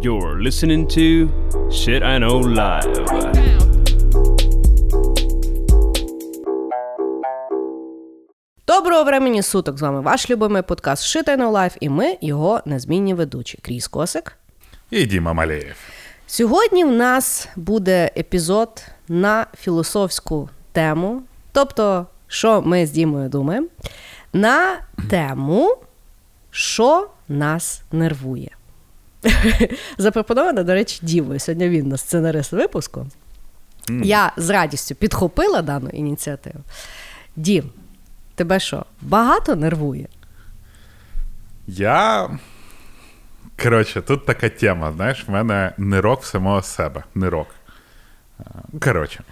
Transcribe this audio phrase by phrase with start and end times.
[0.00, 1.28] You're listening to
[1.70, 3.06] Shit I Know Live.
[8.66, 9.78] Доброго времені суток!
[9.78, 13.58] З вами ваш любимий подкаст Shit I Know Life і ми його незмінні ведучі.
[13.62, 14.38] Кріс Косик.
[14.90, 15.76] І Діма Малеєв.
[16.26, 21.22] Сьогодні в нас буде епізод на філософську тему.
[21.52, 23.66] Тобто, що ми з Дімою думаємо,
[24.32, 24.76] на
[25.10, 25.76] тему,
[26.50, 28.50] що нас нервує.
[29.98, 31.40] Запропонована, до речі, Дімою.
[31.40, 33.06] Сьогодні він на сценарист випуску.
[33.88, 36.60] Я з радістю підхопила дану ініціативу.
[37.36, 37.70] Дім,
[38.34, 40.08] тебе що, багато нервує?
[41.66, 42.30] Я.
[43.62, 47.04] Коротше, тут така тема, знаєш, в мене нирок в самого себе.
[47.14, 47.46] Нирок.
[48.38, 48.44] А,
[48.80, 49.24] Коротше.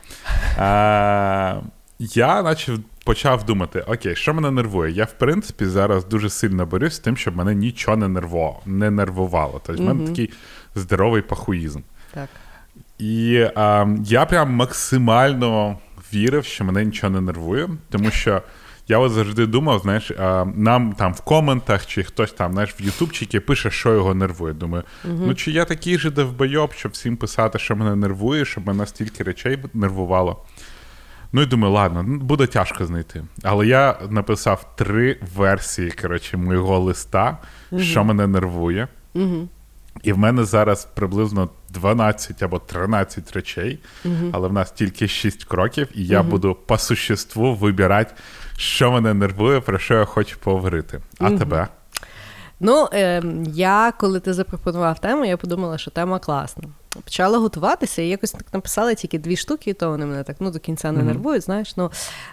[0.59, 1.61] А,
[1.99, 4.93] я наче почав думати: окей, що мене нервує?
[4.93, 8.61] Я, в принципі, зараз дуже сильно борюсь з тим, щоб мене нічого не нервувало.
[8.67, 9.61] Не нервувало.
[9.67, 10.31] Тобто, в мене такий
[10.75, 11.81] здоровий пахуїзм.
[12.15, 12.29] Так.
[12.99, 15.79] І а, я прям максимально
[16.15, 18.43] вірив, що мене нічого не нервує, тому що
[18.89, 22.83] я от завжди думав, знаєш, а, нам там в коментах чи хтось там, знаєш, в
[22.83, 24.55] Ютубчики пише, що його нервує.
[24.55, 28.87] Думаю, ну чи я такий же довбойоб, щоб всім писати, що мене нервує, щоб мене
[28.87, 30.45] стільки речей нервувало.
[31.33, 33.25] Ну і думаю, ладно, ну, буде тяжко знайти.
[33.43, 37.39] Але я написав три версії коротше, моєго листа,
[37.79, 38.89] що мене нервує.
[40.03, 43.79] І в мене зараз приблизно 12 або 13 речей,
[44.33, 48.15] але в нас тільки 6 кроків, і я буду по существу вибирати,
[48.57, 51.01] що мене нервує, про що я хочу поговорити.
[51.19, 51.69] А тебе?
[52.61, 56.65] Ну, е, я, коли ти запропонував тему, я подумала, що тема класна.
[57.05, 60.51] Почала готуватися і якось так написала тільки дві штуки, і то вони мене так ну,
[60.51, 61.77] до кінця не нервують, знаєш.
[61.77, 61.91] Ну,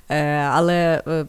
[0.09, 1.25] е, Але е,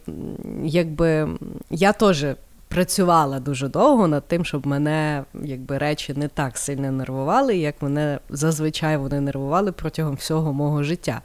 [0.64, 1.28] якби
[1.70, 2.26] я теж
[2.68, 8.18] працювала дуже довго над тим, щоб мене якби речі не так сильно нервували, як мене
[8.30, 11.20] зазвичай вони нервували протягом всього мого життя.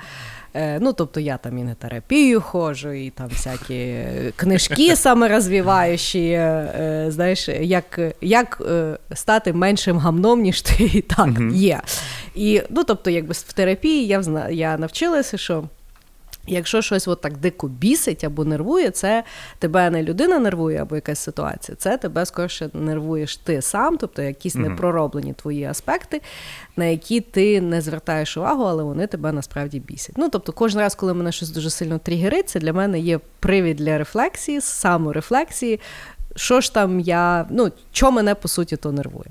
[0.54, 3.96] Е, Ну, тобто я там і на терапію ходжу, і там всякі
[4.36, 11.82] книжки саморозвиваючі, е, знаєш, як як е, стати меншим гамном, ніж ти і так є.
[12.36, 15.64] І, ну, тобто, якби в терапії я я навчилася, що.
[16.48, 19.24] Якщо щось от так дико бісить або нервує, це
[19.60, 24.56] тебе не людина нервує або якась ситуація, це тебе скорше нервуєш ти сам, тобто якісь
[24.56, 24.70] mm-hmm.
[24.70, 26.22] непророблені твої аспекти,
[26.76, 30.18] на які ти не звертаєш увагу, але вони тебе насправді бісять.
[30.18, 33.78] Ну тобто, кожен раз, коли мене щось дуже сильно тригерить, це для мене є привід
[33.78, 35.80] для рефлексії, саморефлексії.
[36.36, 39.28] Що ж там я, ну, що мене по суті то нервує.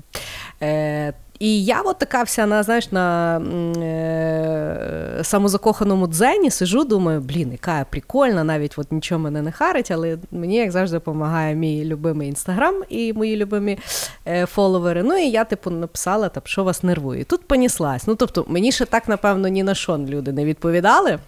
[0.61, 1.13] Е,
[1.43, 3.37] і я от така вся на знаєш, на
[3.77, 9.91] е, самозакоханому дзені сижу, думаю, блін, яка я прикольна, навіть от нічого мене не харить,
[9.91, 13.77] але мені, як завжди, допомагає мій любимий інстаграм і мої любимі
[14.27, 15.03] е, фоловери.
[15.03, 17.23] Ну і я, типу, написала, там, що вас нервує.
[17.23, 18.07] Тут поніслась.
[18.07, 21.19] Ну, тобто, мені ще так, напевно, ні на що люди не відповідали.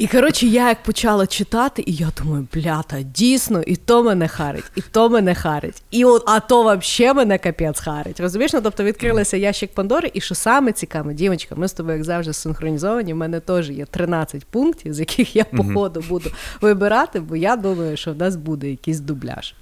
[0.00, 4.64] І коротше, я як почала читати, і я думаю, блята, дійсно, і то мене харить,
[4.76, 8.20] і то мене харить, і от, а то взагалі мене капець харить.
[8.20, 8.52] Розумієш?
[8.52, 12.32] Ну, тобто відкрилася ящик Пандори, і що саме цікаве, дівчинка, ми з тобою, як завжди,
[12.32, 13.12] синхронізовані.
[13.12, 17.56] в мене теж є 13 пунктів, з яких я по ходу буду вибирати, бо я
[17.56, 19.54] думаю, що в нас буде якийсь дубляж.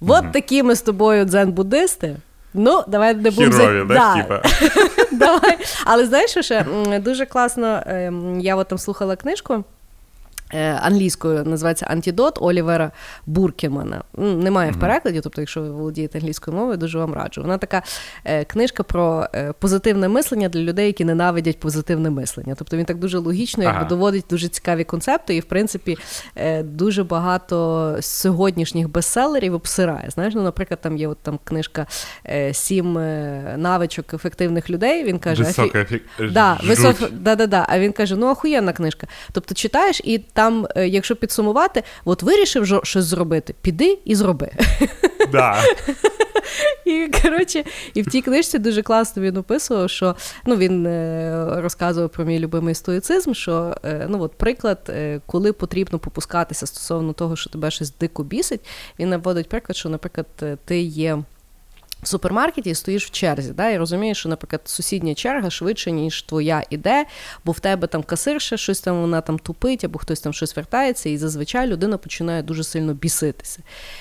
[0.00, 2.16] От такі ми з тобою дзен-буддисти.
[2.54, 3.58] Ну, давай не будемо...
[3.58, 4.42] Хірові, да, типа.
[5.12, 5.58] Давай.
[5.84, 6.64] Але знаєш, що ще
[7.00, 9.64] дуже класно, ем, я от там слухала книжку.
[10.54, 12.90] Е, англійською називається Антідот Олівера
[13.26, 14.02] Буркемана.
[14.18, 17.42] Немає в перекладі, тобто, якщо ви володієте англійською мовою, дуже вам раджу.
[17.42, 17.82] Вона така
[18.24, 22.54] е, книжка про е, позитивне мислення для людей, які ненавидять позитивне мислення.
[22.58, 25.98] Тобто він так дуже логічно якби, доводить дуже цікаві концепти, і в принципі
[26.62, 30.10] дуже багато сьогоднішніх бестселерів обсирає.
[30.10, 31.86] Знаєш, ну, наприклад, там є от там книжка
[32.52, 32.92] Сім
[33.56, 35.04] навичок ефективних людей.
[35.04, 36.00] Він каже, Висока, Афі...
[36.32, 36.96] да, висок...
[37.12, 37.66] да, да, да.
[37.68, 39.06] А він каже: ну охуєнна книжка.
[39.32, 44.50] Тобто читаєш і там, е, якщо підсумувати, от вирішив щось зробити, піди і зроби.
[45.32, 45.62] Да.
[46.84, 52.10] І коротше, і в тій книжці дуже класно він описував, що ну він е, розказував
[52.10, 54.92] про мій любимий стоїцизм, що е, ну от приклад,
[55.26, 58.60] коли потрібно попускатися стосовно того, що тебе щось дико бісить,
[58.98, 60.26] він наводить приклад, що, наприклад,
[60.64, 61.18] ти є
[62.02, 66.62] в супермаркеті стоїш в черзі, да, і розумієш, що, наприклад, сусідня черга швидше, ніж твоя
[66.70, 67.06] іде,
[67.44, 71.08] бо в тебе там касирша, щось там вона там тупить, або хтось там щось вертається,
[71.08, 73.60] і зазвичай людина починає дуже сильно біситися.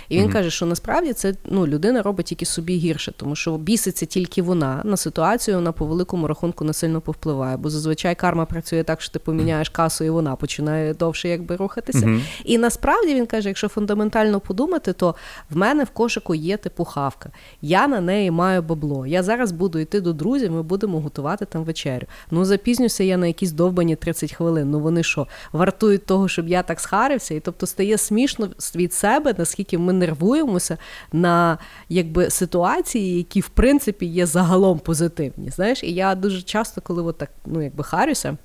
[0.10, 0.32] І він mm-hmm.
[0.32, 4.82] каже, що насправді це ну, людина робить тільки собі гірше, тому що біситься тільки вона
[4.84, 7.58] на ситуацію, вона по великому рахунку не сильно повпливає.
[7.58, 12.06] Бо зазвичай карма працює так, що ти поміняєш касу, і вона починає довше якби рухатися.
[12.06, 12.22] Mm-hmm.
[12.44, 15.16] І насправді він каже, якщо фундаментально подумати, то
[15.50, 17.32] в мене в кошику є типу хавка.
[17.62, 19.08] Я на неї маю бабло.
[19.08, 22.06] Я зараз буду йти до друзів, ми будемо готувати там вечерю.
[22.32, 24.72] Ну запізнюся я на якісь довбані 30 хвилин.
[24.72, 27.36] Ну вони що, вартують того, щоб я так схарився?
[27.36, 30.78] І тобто стає смішно від себе, наскільки ми нервуємося
[31.12, 31.58] на
[31.90, 35.50] якби ситуації, які в принципі є загалом позитивні.
[35.50, 38.38] Знаєш, і я дуже часто, коли от так ну якби харюся.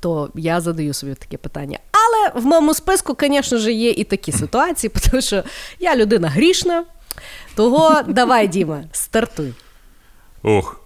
[0.00, 1.78] То я задаю собі таке питання.
[2.08, 5.42] Але в моєму списку, звісно ж, є і такі ситуації, тому що
[5.78, 6.84] я людина грішна.
[7.54, 9.54] Того давай, Діма, стартуй.
[10.42, 10.80] Ух.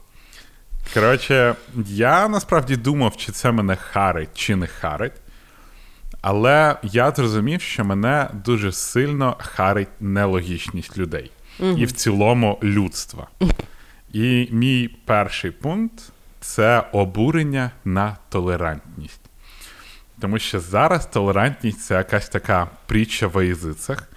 [0.95, 1.55] Коротше,
[1.87, 5.13] я насправді думав, чи це мене харить, чи не харить.
[6.21, 11.31] Але я зрозумів, що мене дуже сильно харить нелогічність людей.
[11.61, 11.79] Угу.
[11.79, 13.29] І в цілому людства.
[14.13, 16.03] І мій перший пункт
[16.41, 19.21] це обурення на толерантність.
[20.21, 24.09] Тому що зараз толерантність це якась така притча в язицях.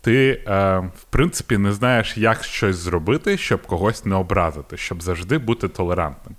[0.00, 5.38] Ти, е, в принципі, не знаєш, як щось зробити, щоб когось не образити, щоб завжди
[5.38, 6.36] бути толерантним.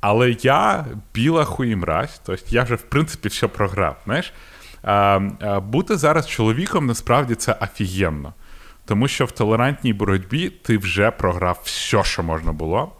[0.00, 3.96] Але я біла хуїмразь, тобто я вже, в принципі, все програв.
[4.04, 4.32] Знаєш?
[4.84, 8.34] Е, е, бути зараз чоловіком насправді це офігенно.
[8.84, 12.96] Тому що в толерантній боротьбі ти вже програв все, що можна було.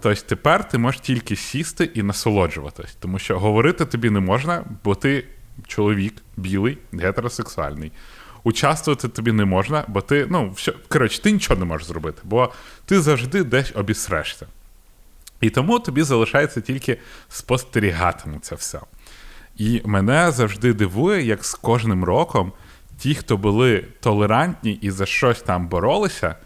[0.00, 4.94] Тобто тепер ти можеш тільки сісти і насолоджуватись, тому що говорити тобі не можна, бо
[4.94, 5.24] ти
[5.66, 7.92] чоловік білий, гетеросексуальний.
[8.44, 12.52] Участвувати тобі не можна, бо ти, ну, все, коротше, ти нічого не можеш зробити, бо
[12.84, 14.46] ти завжди десь обісрешся.
[15.40, 18.80] І тому тобі залишається тільки спостерігати це все.
[19.56, 22.52] І мене завжди дивує, як з кожним роком
[22.98, 26.36] ті, хто були толерантні і за щось там боролися,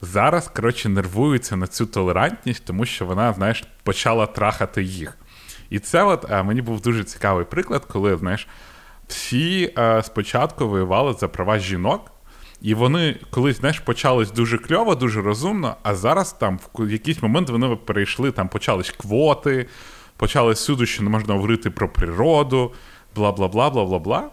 [0.00, 5.18] зараз, коротше, нервуються на цю толерантність, тому що вона, знаєш, почала трахати їх.
[5.70, 8.48] І це от а, мені був дуже цікавий приклад, коли, знаєш,
[9.08, 12.10] всі а, спочатку воювали за права жінок.
[12.60, 17.50] І вони колись знаєш, почались дуже кльово, дуже розумно, а зараз там в якийсь момент
[17.50, 19.66] вони перейшли, там почались квоти,
[20.16, 22.72] почали суду, що не можна говорити про природу,
[23.14, 24.30] бла бла бла бла бла бла.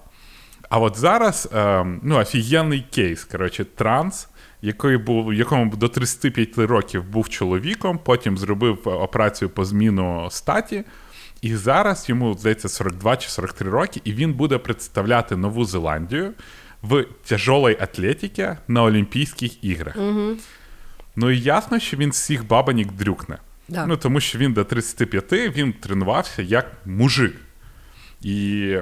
[0.70, 3.24] А от зараз е, ну, офігенний кейс.
[3.24, 4.30] Коротше, транс,
[4.64, 10.84] який був, якому до 35 років був чоловіком, потім зробив операцію по зміну статі.
[11.42, 16.34] І зараз йому здається 42 чи 43 роки, і він буде представляти Нову Зеландію
[16.82, 19.96] в тяжолій атлетиці на Олімпійських іграх.
[19.96, 20.32] Угу.
[21.16, 23.38] Ну і ясно, що він всіх бабанік дрюкне.
[23.68, 23.86] Да.
[23.86, 27.36] Ну, Тому що він до 35 він тренувався як мужик.
[28.22, 28.78] І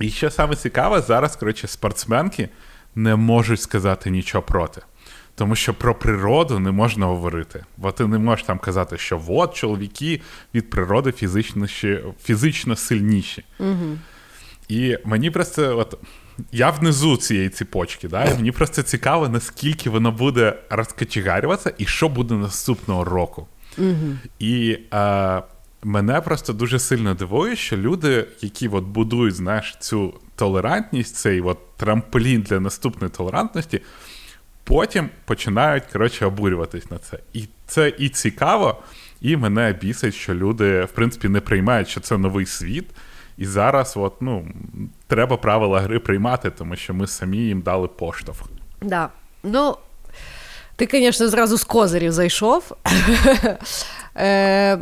[0.00, 2.48] і що саме цікаве, зараз, коротше, спортсменки
[2.94, 4.80] не можуть сказати нічого проти.
[5.34, 7.64] Тому що про природу не можна говорити.
[7.76, 10.20] Бо ти не можеш там казати, що от чоловіки
[10.54, 11.66] від природи фізично
[12.24, 13.44] фізично сильніші.
[13.58, 13.98] Угу.
[14.68, 15.98] І мені просто, от
[16.52, 22.08] я внизу цієї ціпочки, да, і мені просто цікаво, наскільки воно буде розкачегарюватися і що
[22.08, 23.46] буде наступного року.
[23.78, 24.16] Угу.
[24.38, 25.42] І е,
[25.82, 31.76] мене просто дуже сильно дивує, що люди, які от будують знаєш, цю толерантність, цей от
[31.76, 33.82] трамплін для наступної толерантності,
[34.64, 37.18] потім починають коротше, обурюватись на це.
[37.32, 38.82] І це і цікаво,
[39.20, 42.86] і мене бісить, що люди, в принципі, не приймають, що це новий світ.
[43.38, 44.48] І зараз от, ну,
[45.06, 48.42] треба правила гри приймати, тому що ми самі їм дали поштовх.
[48.82, 49.08] Да.
[49.42, 49.76] Ну,
[50.86, 52.72] ти, звісно, зразу з козирів зайшов.
[54.16, 54.78] Е,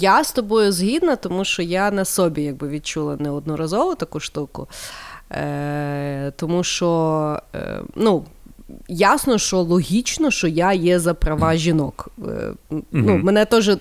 [0.00, 4.68] Я з тобою згідна, тому що я на собі якби відчула неодноразово таку штуку.
[5.30, 8.24] Е, Тому що, е, ну.
[8.88, 12.08] Ясно, що логічно, що я є за права жінок.
[12.18, 12.82] Mm-hmm.
[12.92, 13.76] Ну, Мене теж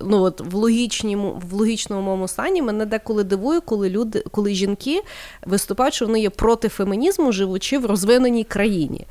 [0.00, 5.02] ну, от в логічному, в логічному моєму стані мене деколи дивує, коли люди, коли жінки
[5.46, 9.06] виступають, що вони є проти фемінізму, живучи в розвиненій країні.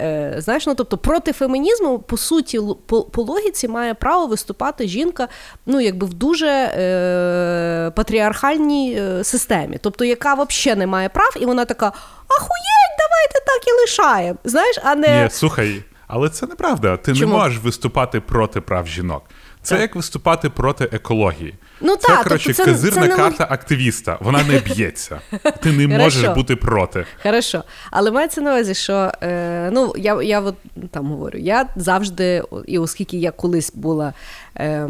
[0.00, 5.28] Е, знаєш, ну тобто проти фемінізму, по суті, по, по логіці має право виступати жінка
[5.66, 11.46] ну, якби в дуже е, патріархальній е, системі, тобто, яка взагалі не має прав, і
[11.46, 11.86] вона така:
[12.28, 14.38] ахуєть, давайте так і лишаємо.
[14.44, 15.22] Знаєш, а не.
[15.22, 16.96] Ні, слухай, але це неправда.
[16.96, 17.32] Ти Чому?
[17.32, 19.22] не можеш виступати проти прав жінок.
[19.62, 19.82] Це так.
[19.82, 21.54] як виступати проти екології.
[21.80, 23.54] Ну, Це, так, коротше, тобто це, казирна це карта не...
[23.54, 24.18] активіста.
[24.20, 25.20] Вона не б'ється.
[25.62, 27.04] Ти не можеш бути проти.
[27.22, 27.64] Хорошо.
[27.90, 30.54] Але мається на увазі, що е, ну, я я от,
[30.90, 34.12] там говорю, я завжди, і оскільки я колись була
[34.58, 34.88] е,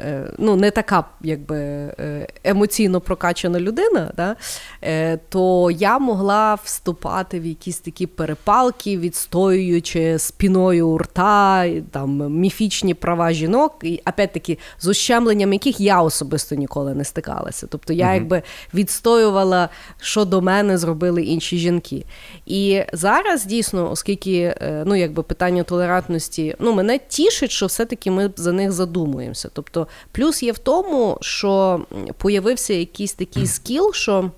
[0.00, 4.36] е, ну, не така якби, е, емоційно прокачана людина, да,
[4.82, 12.94] е, то я могла вступати в якісь такі перепалки, відстоюючи спіною у рта там, міфічні
[12.94, 13.84] права жінок.
[14.06, 17.66] опять-таки, з ущемленням яких я особисто ніколи не стикалася.
[17.70, 18.42] Тобто я якби
[18.74, 19.68] відстоювала,
[20.00, 22.04] що до мене зробили інші жінки.
[22.46, 28.30] І зараз дійсно, оскільки е, ну, якби питання толерантності, ну, мене тішить, що все-таки ми
[28.36, 28.72] за них
[29.06, 29.50] задумуємося.
[29.52, 31.80] Тобто, плюс є в тому, що
[32.18, 34.30] появився якийсь такий скіл, що.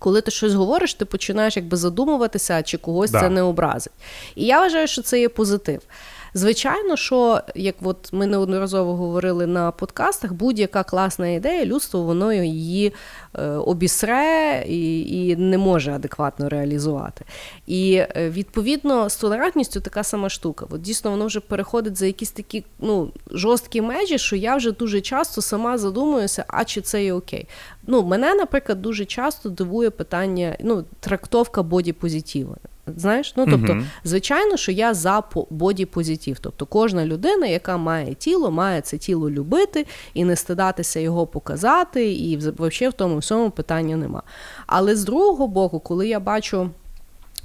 [0.00, 3.20] Коли ти щось говориш, ти починаєш якби задумуватися, чи когось Да.
[3.20, 3.92] це не образить.
[4.34, 5.80] І я вважаю, що це є позитив.
[6.34, 12.92] Звичайно, що як от ми неодноразово говорили на подкастах, будь-яка класна ідея, людство воно її
[13.34, 17.24] е, обісре і, і не може адекватно реалізувати.
[17.66, 20.66] І е, відповідно з толерантністю така сама штука.
[20.70, 25.00] От дійсно воно вже переходить за якісь такі ну, жорсткі межі, що я вже дуже
[25.00, 27.46] часто сама задумуюся, а чи це є окей.
[27.86, 32.56] Ну, мене, наприклад, дуже часто дивує питання, ну, трактовка боді-позитиву.
[32.96, 33.86] Знаєш, ну тобто, Мгм.
[34.04, 36.36] звичайно, що я за боді-позитив.
[36.40, 42.12] Тобто, кожна людина, яка має тіло, має це тіло любити і не стидатися його показати,
[42.14, 44.22] і взагалі в тому всьому питання нема.
[44.66, 46.70] Але з другого боку, коли я бачу.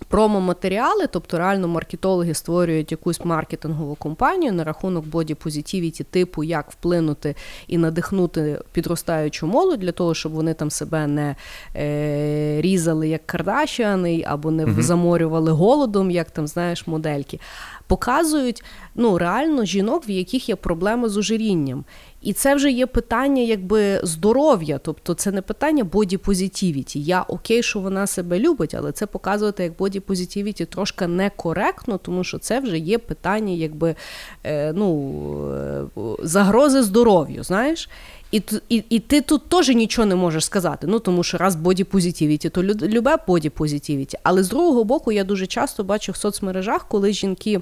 [0.08, 7.36] Промо-матеріали, тобто реально маркетологи створюють якусь маркетингову компанію на рахунок боді-позитивіті, типу, як вплинути
[7.68, 11.36] і надихнути підростаючу молодь для того, щоб вони там себе не
[11.76, 17.40] е, різали як Кардашіани або не заморювали голодом, як там знаєш модельки.
[17.88, 18.64] Показують
[18.96, 21.86] ну реально жінок, в яких є проблеми з ожирінням.
[22.22, 27.00] І це вже є питання якби здоров'я, тобто це не питання боді-позитивіті.
[27.00, 32.38] Я окей, що вона себе любить, але це показувати як боді-позитивіті трошки некоректно, тому що
[32.38, 33.96] це вже є питання, якби
[34.44, 35.84] е, ну, е,
[36.24, 37.90] загрози здоров'ю, знаєш.
[38.34, 40.88] І, і, і ти тут теж нічого не можеш сказати.
[40.90, 44.16] Ну тому що раз боді-позитивіті, то лю- любе боді-позитивіті.
[44.24, 47.62] Але з другого боку, я дуже часто бачу в соцмережах, коли жінки.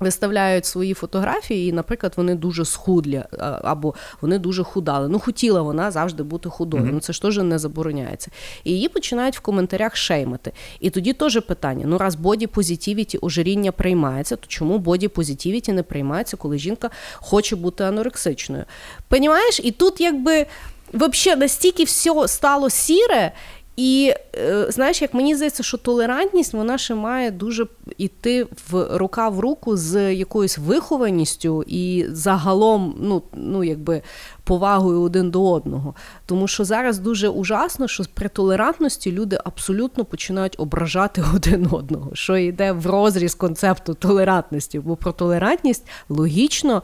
[0.00, 3.24] Виставляють свої фотографії, і, наприклад, вони дуже схудлі
[3.62, 5.08] або вони дуже худали.
[5.08, 6.82] Ну, хотіла вона завжди бути худою.
[6.82, 6.94] Мгм.
[6.94, 8.30] Ну це ж теж не забороняється.
[8.64, 10.52] І її починають в коментарях шеймити.
[10.80, 15.82] І тоді теж питання: ну раз боді позитивіті ожиріння приймається, то чому боді позитивіті не
[15.82, 18.64] приймається, коли жінка хоче бути анорексичною?
[19.08, 19.60] Понімаєш?
[19.64, 20.46] І тут якби
[20.94, 23.32] взагалі настільки все стало сіре.
[23.78, 27.66] І е, знаєш, як мені здається, що толерантність вона ще має дуже
[27.98, 34.02] йти в рука в руку з якоюсь вихованістю і загалом, ну, ну якби
[34.44, 35.94] повагою один до одного.
[36.26, 42.36] Тому що зараз дуже ужасно, що при толерантності люди абсолютно починають ображати один одного, що
[42.36, 44.78] йде в розріз концепту толерантності.
[44.78, 46.82] Бо про толерантність логічно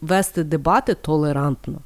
[0.00, 1.80] вести дебати толерантно.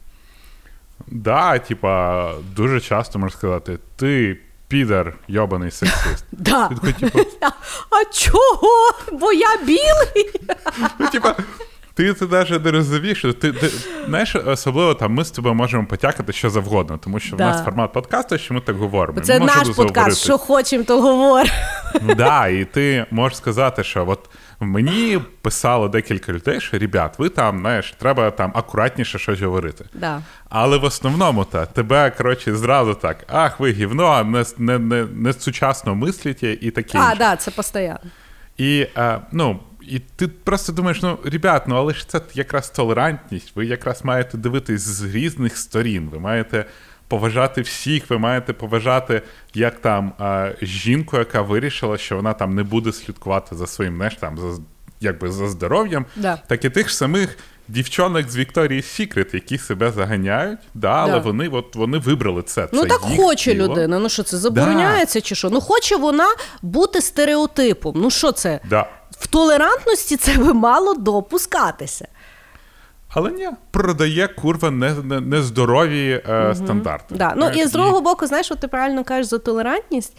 [1.11, 4.39] Да, типа, дуже часто можна сказати, ти
[4.69, 6.25] підер, йобаний сексист.
[6.33, 6.69] Да.
[6.69, 7.19] Такий, типу,
[7.91, 8.93] А чого?
[9.13, 10.31] Бо я білий.
[10.99, 11.35] Ну, типа,
[11.95, 13.23] ти це навіть не розумієш.
[13.41, 13.71] Ти, ти
[14.07, 17.45] знаєш, особливо там ми з тобою можемо потякати що завгодно, тому що Да.
[17.45, 19.21] в нас формат подкасту, що ми так говоримо.
[19.21, 20.25] Це Ми наш подкаст.
[20.25, 21.51] Що хочемо, то говоримо.
[22.17, 24.21] Да, і ти можеш сказати, що от
[24.61, 29.85] мені писало декілька людей, що ребят, ви там, знаєш, треба там акуратніше щось говорити.
[29.95, 30.23] Да.
[30.49, 35.33] Але в основному та тебе, коротше, зразу так, ах, ви гівно, не, не, не, не
[35.33, 36.99] сучасно мислите і таке.
[36.99, 37.99] А, да, це постійно.
[38.57, 43.57] І, е, ну, і ти просто думаєш, ну, ребят, ну але ж це якраз толерантність.
[43.57, 46.09] Ви якраз маєте дивитись з різних сторін.
[46.13, 46.65] Ви маєте
[47.09, 49.23] поважати всіх, ви маєте поважати,
[49.55, 50.13] як там
[50.63, 54.63] жінку, яка вирішила, що вона там не буде слідкувати за своїм знаєш, там, за,
[55.01, 56.39] якби за здоров'ям, Да.
[56.49, 57.39] так і тих самих.
[57.71, 61.19] Дівчонок з Вікторії Сікрет, які себе заганяють, да, але Да.
[61.19, 62.69] вони от вони вибрали це.
[62.73, 63.69] Ну це так їх хоче тіло.
[63.69, 63.99] людина.
[63.99, 65.51] Ну що це забороняється чи що?
[65.51, 66.27] Ну хоче вона
[66.63, 67.93] бути стереотипом.
[67.97, 68.61] Ну що це?
[68.71, 68.87] Да.
[69.11, 72.09] В толерантності це би мало допускатися.
[73.19, 77.15] Але ні, продає курва нездорові не, нездорові, е, стандарти.
[77.15, 77.35] Да.
[77.37, 80.17] Ну і з другого боку, знаєш, от ти правильно кажеш за толерантність.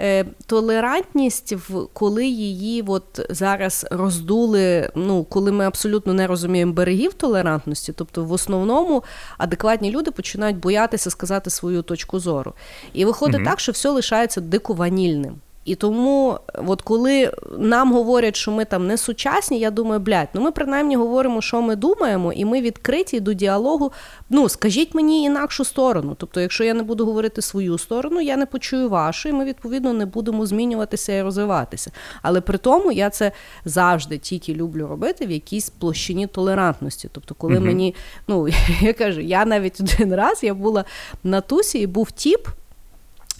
[0.00, 7.14] Е, толерантність, в коли її от зараз роздули, ну коли ми абсолютно не розуміємо берегів
[7.14, 9.04] толерантності, тобто в основному
[9.38, 12.52] адекватні люди починають боятися сказати свою точку зору.
[12.92, 15.34] І виходить так, що все лишається дико ванільним.
[15.66, 20.40] І тому, от коли нам говорять, що ми там не сучасні, я думаю, блядь, ну
[20.40, 23.92] ми принаймні говоримо, що ми думаємо, і ми відкриті до діалогу.
[24.30, 26.16] Ну, скажіть мені інакшу сторону.
[26.18, 29.92] Тобто, якщо я не буду говорити свою сторону, я не почую вашу, і ми відповідно
[29.92, 31.90] не будемо змінюватися і розвиватися.
[32.22, 33.32] Але при тому я це
[33.64, 37.08] завжди тільки люблю робити в якійсь площині толерантності.
[37.12, 37.66] Тобто, коли Мгм.
[37.66, 37.94] мені,
[38.28, 38.48] ну
[38.80, 40.84] я кажу, я навіть один раз я була
[41.24, 42.48] на тусі і був тіп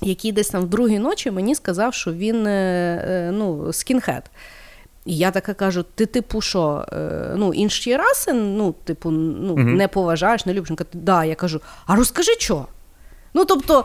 [0.02, 2.50] який десь там в другій ночі мені сказав, що він е,
[3.08, 4.30] е, ну, скінхед.
[5.04, 9.76] І я така кажу: ти, типу, що, е, ну, інші раси, ну, типу, ну, Мгм.
[9.76, 10.70] не поважаєш, не любиш.
[10.70, 12.66] Він каже, да, я кажу, а розкажи що?
[13.34, 13.84] Ну, тобто,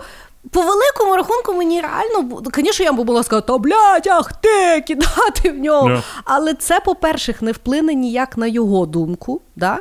[0.51, 5.51] по великому рахунку мені реально, звісно, я б була сказати, та блядь, ах ти, кидати
[5.51, 5.89] в нього.
[5.89, 6.01] Ну.
[6.23, 9.41] Але це, по-перше, не вплине ніяк на його думку.
[9.55, 9.77] Да?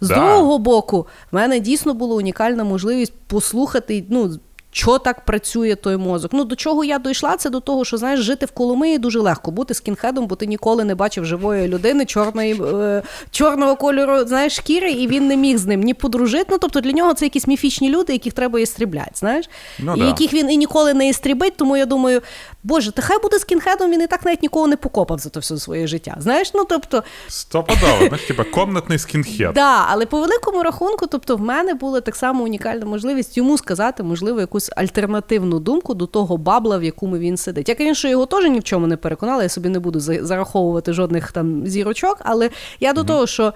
[0.00, 0.14] З Да.
[0.14, 4.30] другого боку, в мене дійсно була унікальна можливість послухати, ну.
[4.72, 6.30] Що так працює той мозок?
[6.34, 7.36] Ну до чого я дійшла?
[7.36, 10.84] Це до того, що знаєш, жити в Коломиї дуже легко бути скінхедом, бо ти ніколи
[10.84, 15.66] не бачив живої людини чорної, е, чорного кольору, знаєш, шкіри, і він не міг з
[15.66, 16.46] ним ні подружити.
[16.50, 20.06] Ну тобто для нього це якісь міфічні люди, яких треба істрібляти, знаєш, Ну, і да.
[20.06, 21.56] яких він і ніколи не істрібить.
[21.56, 22.22] Тому я думаю,
[22.62, 25.56] боже, та хай буде скінхедом, він і так навіть нікого не покопав за то все
[25.58, 26.16] своє життя.
[26.20, 27.02] Знаєш, ну тобто.
[27.28, 29.52] Стопудово, знаєш, типа комнатний скінхед.
[29.54, 34.02] Да, але по великому рахунку, тобто, в мене була так само унікальна можливість йому сказати,
[34.02, 37.68] можливо, якусь альтернативну думку до того бабла, в якому він сидить.
[37.68, 41.32] Я, звісно, його теж ні в чому не переконала, я собі не буду зараховувати жодних
[41.32, 42.50] там зірочок, але
[42.80, 43.54] я до того, що.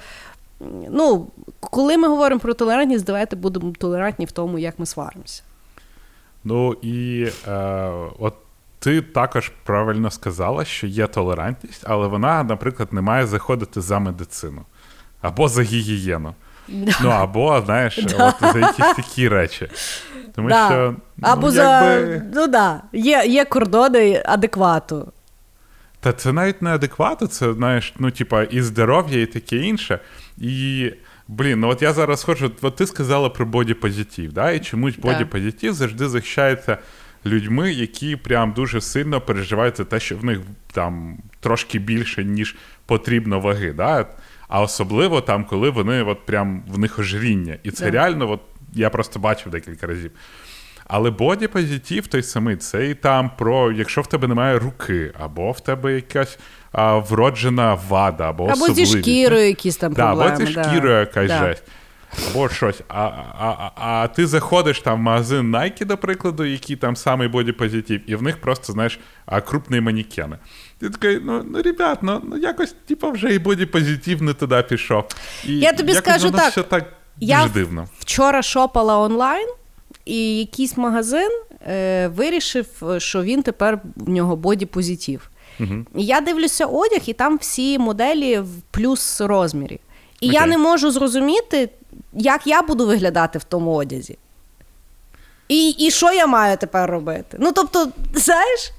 [0.90, 1.26] Ну,
[1.60, 5.42] коли ми говоримо про толерантність, давайте будемо толерантні в тому, як ми сваримося.
[6.44, 8.34] Ну і е, от
[8.78, 14.62] ти також правильно сказала, що є толерантність, але вона, наприклад, не має заходити за медицину
[15.20, 16.34] або за гігієну.
[16.68, 19.68] Ну, або, знаєш, от за якісь такі речі.
[20.34, 20.66] Тому Да.
[20.66, 20.94] що.
[21.16, 25.12] ну, Або за якби- ну да, є, є кордони адеквату.
[26.00, 29.98] Та це навіть не адекватно, це знаєш, ну, типа, і здоров'я, і таке інше.
[30.38, 30.90] І.
[31.28, 34.50] Блін, ну от я зараз ходжу, от ти сказала про бодіпозитив, да?
[34.50, 36.78] і чомусь бодіпозитив завжди захищається
[37.26, 40.38] людьми, які прям дуже сильно переживають за те, що в них
[40.72, 42.56] там трошки більше, ніж
[42.86, 43.72] потрібно ваги.
[43.72, 44.06] Да?
[44.54, 47.56] А особливо там, коли вони от прям в них ожиріння.
[47.62, 47.90] І це Да.
[47.90, 48.40] реально, от,
[48.72, 50.10] я просто бачив декілька разів.
[50.86, 55.60] Але бодіпозитив той самий, це і там про, якщо в тебе немає руки, або в
[55.60, 56.38] тебе якась
[56.72, 60.32] а, вроджена вада, або Або зі шкірою якісь там Да, проблеми.
[60.36, 60.64] або зі да.
[60.64, 61.38] шкірою якась Да.
[61.38, 61.62] жесть.
[62.30, 62.80] Або щось.
[62.88, 63.02] А,
[63.38, 68.10] а, а, а ти заходиш там в магазин Nike, до прикладу, який там самий бодіпозитив,
[68.10, 69.00] і в них просто, знаєш,
[69.46, 70.36] крупні манікени.
[70.84, 75.04] Ти такий, ну, ну ребят, ну, ну якось, типу, вже і бодіпозитив не туди пішов.
[75.44, 77.88] І Я тобі якось скажу так, все так я дуже дивно.
[77.98, 79.48] Вчора шопала онлайн,
[80.04, 81.30] і якийсь магазин
[81.66, 82.66] е, вирішив,
[82.98, 85.20] що він тепер в нього боді-позитив.
[85.60, 85.86] Угу.
[85.96, 89.80] І я дивлюся одяг, і там всі моделі в плюс розмірі.
[90.20, 91.68] І я не можу зрозуміти,
[92.12, 94.18] як я буду виглядати в тому одязі.
[95.48, 97.36] І, і що я маю тепер робити?
[97.40, 98.70] Ну, тобто, знаєш,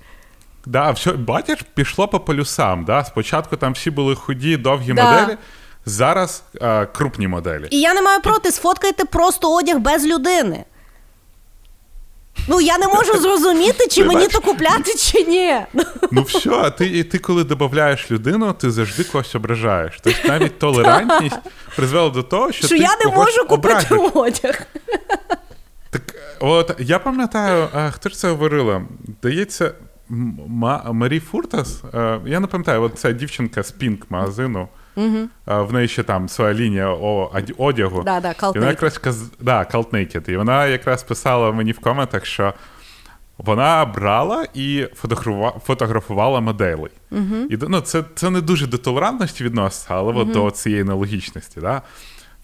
[0.66, 2.86] Да, все, бачиш, пішло по полюсам.
[2.86, 3.04] Да?
[3.04, 5.04] Спочатку там всі були худі, довгі Да.
[5.12, 5.38] моделі,
[5.86, 7.68] зараз а, крупні моделі.
[7.72, 10.66] і я не маю проти, сфоткайте просто одяг без людини.
[12.48, 14.34] Ну, я не можу зрозуміти, чи Ти мені бачиш?
[14.34, 15.56] то купляти, чи ні.
[16.12, 20.00] Ну все, а ти, і ти коли додаєш людину, ти завжди когось ображаєш.
[20.04, 21.38] Тобто навіть толерантність
[21.76, 24.12] призвела до того, що, Що ти я не можу купити образиш.
[24.14, 24.62] одяг.
[25.90, 26.02] Так,
[26.40, 28.80] от я пам'ятаю, а, хто ж це говорила?
[28.80, 28.86] Ма-
[30.10, 31.84] Марі Фуртас.
[31.94, 34.68] е, Я не пам'ятаю, от ця дівчинка з Пінк магазину.
[34.98, 36.90] Е, В неї ще там своя лінія
[37.58, 38.04] одягу.
[38.04, 39.00] Да, да, І вона якраз
[39.40, 39.64] да,
[39.94, 40.30] Naked.
[40.30, 42.54] І вона якраз писала мені в коментах, що
[43.38, 44.88] вона брала і
[45.66, 46.92] фотографувала, моделей.
[47.50, 51.60] І ну, це, це не дуже до толерантності відноситься, але от до цієї нелогічності.
[51.60, 51.82] Да?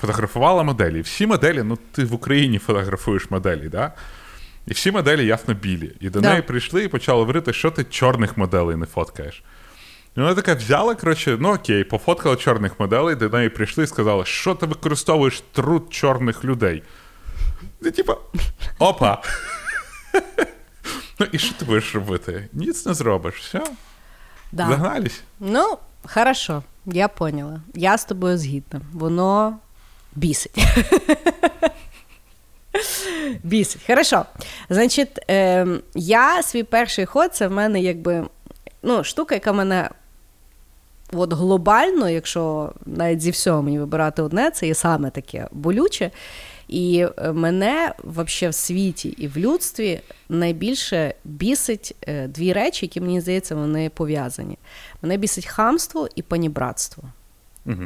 [0.02, 1.02] Фотографувала моделі.
[1.02, 3.92] Всі моделі, ну ти в Україні фотографуєш моделі, да?
[4.68, 5.96] І всі моделі ясно білі.
[6.00, 6.30] І до Да.
[6.30, 9.44] неї прийшли і почали говорити, що ти чорних моделей не фоткаєш.
[10.18, 14.26] І вона така взяла, коротше, ну окей, пофоткала чорних моделей, до неї прийшли і сказали,
[14.26, 16.84] що ти використовуєш труд чорних людей.
[17.82, 18.18] І типа,
[18.80, 19.22] опа.
[21.20, 22.48] ну і що ти будеш робити?
[22.54, 23.36] Ніц не зробиш.
[23.36, 23.64] Все,
[24.52, 24.68] Да.
[24.68, 25.22] загнались.
[25.40, 25.78] Ну,
[26.14, 27.62] хорошо, я поняла.
[27.74, 28.82] Я з тобою згідна.
[28.94, 29.58] Воно
[30.16, 30.58] бісить.
[33.44, 33.82] бісить.
[33.88, 34.26] Хорошо.
[34.70, 38.26] Значить, е, я свій перший ход, це в мене якби
[38.84, 39.90] ну, штука, яка мене.
[41.14, 46.12] От глобально, якщо навіть зі всього мені вибирати одне, це є саме таке болюче.
[46.68, 53.22] І мене вообще в світі і в людстві найбільше бісить е, дві речі, які мені
[53.22, 54.58] здається, вони пов'язані.
[55.02, 57.04] Мене бісить хамство і панібратство.
[57.66, 57.84] Угу.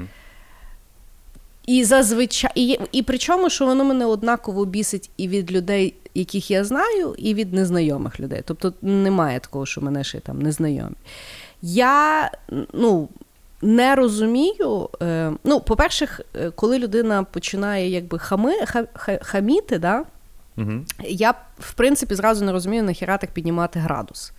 [1.68, 6.64] І зазвичай, і, і причому, що воно мене однаково бісить і від людей, яких я
[6.64, 8.42] знаю, і від незнайомих людей.
[8.46, 10.96] Тобто немає такого, що мене ще там незнайомі.
[11.62, 12.32] Я
[12.74, 13.10] ну,
[13.62, 14.90] не розумію.
[15.02, 20.06] Е, ну, по-перше, е, коли людина починає якби хами, ха, ха, хаміти, да,
[20.58, 20.72] Угу.
[21.04, 24.34] я в принципі зразу не розумію, нахіра так піднімати градус.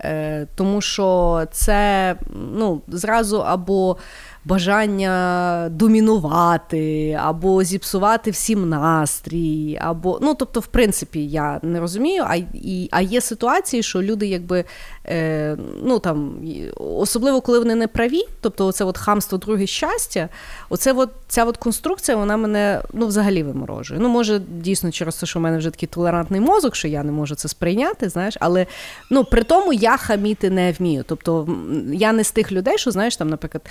[0.00, 3.96] Е, Тому що це ну, зразу або
[4.44, 12.24] бажання домінувати, або зіпсувати всім настрій, або ну тобто, в принципі, я не розумію.
[12.26, 14.64] А і, а є ситуації, що люди, якби
[15.10, 16.34] е, ну там
[16.76, 20.28] особливо коли вони не праві, тобто, оце от хамство, друге щастя,
[20.68, 24.00] оце от, ця от конструкція, вона мене ну взагалі виморожує.
[24.00, 27.12] Ну, може, дійсно, через те, що в мене вже такий толерантний мозок, що я не
[27.12, 28.66] можу це сприйняти, знаєш, але
[29.10, 31.04] ну при тому я хаміти не вмію.
[31.06, 31.48] Тобто
[31.92, 33.62] я не з тих людей, що знаєш, там, наприклад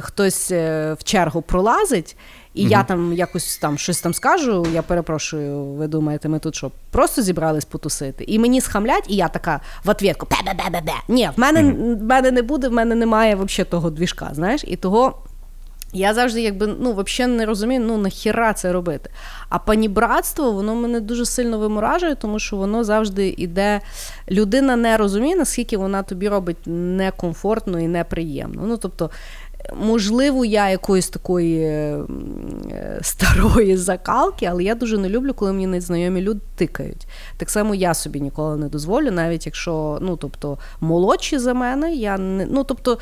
[0.00, 2.16] хтось е, в чергу пролазить,
[2.58, 2.70] і угу.
[2.70, 4.66] я там якось там щось там скажу.
[4.72, 8.24] Я перепрошую, ви думаєте, ми тут що просто зібрались потусити?
[8.24, 10.92] І мені схамлять, і я така в ответку бе-бе-бе-бе-бе.
[11.08, 11.96] Ні, в мене угу.
[11.96, 15.14] в мене не буде, в мене немає взагалі того двіжка, знаєш, і того.
[15.92, 19.10] Я завжди якби ну взагалі не розумію, ну нахіра це робити.
[19.48, 23.80] А панібратство, воно мене дуже сильно виморажує, тому що воно завжди іде.
[24.30, 28.62] Людина не розуміє, наскільки вона тобі робить некомфортно і неприємно.
[28.66, 29.10] Ну тобто
[29.74, 31.98] Можливо, я якоїсь такої е,
[33.02, 37.06] старої закалки, але я дуже не люблю, коли мені незнайомі люди тикають.
[37.36, 42.18] Так само я собі ніколи не дозволю, навіть якщо ну, тобто, молодші за мене, я
[42.18, 42.98] не ну тобто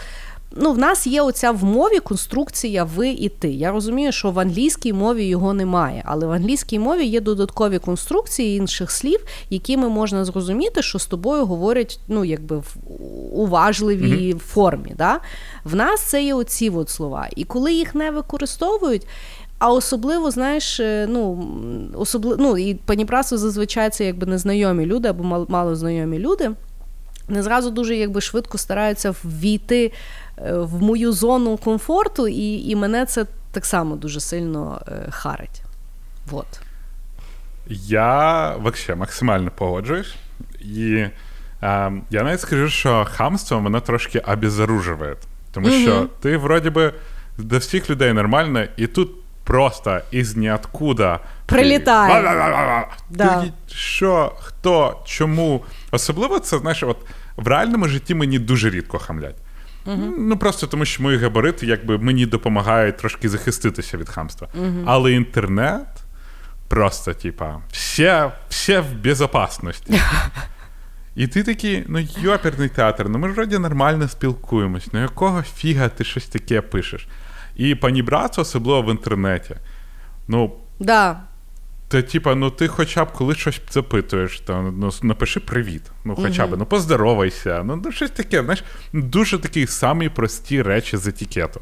[0.50, 3.48] ну, в нас є оця в мові конструкція ви і ти.
[3.48, 8.58] Я розумію, що в англійській мові його немає, але в англійській мові є додаткові конструкції
[8.58, 12.76] інших слів, якими можна зрозуміти, що з тобою говорять ну, якби в
[13.32, 14.38] уважливій mm-hmm.
[14.38, 14.94] формі.
[14.98, 15.20] Да?
[15.64, 17.28] В нас це є оці от слова.
[17.36, 19.06] І коли їх не використовують.
[19.58, 21.48] А особливо, знаєш, е, ну
[21.94, 26.50] особливо ну, і паніпрасу зазвичай це якби незнайомі люди або малознайомі люди.
[27.28, 29.92] Не зразу дуже якби швидко стараються ввійти
[30.42, 35.62] в мою зону комфорту, і і мене це так само дуже сильно е, харить.
[36.30, 36.46] Вот.
[37.68, 40.14] Я взагалі максимально погоджуюсь.
[40.60, 45.16] І е, я навіть скажу, що хамство воно трошки обезоружує.
[45.52, 46.92] Тому mm що ти, вроді би,
[47.38, 49.10] до всіх людей нормально, і тут
[49.44, 52.88] просто із ніоткуда прилітає.
[53.10, 53.44] Да.
[53.68, 55.64] Що, хто, чому?
[55.90, 56.96] Особливо це, знаєш, от
[57.36, 59.36] в реальному житті мені дуже рідко хамлять.
[59.86, 60.14] Угу.
[60.18, 64.48] Ну просто тому, що мої габарити якби мені допомагають трошки захиститися від хамства.
[64.54, 64.82] Угу.
[64.86, 65.86] Але інтернет
[66.68, 70.00] просто, типа, все, все в безопасності.
[71.16, 75.88] І ти такий, ну йоперний театр, ну ми ж вроді нормально спілкуємось, ну якого фіга
[75.88, 77.08] ти щось таке пишеш?
[77.56, 79.56] І пані брат, особливо в інтернеті.
[80.28, 81.20] Ну, да.
[81.88, 85.82] Та, типа, ну ти хоча б коли щось запитуєш, то ну, напиши привіт.
[86.04, 87.62] Ну, хоча б, ну поздоровайся.
[87.64, 91.60] Ну, ну, щось таке, знаєш, дуже такі самі прості речі з етикету.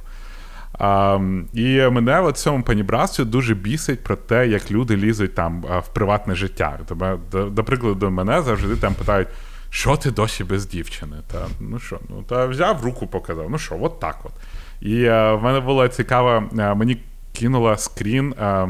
[0.78, 1.18] А,
[1.52, 6.34] І мене в цьому панібрасі дуже бісить про те, як люди лізуть там в приватне
[6.34, 6.78] життя.
[6.86, 9.28] Тебе, до, до прикладу, мене завжди там питають,
[9.70, 11.16] що ти досі без дівчини?
[11.32, 13.50] Та ну що, ну та взяв руку, показав.
[13.50, 14.32] Ну що, от так от.
[14.80, 16.96] І а, в мене було цікаво, мені
[17.32, 18.34] кинула скрін.
[18.40, 18.66] А,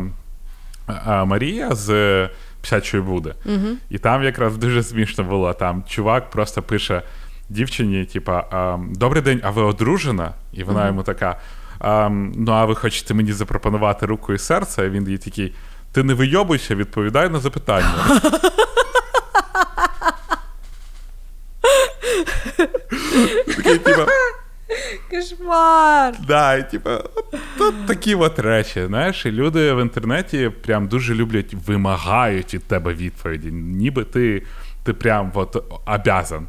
[1.07, 2.29] Марія з
[2.63, 3.35] Псячої Буди.
[3.47, 5.53] uh І там якраз дуже смішно було.
[5.53, 7.03] Там чувак просто пише
[7.49, 10.33] дівчині: типа, Добрий день, а ви одружена?
[10.53, 11.37] І вона uh йому така:
[12.37, 14.87] Ну, а ви хочете мені запропонувати руку і серце?
[14.87, 15.55] І він їй такий:
[15.93, 17.95] Ти не вийобуйся, відповідай на запитання.
[23.47, 24.07] Такий, типа,
[25.11, 26.15] Кошмар!
[26.29, 26.91] Да, і типу,
[27.59, 28.87] тут такі от речі.
[28.87, 34.43] Знаєш, і люди в інтернеті прям дуже люблять, вимагають від тебе відповіді, ніби ти
[34.83, 36.47] ти прям от обязан.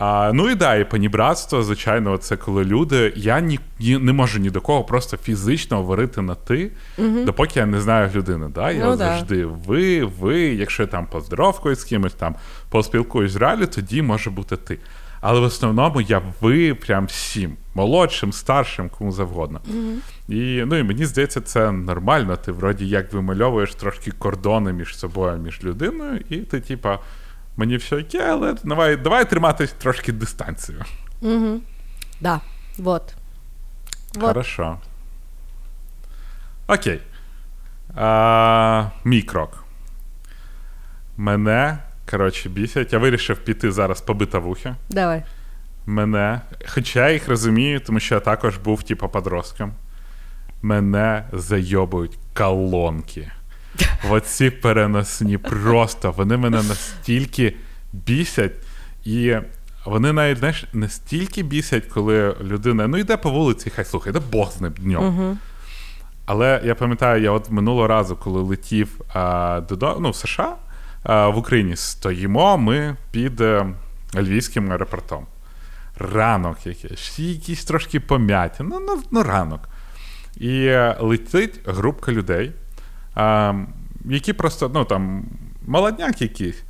[0.00, 3.12] А, Ну і да, і панібратство, звичайно, це коли люди.
[3.16, 7.24] Я ні, ні не можу ні до кого просто фізично говорити на ти, угу.
[7.24, 8.46] допоки я не знаю людини.
[8.54, 8.70] Да?
[8.70, 9.46] Я ну, завжди да.
[9.66, 12.34] ви, ви, якщо я там поздоровкаюсь з кимось, там
[12.70, 14.78] поспілкуюсь з реалі, тоді може бути ти.
[15.20, 19.60] Але в основному я ви прям всім, молодшим, старшим, кому завгодно.
[19.74, 20.34] Mm-hmm.
[20.34, 22.36] І ну, і мені здається, це нормально.
[22.36, 26.98] Ти вроді як вимальовуєш трошки кордони між собою, між людиною, і ти, типа,
[27.60, 30.84] мені все окей, але давай давай триматись трошки дистанцію.
[31.20, 31.60] Угу.
[32.20, 32.40] Да,
[32.78, 33.14] вот.
[34.20, 34.78] Хорошо.
[36.66, 37.00] Окей.
[37.96, 39.64] А, Мій крок.
[41.16, 41.78] Мене
[42.10, 42.92] коротше, бісять.
[42.92, 44.74] Я вирішив піти зараз побита вухи.
[44.90, 45.22] Давай.
[45.86, 46.40] Мене.
[46.68, 49.72] Хоча я їх розумію, тому що я також був, типу, подростком.
[50.62, 53.30] Мене зайобують колонки.
[54.10, 56.12] Оці переносні просто.
[56.12, 57.54] Вони мене настільки
[57.92, 58.52] бісять.
[59.04, 59.36] І
[59.86, 64.52] вони навіть знаєш, настільки бісять, коли людина ну йде по вулиці, хай слухай, де Бог
[64.52, 65.04] з ним днем.
[65.04, 65.36] Угу.
[66.26, 70.56] Але я пам'ятаю, я от минулого разу, коли летів а, додому ну, в США
[71.04, 73.66] в Україні стоїмо ми під е,
[74.14, 75.26] львівським аеропортом.
[75.98, 79.68] Ранок якийсь, якісь трошки пом'яті, ну, ну, ну ранок.
[80.36, 82.52] І е, летить групка людей,
[83.20, 83.54] а,
[84.04, 85.24] які просто, ну там,
[85.66, 86.62] молодняк якийсь.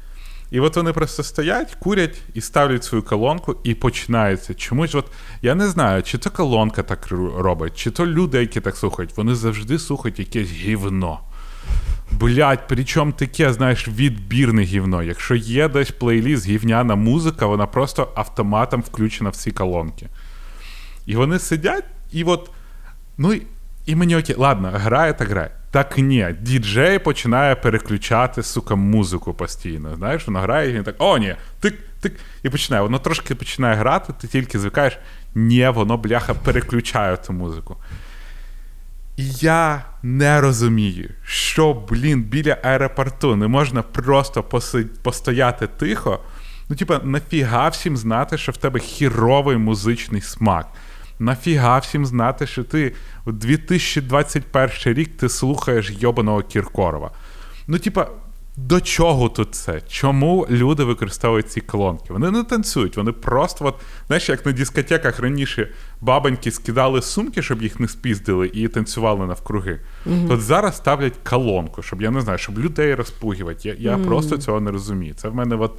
[0.50, 4.54] І от вони просто стоять, курять і ставлять свою колонку, і починається.
[4.54, 5.06] Чомусь, от
[5.42, 9.34] я не знаю, чи то колонка так робить, чи то люди, які так слухають, вони
[9.34, 11.20] завжди слухають якесь гівно.
[12.12, 15.02] Блять, причому таке, знаєш, відбірне гівно.
[15.02, 20.08] Якщо є десь плейліст гівняна музика, вона просто автоматом включена в ці колонки.
[21.06, 22.50] І вони сидять, і от.
[23.18, 23.34] Ну
[23.86, 25.50] і мені окей, ладно, грає так грає.
[25.70, 29.96] Так ні, діджей починає переключати, сука, музику постійно.
[29.96, 32.12] Знаєш, воно грає, і він так, о, ні, тик, тик.
[32.42, 32.82] І починає.
[32.82, 34.98] Воно трошки починає грати, ти тільки звикаєш,
[35.34, 37.76] ні, воно, бляха, переключає ту музику.
[39.16, 44.42] І я не розумію, що, блін, біля аеропорту не можна просто
[45.02, 46.20] постояти тихо.
[46.68, 50.66] Ну, типа, нафіга всім знати, що в тебе хіровий музичний смак.
[51.20, 52.92] Нафіга всім знати, що ти
[53.26, 57.10] у 2021 рік ти слухаєш йобаного Кіркорова.
[57.66, 58.08] Ну, типа,
[58.56, 59.80] до чого тут це?
[59.88, 62.12] Чому люди використовують ці колонки?
[62.12, 63.74] Вони не танцюють, вони просто, от,
[64.06, 65.68] знаєш, як на дискотеках раніше
[66.00, 69.80] бабоньки скидали сумки, щоб їх не спіздили, і танцювали навкруги.
[70.06, 70.28] Mm-hmm.
[70.28, 73.68] Тут зараз ставлять колонку, щоб я не знаю, щоб людей розпугувати.
[73.68, 74.06] Я я mm-hmm.
[74.06, 75.14] просто цього не розумію.
[75.14, 75.78] Це в мене от.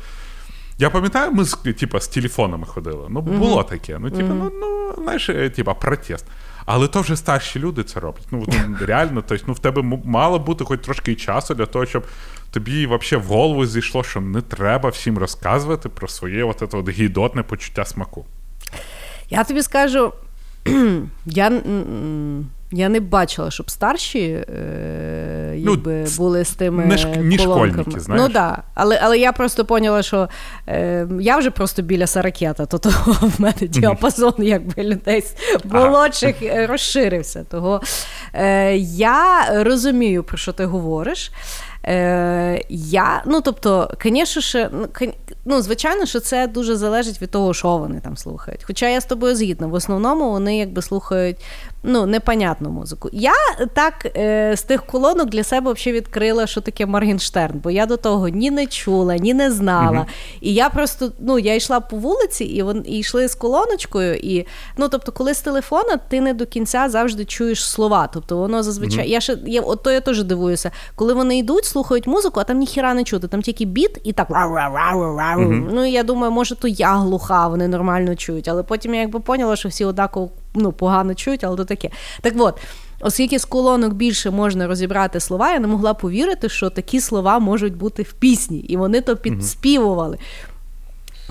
[0.82, 3.08] Я пам'ятаю, ми типа, з телефонами ходили.
[3.10, 3.70] Ну, було mm-hmm.
[3.70, 3.98] таке.
[4.00, 6.26] Ну, типа, ну, ну, знаєш, е, типа, протест.
[6.66, 8.28] Але то вже старші люди це роблять.
[8.32, 8.46] Ну,
[8.82, 12.06] реально, тобто, ну, в тебе мало бути хоч трошки часу для того, щоб
[12.52, 16.90] тобі взагалі в голову зійшло, що не треба всім розказувати про своє от це от
[16.90, 18.26] гідотне почуття смаку.
[19.30, 20.14] Я тобі скажу,
[21.26, 21.62] я
[22.72, 25.76] я не бачила, щоб старші е, ну,
[26.18, 28.24] були з тими не, не школьники, знаєш?
[28.24, 28.64] Ну так, да.
[28.74, 30.30] але але я просто поняла, що
[30.68, 35.24] е, я вже просто біля саракета, то того в мене діапазон якби людей
[35.64, 36.68] молодших ага.
[36.68, 37.44] розширився.
[37.44, 37.82] Того
[38.34, 41.32] е, я розумію, про що ти говориш.
[41.86, 44.88] Е, Я, ну тобто, звісно, ще, ну,
[45.46, 48.64] ну, звичайно, що це дуже залежить від того, що вони там слухають.
[48.64, 51.38] Хоча я з тобою згідна, в основному вони якби слухають
[51.84, 53.10] ну, непонятну музику.
[53.12, 53.34] Я
[53.74, 57.98] так е, з тих колонок для себе взагалі відкрила, що таке Моргенштерн, бо я до
[57.98, 59.98] того ні не чула, ні не знала.
[59.98, 60.38] Mm-hmm.
[60.42, 64.16] І я просто ну, я йшла по вулиці, і вон, і йшли з колоночкою.
[64.16, 68.10] І, ну, тобто, коли з телефона, ти не до кінця завжди чуєш слова.
[68.14, 69.06] Тобто, воно зазвичай.
[69.06, 69.12] Mm-hmm.
[69.12, 72.58] Я ще я, от то я теж дивуюся, коли вони йдуть, слухають музику, а там
[72.58, 73.28] ніхіра не чути.
[73.28, 74.30] Там тільки біт і так.
[75.48, 75.70] Mm-hmm.
[75.74, 78.48] Ну, я думаю, може, то я глуха, вони нормально чують.
[78.48, 81.90] Але потім я якби поняла, що всі однаково ну, погано чують, але то таке.
[82.22, 82.58] Так от.
[83.04, 87.76] Оскільки з колонок більше можна розібрати слова, я не могла повірити, що такі слова можуть
[87.76, 90.18] бути в пісні, і вони то підспівували.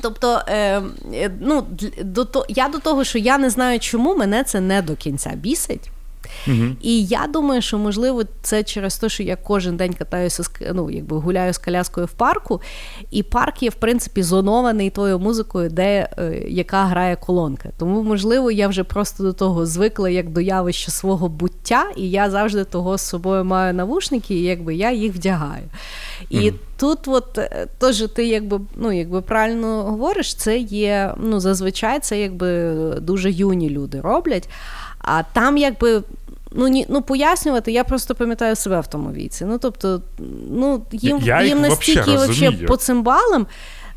[0.02, 0.82] Тобто, е,
[1.40, 1.66] ну,
[2.02, 5.90] до я до того, що я не знаю, чому мене це не до кінця бісить.
[6.46, 6.64] Угу.
[6.82, 10.42] І я думаю, що можливо це через те, що я кожен день катаюся
[10.74, 12.60] ну, якби гуляю з коляскою в парку,
[13.10, 17.68] і парк є в принципі зонований тою музикою, де е, яка грає колонка.
[17.78, 22.30] Тому, можливо, я вже просто до того звикла як до явища свого буття, і я
[22.30, 25.64] завжди того з собою маю навушники, і якби я їх вдягаю.
[26.30, 32.00] І тут, от е, теж ти якби ну, якби правильно говориш, це є ну, зазвичай
[32.00, 34.48] це якби дуже юні люди роблять.
[35.00, 36.02] А там, якби.
[36.52, 39.44] Ну, ні, ну пояснювати, я просто пам'ятаю себе в тому віці.
[39.44, 40.02] Ну, тобто,
[40.50, 43.46] ну, їм я їм настільки вообще по цимбалам.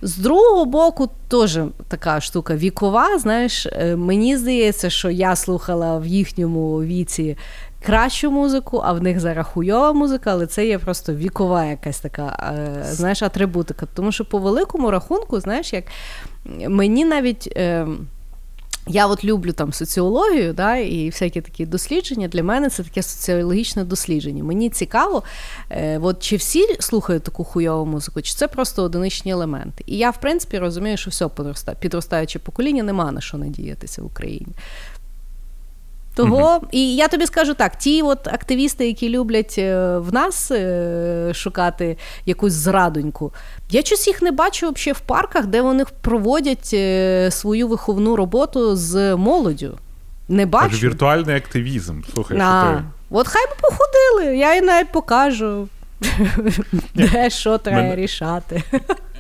[0.02, 3.20] З другого боку, теж така штука вікова.
[3.20, 7.38] Знаєш, е, мені здається, що я слухала в їхньому віці
[7.86, 12.54] кращу музику, а в них зараз хуйова музика, але це є просто вікова якась така,
[12.58, 13.88] е, знаєш, атрибутика.
[13.94, 15.84] Тому що по великому рахунку, знаєш, як
[16.68, 17.58] мені навіть.
[18.88, 22.28] Я от люблю там соціологію, да, і всякі такі дослідження.
[22.28, 24.44] Для мене це таке соціологічне дослідження.
[24.44, 25.24] Мені цікаво,
[25.70, 29.84] е, от чи всі слухають таку хуйову музику, чи це просто одиничні елементи.
[29.88, 31.30] І я, в принципі, розумію, що все
[31.80, 34.54] підростаюче покоління нема на що надіятися в Україні.
[36.16, 40.52] Того, mm і я тобі скажу так: ті от активісти, які люблять е, в нас
[40.52, 43.34] е, шукати якусь зрадоньку,
[43.70, 48.76] я щось їх не бачу взагалі в парках, де вони проводять е, свою виховну роботу
[48.76, 49.78] з молоддю.
[50.30, 50.78] Не бачу.
[50.78, 52.02] Це віртуальний активізм.
[52.14, 52.84] Слухай, а, що ти...
[53.10, 55.68] От хай би походили, я їм навіть покажу,
[56.96, 58.64] де що треба рішати.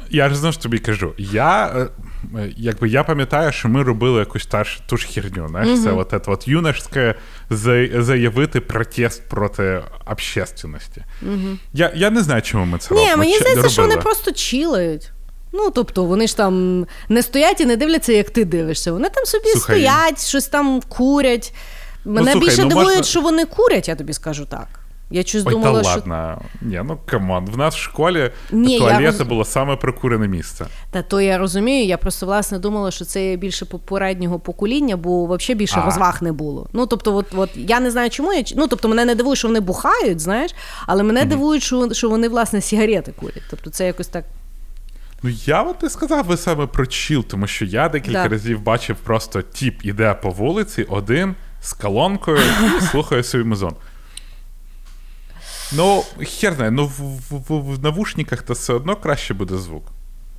[0.10, 1.88] Я ж знову ж тобі кажу, я
[2.58, 5.48] якби я пам'ятаю, що ми робили якусь та ж ту ж херню.
[5.48, 5.84] Знаєш, mm-hmm.
[5.84, 7.15] це от, от, от юношське
[8.00, 11.04] заявити протест проти общественності.
[11.24, 11.58] Mm-hmm.
[11.74, 13.10] Я я не знаю, чому ми це робимо.
[13.10, 15.12] Ні, мені здається, що вони просто чилають.
[15.54, 18.91] Ну, тобто, вони ж там не стоять і не дивляться, як ти дивишся.
[18.91, 21.54] Вони там собі Слухай, стоять, щось там курять.
[22.06, 24.83] Мене слухай, більше ну, дивує, можна- що вони курять, я тобі скажу так.
[25.13, 26.41] Я щось Ой, думала, та що ладно.
[26.62, 27.45] Ні, ну come on.
[27.45, 30.65] В нас в школі Ні, туалети роз- було саме прокурене місце.
[30.91, 35.56] Та то я розумію, я просто власне думала, що це більше попереднього покоління, бо взагалі
[35.60, 35.86] більше А.
[35.86, 36.67] розваг не було.
[36.73, 39.47] Ну тобто, от, от я не знаю, чому я ну тобто, мене не дивує, що
[39.47, 40.52] вони бухають, знаєш,
[40.88, 43.43] але мене дивує, що, що вони власне сігарети курять.
[43.49, 44.26] Тобто, це якось так.
[45.23, 48.30] Ну я от і сказав би саме про чіл, тому що я декілька Да.
[48.30, 52.38] разів бачив просто тіп іде по вулиці, один з колонкою
[52.78, 53.73] і слухає свій музон.
[55.75, 56.03] Ну,
[56.39, 59.83] хер знає, ну в, в, в, в навушниках то все одно краще буде звук.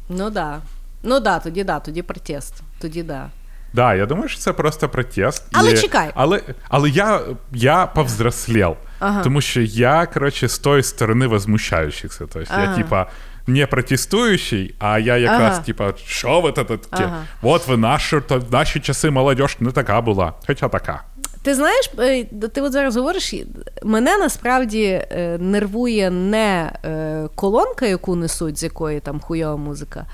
[0.09, 0.61] Ну да.
[1.03, 2.55] Ну да, тоді да, тоді протест.
[2.81, 3.31] Тоді да.
[3.73, 5.43] Да, я думаю, що це просто протест.
[5.53, 5.79] Але і...
[5.79, 6.11] чекай.
[6.15, 7.21] Але, але я,
[7.53, 8.77] я повзрослел.
[8.99, 9.23] Ага.
[9.23, 12.19] Тому що я, коротше, з тої сторони возмущаючихся.
[12.19, 13.07] Тобто я, типа,
[13.47, 15.63] не протестуючий, а я якраз, Ага.
[15.63, 17.05] типа, що ви тут таке?
[17.05, 17.23] Ага.
[17.43, 21.03] От ви наші, то в наші часи молодь не така була, хоча така.
[21.45, 23.35] Ти знаєш, е, ти от зараз говориш,
[23.83, 30.07] мене насправді е, нервує не е, колонка, яку несуть, з якої там хуйова музика,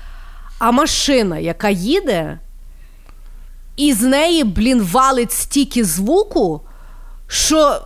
[0.59, 2.39] а машина, яка їде,
[3.75, 6.61] і з неї, блін, валить стільки звуку,
[7.27, 7.81] що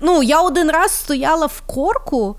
[0.00, 2.36] ну, я один раз стояла в корку.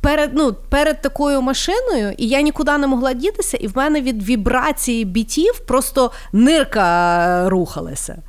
[0.00, 4.22] Перед, ну, перед такою машиною, і я нікуди не могла дітися, і в мене від
[4.22, 8.22] вібрації бітів просто нирка рухалася.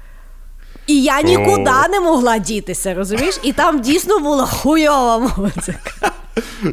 [0.88, 3.40] І я нікуди не могла дітися, розумієш?
[3.44, 6.12] І там дійсно була хуйова музика.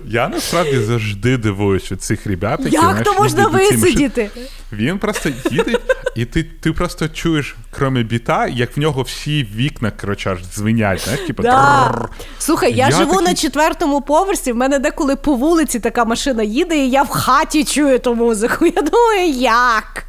[0.07, 4.31] Я насправді завжди дивуюсь від цих ребят, які Як то можна висидіти?
[4.73, 5.79] Він просто їде,
[6.17, 11.01] і ти, ти просто чуєш, крім біта, як в нього всі вікна, коротше, аж дзвенять,
[11.01, 11.43] знаєш, типу.
[11.43, 12.09] Да.
[12.39, 16.43] Слухай, я, Я живу такий- на четвертому поверсі, в мене деколи по вулиці така машина
[16.43, 18.67] їде, і я в хаті чую ту музику.
[18.67, 20.05] Я думаю, як?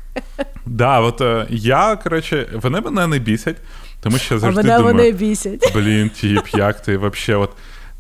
[0.66, 3.58] Да, от я, коротше, вони мене не бісять,
[4.04, 5.74] тому що А мене думаю, вони бісять.
[5.76, 7.50] блін, тіп, як ти вообще, от.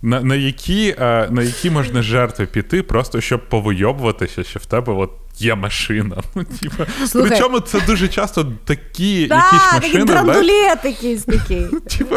[0.05, 4.93] На, на, які, е, на які можна жертви піти, просто щоб повийобуватися, що в тебе
[4.93, 6.17] от є машина.
[6.35, 11.65] Ну, типу, причому це дуже часто такі якісь машини, знаєш, драндулет якийсь такий.
[11.97, 12.15] типу,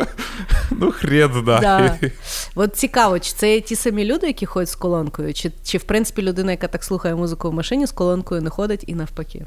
[0.71, 1.99] ну хрен знає.
[2.03, 2.11] Да.
[2.55, 6.23] От цікаво, чи це ті самі люди, які ходять з колонкою, чи, чи в принципі
[6.23, 9.47] людина, яка так слухає музику в машині, з колонкою не ходить і навпаки.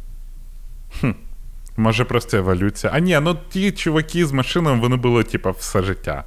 [1.80, 2.94] Може, просто еволюція.
[2.96, 6.24] А ні, ну ті чуваки з машинами, вони були, типу, все життя.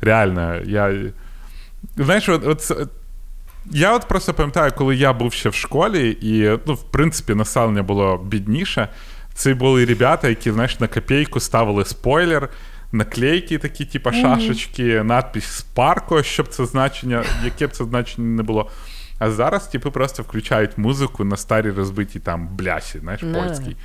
[0.00, 0.94] Реально, я.
[1.96, 2.88] Знаєш, от, от,
[3.70, 7.82] я от просто пам'ятаю, коли я був ще в школі, і, ну, в принципі, населення
[7.82, 8.88] було бідніше.
[9.34, 12.48] Це були ребята, які, знаєш, на копійку ставили спойлер,
[12.92, 18.70] наклейки такі, типу, шашечки, надпись Спарко, щоб це значення, яке б це значення не було.
[19.18, 23.76] А зараз, типу, просто включають музику на старій розбитій там блясі, знаєш, польській.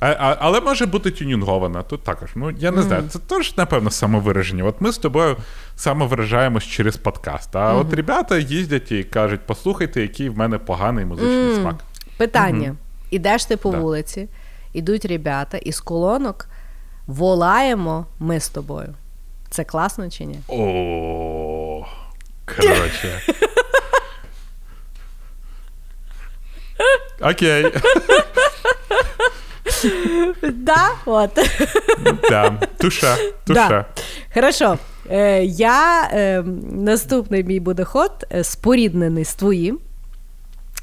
[0.00, 1.82] А, а, але може бути тюнінгована.
[1.82, 2.30] Тут також.
[2.34, 3.04] Ну, я не знаю.
[3.08, 4.64] Це теж, напевно, самовираження.
[4.64, 5.36] От ми з тобою
[5.76, 7.56] самовиражаємось через подкаст.
[7.56, 11.76] А от ребята їздять і кажуть: послухайте, який в мене поганий музичний смак.
[12.16, 12.76] Питання:
[13.10, 13.78] ідеш ти по Да.
[13.78, 14.28] вулиці,
[14.72, 16.46] ідуть ребята, і з колонок
[17.06, 18.94] волаємо ми з тобою.
[19.50, 20.38] Це класно чи ні?
[20.48, 21.86] О,
[22.56, 23.20] коротше.
[27.30, 27.72] Окей.
[30.52, 31.30] Да, от.
[32.30, 32.50] Да.
[32.78, 33.16] Туша.
[33.46, 33.68] Туша.
[33.68, 33.86] Да.
[34.34, 34.78] Хорошо.
[35.10, 39.78] Е, я е, наступний мій буде ход е, споріднений з твоїм.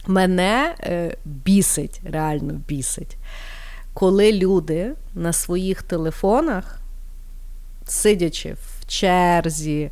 [0.07, 3.17] Мене е, бісить, реально бісить,
[3.93, 6.79] коли люди на своїх телефонах,
[7.85, 9.91] сидячи в черзі,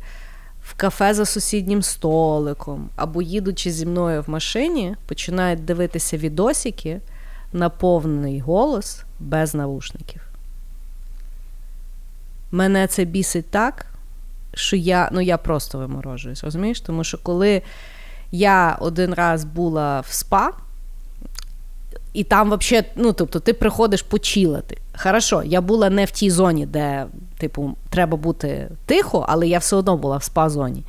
[0.62, 7.00] в кафе за сусіднім столиком або їдучи зі мною в машині, починають дивитися відосики
[7.56, 10.22] на повний голос без навушників.
[12.50, 13.86] Мене це бісить так,
[14.54, 16.80] що я, ну, я просто виморожуюсь, розумієш?
[16.80, 17.62] Тому що коли
[18.32, 20.52] я один раз була в спа,
[22.12, 24.78] і там взагалі, ну, тобто, ти приходиш почілити.
[24.96, 27.06] Хорошо, я була не в тій зоні, де,
[27.38, 30.82] типу, треба бути тихо, але я все одно була в спа-зоні.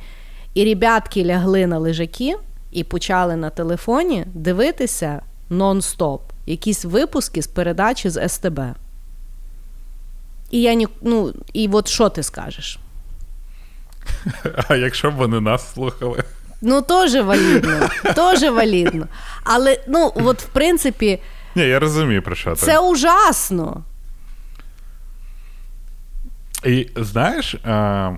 [0.54, 2.36] І ребятки лягли на лежаки
[2.72, 8.60] і почали на телефоні дивитися нон-стоп якісь випуски з передачі з СТБ.
[10.50, 12.78] І я ні, ну, і от що ти скажеш?
[14.68, 16.24] А якщо б вони нас слухали?
[16.60, 19.06] Ну, теж валідно, теж валідно.
[19.44, 21.18] Але, ну, от, в принципі,
[21.54, 22.56] Ні, я розумію, про що ти.
[22.56, 23.84] це ужасно.
[26.64, 28.16] І знаєш, е,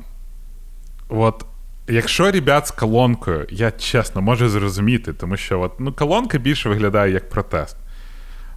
[1.09, 1.45] от
[1.89, 7.13] якщо ребят з колонкою, я чесно можу зрозуміти, тому що от, ну, колонка більше виглядає
[7.13, 7.77] як протест.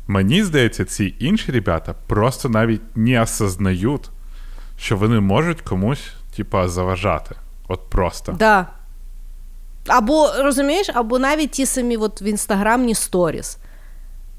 [0.07, 4.09] Мені здається, ці інші ребята просто навіть не осознають,
[4.77, 7.35] що вони можуть комусь, типа, заважати.
[7.67, 8.31] От просто.
[8.31, 8.67] Да.
[9.87, 13.57] Або розумієш, або навіть ті самі от в інстаграмні сторіс.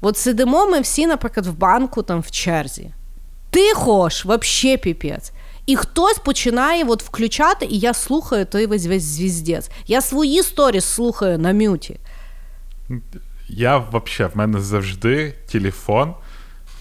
[0.01, 2.91] От сидимо ми всі, наприклад, в банку там в черзі.
[3.49, 5.31] Тихо ж, вообще піпець.
[5.65, 9.69] І хтось починає от включати, і я слухаю той весь весь звіздець.
[9.87, 11.99] Я свої сторіс слухаю на мюті.
[13.47, 16.13] Я взагалі, в мене завжди телефон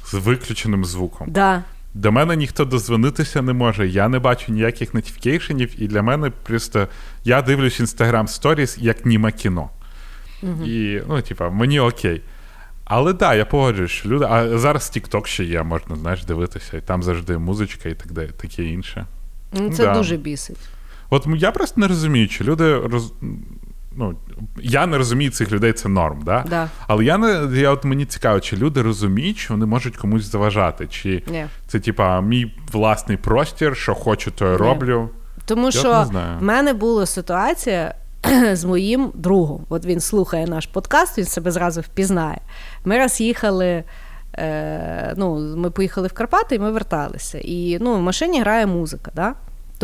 [0.04, 1.28] з виключеним звуком.
[1.30, 1.62] Да.
[1.94, 6.88] До мене ніхто дозвонитися не може, я не бачу ніяких нотифікейшенів, і для мене просто
[7.24, 9.70] я дивлюсь Instagram Stories як німе кіно.
[10.42, 10.64] Угу.
[10.64, 12.22] І, ну, типа, мені окей.
[12.84, 14.26] Але так, да, я погоджуюсь, що люди.
[14.30, 18.30] А зараз TikTok ще є, можна знаєш, дивитися, і там завжди музичка і так далі,
[18.36, 19.06] таке інше.
[19.52, 19.94] Ну, Це да.
[19.94, 20.58] дуже бісить.
[21.10, 23.12] От я просто не розумію, чи люди роз...
[23.96, 24.14] ну,
[24.62, 26.44] Я не розумію цих людей, це норм, да?
[26.50, 26.68] Да.
[26.86, 30.86] але я не я от мені цікаво, чи люди розуміють, що вони можуть комусь заважати,
[30.86, 31.46] чи Ні.
[31.66, 35.10] це типа мій власний простір, що хочу, то й роблю.
[35.44, 36.06] Тому я що
[36.40, 37.94] в мене була ситуація.
[38.52, 39.66] З моїм другом.
[39.68, 42.40] От він слухає наш подкаст, він себе зразу впізнає.
[42.84, 43.84] Ми раз їхали,
[44.34, 47.38] е, ну, ми поїхали в Карпати і ми верталися.
[47.38, 49.10] І ну, в машині грає музика.
[49.14, 49.34] Да?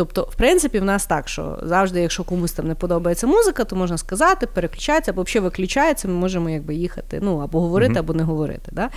[0.01, 3.75] Тобто, в принципі, в нас так, що завжди, якщо комусь там не подобається музика, то
[3.75, 7.99] можна сказати, переключається, або взагалі виключається, ми можемо якби їхати, ну, або говорити, mm-hmm.
[7.99, 8.71] або не говорити.
[8.71, 8.89] Да?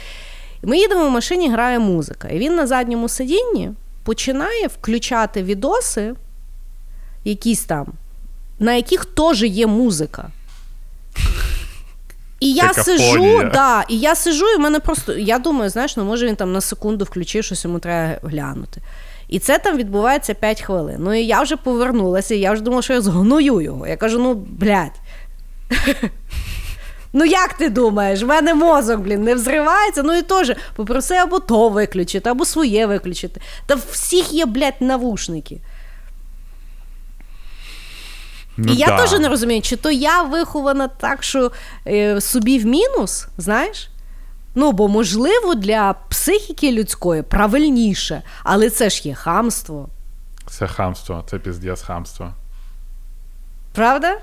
[0.63, 2.29] Ми їдемо в машині, грає музика.
[2.29, 3.71] І він на задньому сидінні
[4.05, 6.15] починає включати відоси,
[7.25, 7.87] якісь там,
[8.59, 10.31] на яких теж є музика.
[12.41, 15.13] І я сижу, да, і я сижу, і в мене просто.
[15.13, 18.81] Я думаю, знаєш, ну може він там на секунду включив, щось йому треба глянути.
[19.29, 20.97] І це там відбувається 5 хвилин.
[20.99, 23.87] Ну і я вже повернулася, і я вже думала, що я згную його.
[23.87, 25.01] Я кажу: ну, блядь.
[27.17, 30.03] Ну, як ти думаєш, в мене мозок, блін, не взривається.
[30.03, 33.41] Ну і теж попроси або то виключити, або своє виключити.
[33.67, 35.61] Та всіх є, блядь, навушники.
[38.57, 38.97] Ну, І я да.
[38.97, 41.53] теж не розумію, чи то я вихована так, що
[41.87, 43.89] е, собі в мінус, знаєш?
[44.55, 49.89] Ну, бо, можливо, для психіки людської правильніше, але це ж є хамство.
[50.47, 52.33] Це хамство, це піздець хамство.
[53.73, 54.19] Правда?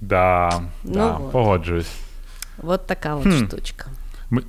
[0.00, 1.32] Да, ну, да, вот.
[1.32, 1.90] погоджуюсь.
[2.62, 3.46] От така от хм.
[3.46, 3.86] штучка.
[4.30, 4.42] Ми...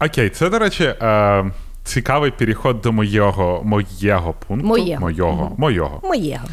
[0.00, 1.52] Окей, це, до речі, е,
[1.84, 4.66] цікавий переход до моєго моєго пункту.
[4.66, 5.00] Моєго.
[5.00, 5.52] Моєго.
[5.58, 6.00] Моєго.
[6.02, 6.48] Моєго.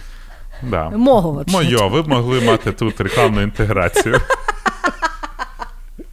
[0.63, 0.89] Да.
[0.89, 1.43] Мого.
[1.47, 4.19] Моє, ви б могли мати тут рекламну інтеграцію.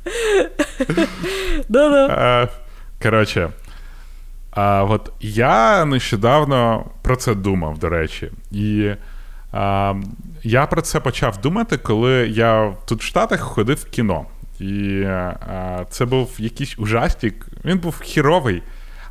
[1.69, 2.49] Да-да.
[3.03, 3.51] Коротше,
[4.51, 8.31] а, от я нещодавно про це думав, до речі.
[8.51, 8.91] І
[9.53, 9.95] а,
[10.43, 14.27] я про це почав думати, коли я тут в Штатах ходив в кіно.
[14.61, 17.47] І а, це був якийсь ужастик.
[17.65, 18.63] Він був хіровий,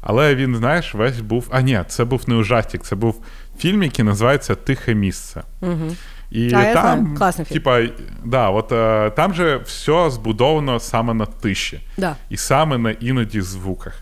[0.01, 1.47] але він, знаєш, весь був.
[1.51, 3.25] А ні, це був не ужастик, це був
[3.57, 5.43] фільм, який називається Тихе місце.
[5.61, 5.95] Угу.
[6.33, 7.53] І а, там, Класний фільм.
[7.53, 7.81] Типа,
[8.25, 11.81] да, от, е, там же все збудовано саме на тиші.
[11.97, 12.15] Да.
[12.29, 14.01] І саме на іноді звуках.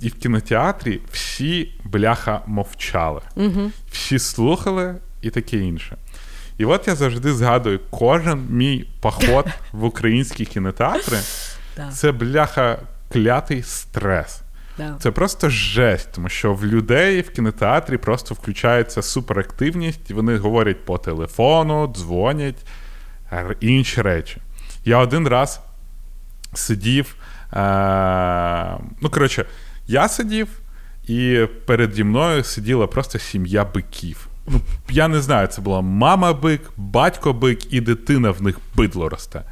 [0.00, 3.70] І в кінотеатрі всі бляха мовчали, угу.
[3.90, 5.96] всі слухали і таке інше.
[6.58, 11.18] І от я завжди згадую, кожен мій поход в українські кінотеатри
[11.92, 12.78] це бляха
[13.12, 14.41] клятий стрес.
[15.00, 20.98] Це просто жесть, тому що в людей в кінотеатрі просто включається суперактивність, вони говорять по
[20.98, 22.66] телефону, дзвонять
[23.60, 24.36] інші речі.
[24.84, 25.60] Я один раз
[26.54, 27.14] сидів.
[27.52, 29.44] Е- ну, коротше,
[29.86, 30.48] я сидів,
[31.04, 34.28] і переді мною сиділа просто сім'я биків.
[34.46, 34.60] Ну,
[34.90, 39.42] Я не знаю, це була мама бик, батько бик і дитина в них бидло росте.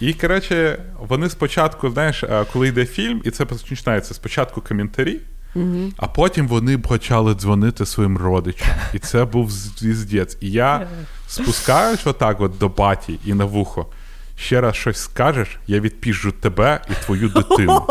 [0.00, 5.20] І, коротше, вони спочатку, знаєш, коли йде фільм, і це починається спочатку коментарі,
[5.56, 8.68] mm а потім вони почали дзвонити своїм родичам.
[8.92, 10.36] І це був звіздець.
[10.40, 10.86] І я
[11.28, 13.86] спускаюсь отак от до баті і на вухо.
[14.36, 17.86] Ще раз щось скажеш, я відпіжу тебе і твою дитину.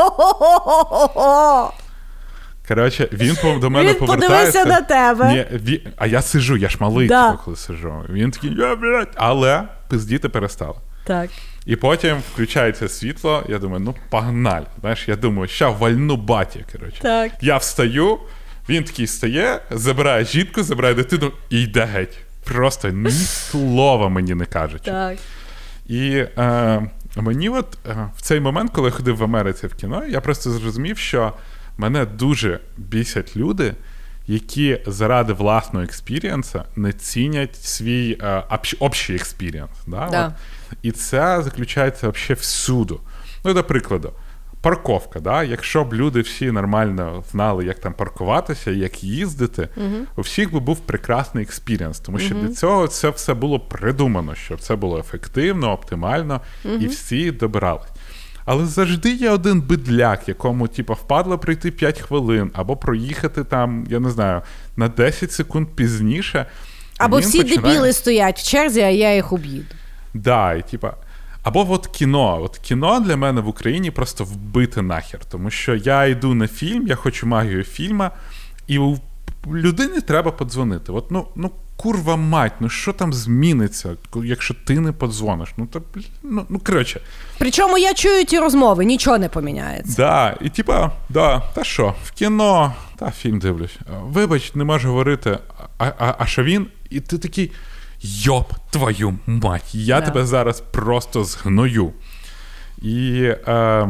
[2.68, 4.64] Коротше, він до мене він повертається.
[4.64, 5.34] подивився на тебе.
[5.34, 7.40] Ні, він, А я сижу, я ж малий, да.
[7.46, 7.94] коли сижу.
[8.10, 10.76] Він такий, блядь, але пиздіти перестали.
[11.04, 11.30] Так.
[11.66, 14.66] І потім включається світло, я думаю, ну погнали.
[14.80, 16.66] Знаєш, я думаю, ща вальну баті.
[16.72, 17.02] коротше.
[17.02, 17.32] Так.
[17.42, 18.20] Я встаю,
[18.70, 22.18] він такий стає, забирає жінку, забирає дитину і йде геть.
[22.44, 23.12] Просто ні
[23.52, 24.82] слова мені не кажуть.
[24.82, 25.18] Так.
[25.88, 26.82] І е,
[27.16, 30.52] мені от е, в цей момент, коли я ходив в Америці в кіно, я просто
[30.52, 31.34] зрозумів, що
[31.78, 33.74] мене дуже бісять люди,
[34.28, 38.44] які заради власного експірієнса не цінять свій е,
[38.80, 39.72] общий experience.
[39.88, 40.08] Да?
[40.12, 40.28] Да.
[40.28, 40.34] От.
[40.82, 42.96] І це заключається взагалі всюди.
[43.46, 44.14] Ну, до прикладу,
[44.62, 45.20] парковка.
[45.20, 45.44] Да?
[45.44, 50.04] Якщо б люди всі нормально знали, як там паркуватися, як їздити, uh-huh.
[50.16, 52.48] у всіх би був прекрасний experience, тому що uh-huh.
[52.48, 56.78] для цього це все було придумано, щоб це було ефективно, оптимально, uh-huh.
[56.78, 57.90] і всі добирались.
[58.46, 64.00] Але завжди є один бидляк, якому типу, впадло прийти 5 хвилин, або проїхати там, я
[64.00, 64.42] не знаю,
[64.78, 66.46] на 10 секунд пізніше.
[66.98, 67.62] Або всі починає...
[67.62, 69.76] дебіли стоять в черзі, а я їх об'їду.
[70.14, 70.94] Да, і типа.
[71.44, 72.42] Або от кіно.
[72.44, 75.26] От кіно для мене в Україні просто вбите нахер.
[75.26, 78.12] Тому що я йду на фільм, я хочу магію фільма,
[78.68, 78.98] і у
[79.48, 80.92] людині треба подзвонити.
[80.92, 85.50] От, ну, ну курва мать, ну що там зміниться, якщо ти не подзвониш?
[85.58, 85.82] Ну то
[86.24, 87.02] ну, ну коротше.
[87.38, 89.96] Причому я чую ті розмови, нічого не поміняється.
[89.98, 93.78] Да, І типа, да, та що, в кіно, та фільм дивлюсь.
[94.04, 95.38] Вибач, не можу говорити,
[95.78, 96.68] а, а, а що він?
[96.90, 97.52] І ти такий.
[98.04, 100.06] Йоп, твою мать, я yeah.
[100.06, 101.94] тебе зараз просто згною.
[102.82, 103.88] І е,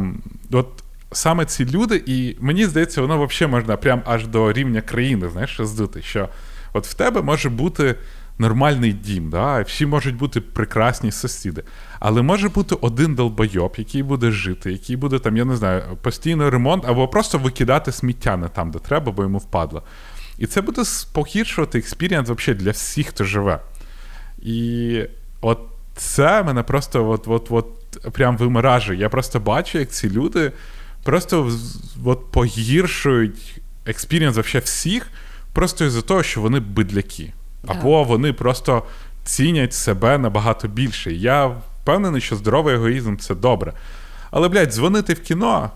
[0.52, 5.30] от саме ці люди, і мені здається, воно взагалі можна прям аж до рівня країни,
[5.30, 6.30] знаєш, здути, що
[6.74, 7.96] от в тебе може бути
[8.38, 9.62] нормальний дім, да?
[9.62, 11.64] всі можуть бути прекрасні сусіди.
[12.00, 16.50] Але може бути один долбойоб, який буде жити, який буде там, я не знаю, постійно
[16.50, 19.84] ремонт, або просто викидати сміття не там, де треба, бо йому впадло.
[20.38, 20.82] І це буде
[21.14, 23.60] погіршувати experience взагалі для всіх, хто живе.
[24.44, 25.00] І
[25.42, 25.60] от
[25.96, 29.00] це мене просто от, от, от прям виморажує.
[29.00, 30.52] Я просто бачу, як ці люди
[31.04, 31.52] просто
[32.06, 35.08] от погіршують experience вообще всіх,
[35.54, 37.34] просто із-за того, що вони бидляки.
[37.68, 38.84] Або вони просто
[39.24, 41.14] цінять себе набагато більше.
[41.14, 41.46] Я
[41.82, 43.74] впевнений, що здоровий егоїзм це добре.
[44.32, 45.72] Але, блядь, дзвонити в кіно.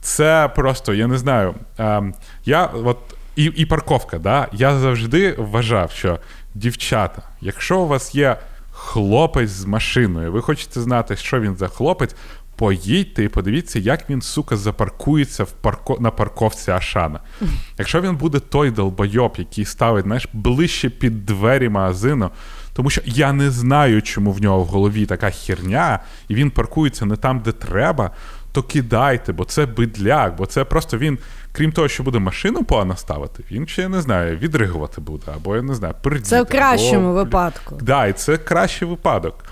[0.00, 1.54] Це просто, я не знаю.
[1.78, 2.12] Е,
[2.44, 2.98] я от
[3.36, 4.48] І і парковка, да?
[4.52, 6.18] я завжди вважав, що
[6.54, 8.36] дівчата, якщо у вас є
[8.70, 12.14] хлопець з машиною, ви хочете знати, що він за хлопець,
[12.56, 15.96] поїдьте і подивіться, як він, сука, запаркується в парко...
[16.00, 17.20] на парковці Ашана.
[17.78, 22.30] Якщо він буде той долбойоб, який ставить знаєш, ближче під двері магазину,
[22.72, 27.06] тому що я не знаю, чому в нього в голові така херня, і він паркується
[27.06, 28.10] не там, де треба,
[28.52, 31.18] то кидайте, бо це бидляк, бо це просто він
[31.52, 35.62] крім того, що буде машину погано ставити, він ще не знаю, відригувати буде, або я
[35.62, 36.28] не знаю, придіти.
[36.28, 37.24] Це в кращому або...
[37.24, 37.74] випадку.
[37.74, 39.44] Так, да, і це кращий випадок.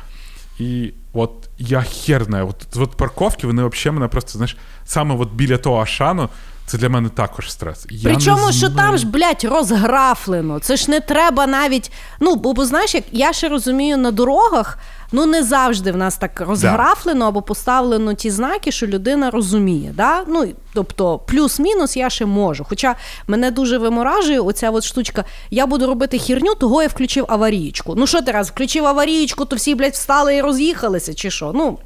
[0.59, 5.33] І от я хер знаю, от, от парковки, вони взагалі мене просто, знаєш, саме от
[5.33, 6.29] біля того Ашану,
[6.71, 7.87] це для мене також стрес.
[7.91, 10.59] Я Причому, що там ж, блядь, розграфлено.
[10.59, 11.93] Це ж не треба навіть.
[12.21, 14.79] Ну, бо, бо знаєш, як я ще розумію на дорогах.
[15.13, 19.93] Ну, не завжди в нас так розграфлено або поставлено ті знаки, що людина розуміє.
[19.97, 20.25] Да?
[20.29, 22.67] Ну, Тобто, плюс-мінус я ще можу.
[22.69, 22.97] Хоча
[23.27, 27.95] мене дуже виморажує оця от штучка, я буду робити хірню, того я включив аварієчку.
[27.97, 31.53] Ну, що ти раз, включив аварієчку, то всі, блядь, встали і роз'їхалися, чи що?
[31.55, 31.79] Ну,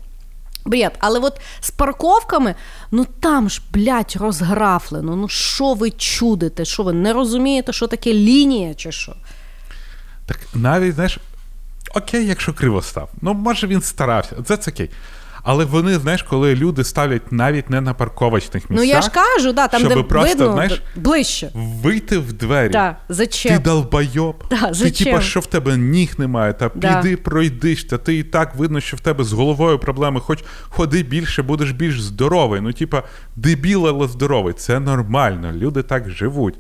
[0.65, 2.55] Бред, але от з парковками,
[2.91, 5.17] ну там ж, блядь, розграфлено.
[5.17, 6.65] Ну що ви чудите?
[6.65, 9.17] Що ви не розумієте, що таке лінія, чи що?
[10.27, 11.19] Так навіть, знаєш,
[11.95, 13.09] окей, якщо криво став.
[13.23, 14.91] Ну, може він старався, це окей.
[15.45, 18.87] Але вони, знаєш, коли люди ставлять навіть не на парковочних місцях.
[18.87, 21.51] Ну я ж кажу, да, там щоб де просто, видно, знаєш, ближче.
[21.55, 22.73] Вийти в двері.
[22.73, 23.53] Да, зачем?
[23.53, 24.45] Ти долбойоб.
[24.51, 27.03] Да, ти типа, що в тебе ніг немає, та да.
[27.03, 31.03] піди пройдиш, та ти і так видно, що в тебе з головою проблеми, хоч ходи
[31.03, 32.61] більше, будеш більш здоровий.
[32.61, 33.03] Ну, типа,
[33.37, 34.55] дебіл, але здоровий.
[34.55, 35.53] Це нормально.
[35.53, 36.55] Люди так живуть.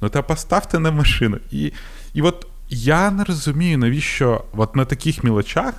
[0.00, 1.38] Ну та поставте на машину.
[1.50, 1.72] І,
[2.14, 5.74] І от я не розумію, навіщо от на таких мілочах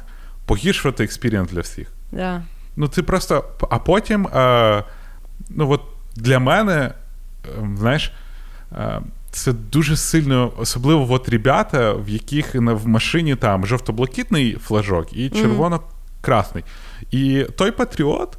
[0.45, 1.87] погіршувати experience для всіх.
[2.11, 2.41] Да.
[2.75, 3.43] Ну, це просто.
[3.69, 4.83] А потім, е,
[5.49, 5.81] ну от
[6.15, 6.93] для мене,
[7.45, 8.13] е, знаєш,
[8.71, 9.01] е,
[9.31, 16.63] це дуже сильно, особливо от ребята, в яких в машині там жовто-блакитний флажок і червоно-красний.
[17.11, 18.37] І той патріот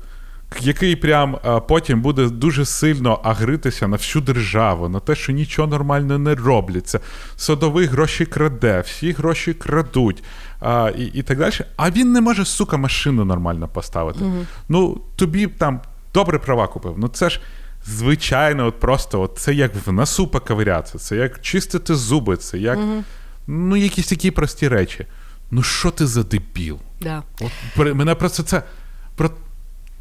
[0.60, 5.68] який прям а, потім буде дуже сильно агритися на всю державу, на те, що нічого
[5.68, 7.00] нормально не робляться.
[7.36, 10.22] Садовий гроші краде, всі гроші крадуть
[10.60, 11.54] а, і і так далі.
[11.76, 14.24] А він не може, сука, машину нормально поставити.
[14.24, 14.46] Угу.
[14.68, 15.80] Ну, тобі там
[16.14, 16.94] добре права купив.
[16.98, 17.40] Ну це ж.
[17.86, 22.78] Звичайно, от просто от це як в носу поковирятися, це як чистити зуби, це як
[22.78, 23.04] угу.
[23.46, 25.06] ну, якісь такі прості речі.
[25.50, 26.78] Ну, що ти за дебіл?
[27.00, 27.22] Да.
[27.40, 28.62] От, Мене просто це
[29.16, 29.30] Про,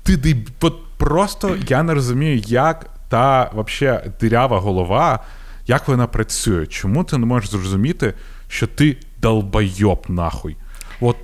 [0.04, 5.20] ти от просто я не розумію, як та вообще дирява голова,
[5.68, 6.68] як вона працює.
[6.68, 8.14] Чому ти не можеш зрозуміти,
[8.48, 10.58] що ти долбойоб нахуй?
[11.02, 11.18] От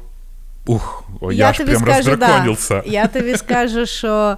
[0.65, 4.37] ух, о, я, я ж прям скажу, да, Я тобі скажу, що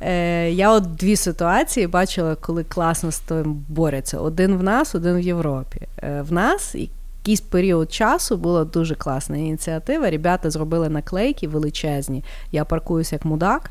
[0.00, 4.18] Е, Я от дві ситуації бачила, коли класно з тим борються.
[4.18, 5.80] Один в нас, один в Європі.
[6.02, 10.10] Е, В нас якийсь період часу була дуже класна ініціатива.
[10.10, 12.24] Ребята зробили наклейки величезні.
[12.52, 13.70] Я паркуюся як мудак,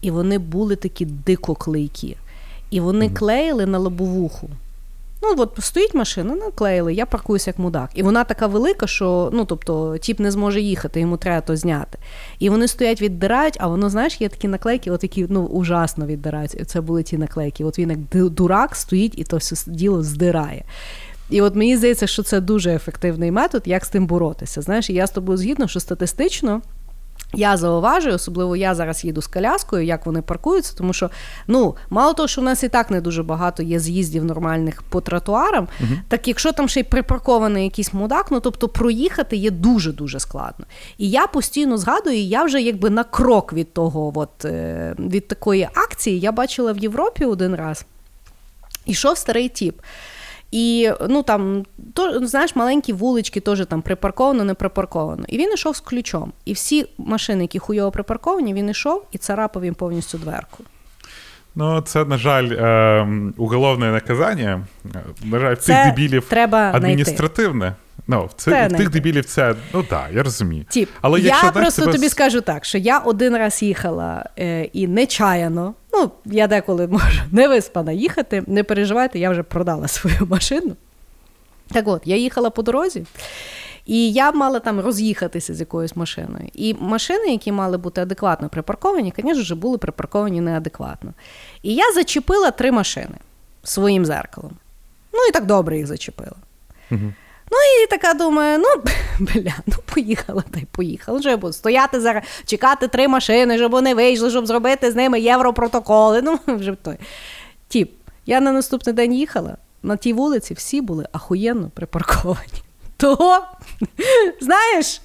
[0.00, 2.16] і вони були такі дико клейкі.
[2.70, 4.50] І вони клеїли на лобовуху.
[5.22, 7.90] Ну, от стоїть машина, наклеїли, я паркуюся як мудак.
[7.94, 11.98] І вона така велика, що ну, тобто, тіп не зможе їхати, йому треба то зняти.
[12.38, 16.62] І вони стоять, віддирають, а воно, знаєш, є такі наклейки, от які ну, ужасно віддирають.
[16.66, 17.64] Це були ті наклейки.
[17.64, 20.64] От він як дурак стоїть і то все діло здирає.
[21.30, 24.62] І от мені здається, що це дуже ефективний метод, як з тим боротися.
[24.62, 26.62] Знаєш, і я з тобою згідно, що статистично.
[27.34, 31.10] Я зауважую, особливо я зараз їду з коляскою, як вони паркуються, тому що
[31.46, 35.00] ну мало того, що в нас і так не дуже багато є з'їздів нормальних по
[35.00, 35.98] тротуарам, uh-huh.
[36.08, 40.66] так якщо там ще й припаркований якийсь мудак, ну тобто проїхати є дуже дуже складно.
[40.98, 45.68] І я постійно згадую, я вже якби на крок від того, от, е, від такої
[45.74, 47.84] акції, я бачила в Європі один раз.
[48.86, 49.80] Ішов старий тіп.
[50.50, 55.24] І ну там то, знаєш, маленькі вулички теж там припарковано, не припарковано.
[55.28, 56.32] І він йшов з ключом.
[56.44, 60.64] І всі машини, які хуйово припарковані, він йшов і царапав їм повністю дверку.
[61.54, 64.66] Ну, це, на жаль, е, уголовне наказання.
[65.24, 67.64] На жаль, цих дебілів треба адміністративне.
[67.64, 67.76] Найти.
[68.10, 70.64] Ну, в це, в тих дебілів це, ну так, я розумію.
[70.68, 71.92] Тіп, Але я якщо, просто тебе...
[71.92, 77.20] тобі скажу так, що я один раз їхала е, і нечаяно, ну, я деколи можу
[77.32, 80.76] не виспана їхати, не переживайте, я вже продала свою машину.
[81.72, 83.04] Так от, я їхала по дорозі,
[83.88, 86.48] і я мала там роз'їхатися з якоюсь машиною.
[86.54, 91.12] І машини, які мали бути адекватно припарковані, звісно були припарковані неадекватно.
[91.62, 93.14] І я зачепила три машини
[93.62, 94.52] своїм зеркалом.
[95.12, 96.36] Ну і так добре їх зачепила.
[96.90, 97.12] Угу.
[97.50, 98.82] Ну і така думаю, ну
[99.18, 101.18] бля, ну поїхала та й поїхала.
[101.18, 106.22] Вже буду стояти зараз, чекати три машини, щоб вони вийшли, щоб зробити з ними європротоколи.
[106.22, 106.96] Ну, вже той.
[107.68, 107.92] Тіп,
[108.26, 112.62] я на наступний день їхала, на тій вулиці всі були ахуєнно припарковані.
[112.98, 113.38] Того,
[114.40, 115.00] знаєш,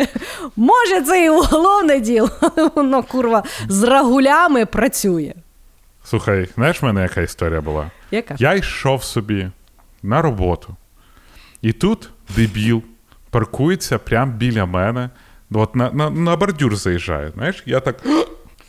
[0.56, 2.30] може, це і уголовне діло,
[2.76, 5.34] воно, курва, з рагулями працює.
[6.04, 7.92] Слухай, знаєш, в мене яка історія була?
[8.12, 8.36] Яка?
[8.40, 9.50] Я йшов собі
[10.04, 10.76] на роботу.
[11.62, 12.84] І тут дебіл
[13.30, 15.10] паркується прямо біля мене.
[15.52, 17.32] От на на, на бордюр заїжджає.
[17.32, 17.96] Знаєш, я так.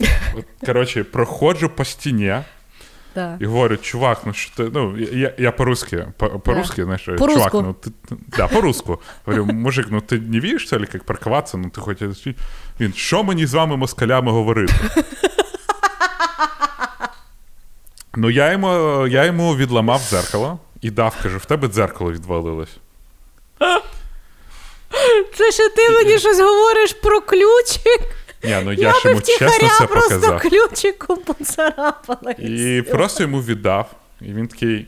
[0.66, 2.36] Коротше, проходжу по стіні.
[3.14, 3.36] Да.
[3.40, 4.70] І говорю, чувак, ну що ти.
[4.74, 6.06] Ну, я я по-русски,
[6.44, 6.84] по-русски, да.
[6.84, 7.90] знаєш, по чувак, ну ти.
[8.36, 9.00] Да, по-руску.
[9.24, 12.26] Говорю, мужик, ну ти не що ли, як паркуватися, ну ти хочеш.
[12.80, 14.74] Він, що мені з вами москалями говорити?
[18.16, 22.76] Ну, я йому я йому відламав дзеркало і дав, кажу, в тебе дзеркало відвалилось.
[25.36, 28.00] Це ще ти мені щось говориш про ключик.
[28.44, 32.34] Ні, ну Я, я ж йому чесно це просто ключиком поцарапала.
[32.38, 33.90] І, і просто йому віддав.
[34.20, 34.86] І він такий.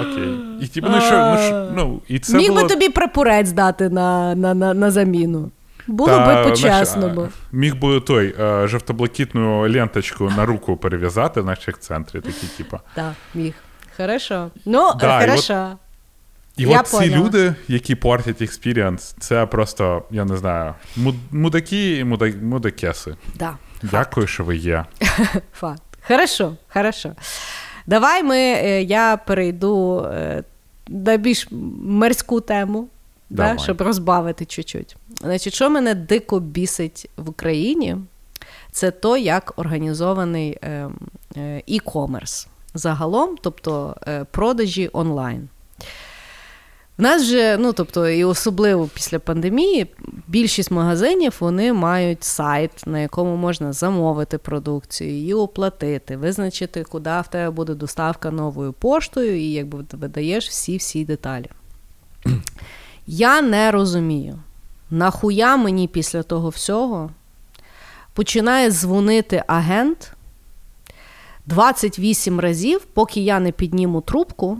[0.00, 0.38] Окей.
[0.60, 2.62] І типу, ну що, ну, що, ну, і це Міг було...
[2.62, 5.50] би тобі прапорець дати на на, на, на заміну.
[5.86, 7.28] Було Та, би по-чесному.
[7.52, 12.78] Міг би той е, жовто-блакитну ленточку на руку перев'язати, в центрі, такі, типу.
[12.94, 13.54] Так, міг.
[13.96, 14.50] Хорошо.
[14.64, 15.78] Ну, да, хорошо.
[16.56, 20.74] І я от ці люди, які портять experience, це просто, я не знаю,
[21.30, 22.04] мудаки і
[22.42, 23.16] мудакеси.
[23.34, 24.84] Да, Дякую, що ви є.
[25.52, 25.82] Факт.
[26.08, 27.12] Хорошо, хорошо.
[27.86, 30.44] Давай ми, е, я перейду е,
[30.88, 31.48] на більш
[31.82, 32.88] морську тему,
[33.30, 34.96] да, щоб розбавити чуть-чуть.
[35.20, 37.96] Значить, що мене дико бісить в Україні,
[38.72, 40.98] це то, як організований ем,
[41.36, 43.96] е, e-commerce загалом, тобто
[44.30, 45.48] продажі онлайн.
[46.98, 49.86] В нас же, ну тобто, і особливо після пандемії,
[50.28, 57.28] більшість магазинів вони мають сайт, на якому можна замовити продукцію, її оплатити, визначити, куди в
[57.30, 61.50] тебе буде доставка новою поштою, і якби видаєш всі-всі деталі.
[63.06, 64.38] Я не розумію,
[64.90, 67.10] нахуя мені після того всього
[68.12, 70.12] починає дзвонити агент
[71.46, 74.58] 28 разів, поки я не підніму трубку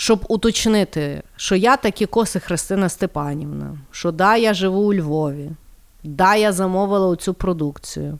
[0.00, 5.50] щоб уточнити, що я таки коси Христина Степанівна, що да, я живу у Львові,
[6.04, 8.18] да, я замовила цю продукцію,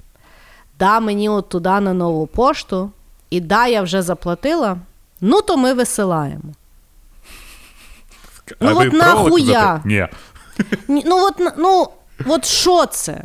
[0.78, 2.90] да, мені от туди на нову пошту,
[3.30, 4.76] і да, я вже заплатила,
[5.20, 6.54] ну то ми висилаємо.
[8.58, 9.80] А ну от нахуя?
[9.84, 10.08] Ні.
[10.88, 11.88] Ну, от, ну,
[12.26, 13.24] от що це?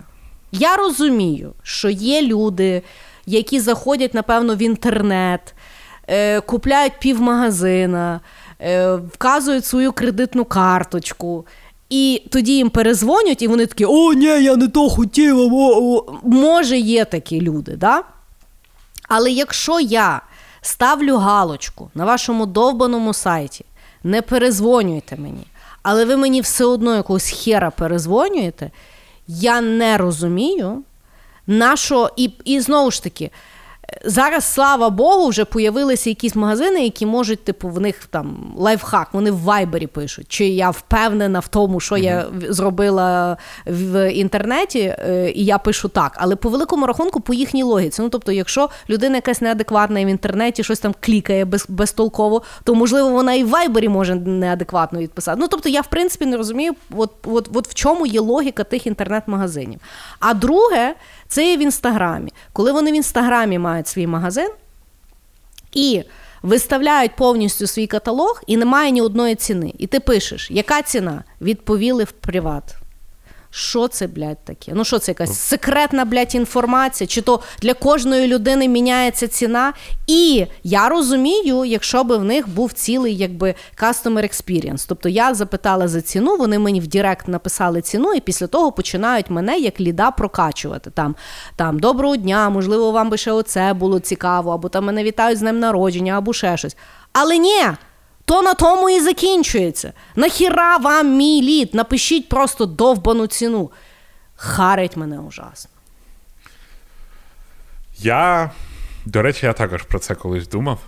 [0.51, 2.81] Я розумію, що є люди,
[3.25, 5.55] які заходять, напевно, в інтернет,
[6.07, 8.19] е, купляють півмагазина,
[9.13, 11.45] вказують свою кредитну карточку.
[11.89, 15.49] І тоді їм перезвонять, і вони такі: О, ні, я не то хотіла.
[15.51, 16.19] О, о.
[16.23, 18.03] Може, є такі люди, да?
[19.07, 20.21] Але якщо я
[20.61, 23.65] ставлю галочку на вашому довбаному сайті,
[24.03, 25.47] не перезвонюйте мені,
[25.83, 28.71] але ви мені все одно якогось хера перезвонюєте,
[29.27, 30.83] я не розумію,
[31.47, 33.31] на що, і, і знову ж таки.
[34.05, 39.31] Зараз, слава Богу, вже появилися якісь магазини, які можуть, типу, в них там лайфхак, вони
[39.31, 40.25] в вайбері пишуть.
[40.29, 46.11] Чи я впевнена в тому, що я зробила в інтернеті, е, і я пишу так.
[46.15, 48.01] Але по великому рахунку, по їхній логіці.
[48.01, 52.75] Ну, тобто, якщо людина якась неадекватна і в інтернеті щось там клікає без, безтолково, то
[52.75, 55.37] можливо вона і в вайбері може неадекватно відписати.
[55.41, 58.87] Ну, тобто, я в принципі не розумію, от, от, от в чому є логіка тих
[58.87, 59.79] інтернет-магазинів.
[60.19, 60.95] А друге.
[61.27, 62.33] Це є в інстаграмі.
[62.53, 64.49] Коли вони в інстаграмі мають свій магазин
[65.73, 66.03] і
[66.43, 69.73] виставляють повністю свій каталог, і немає ні одної ціни.
[69.77, 71.23] І ти пишеш, яка ціна?
[71.41, 72.75] Відповіли в приват.
[73.57, 74.71] Що це, блядь, таке?
[74.75, 77.07] Ну, що це якась секретна, блядь, інформація?
[77.07, 79.73] Чи то для кожної людини міняється ціна?
[80.07, 84.85] І я розумію, якщо би в них був цілий якби customer experience.
[84.87, 89.29] Тобто я запитала за ціну, вони мені в Директ написали ціну, і після того починають
[89.29, 90.89] мене як ліда прокачувати.
[90.89, 91.15] Там
[91.55, 95.41] там доброго дня, можливо, вам би ще оце було цікаво, або там мене вітають з
[95.41, 96.77] днем народження, або ще щось.
[97.13, 97.63] Але ні
[98.25, 99.93] то на тому і закінчується.
[100.15, 101.73] Нахіра вам мій лід?
[101.73, 103.71] Напишіть просто довбану ціну.
[104.35, 105.71] Харить мене ужасно.
[107.97, 108.51] Я,
[109.05, 110.79] до речі, я також про це колись думав.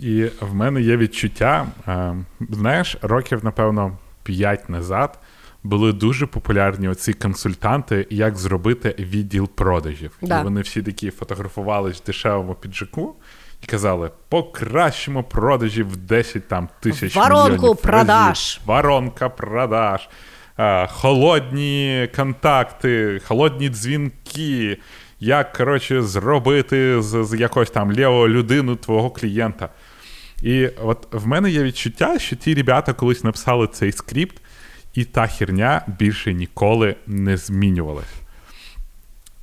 [0.00, 2.16] І в мене є відчуття, е,
[2.50, 5.18] знаєш, років, напевно, 5 назад
[5.62, 10.18] були дуже популярні оці консультанти, як зробити відділ продажів.
[10.22, 10.40] Да.
[10.40, 13.14] І вони всі такі фотографувались в дешевому піджаку
[13.62, 18.28] і казали: покращимо продажі в 10 там тисяч Воронку мільйонів продаж.
[18.28, 18.60] Разів.
[18.66, 20.08] Воронка продаж,
[20.56, 24.78] а, холодні контакти, холодні дзвінки.
[25.20, 29.68] Як коротше, зробити з, з якось там лівого людину твого клієнта.
[30.42, 34.36] І от в мене є відчуття, що ті ребята колись написали цей скрипт,
[34.94, 38.21] і та херня більше ніколи не змінювалась.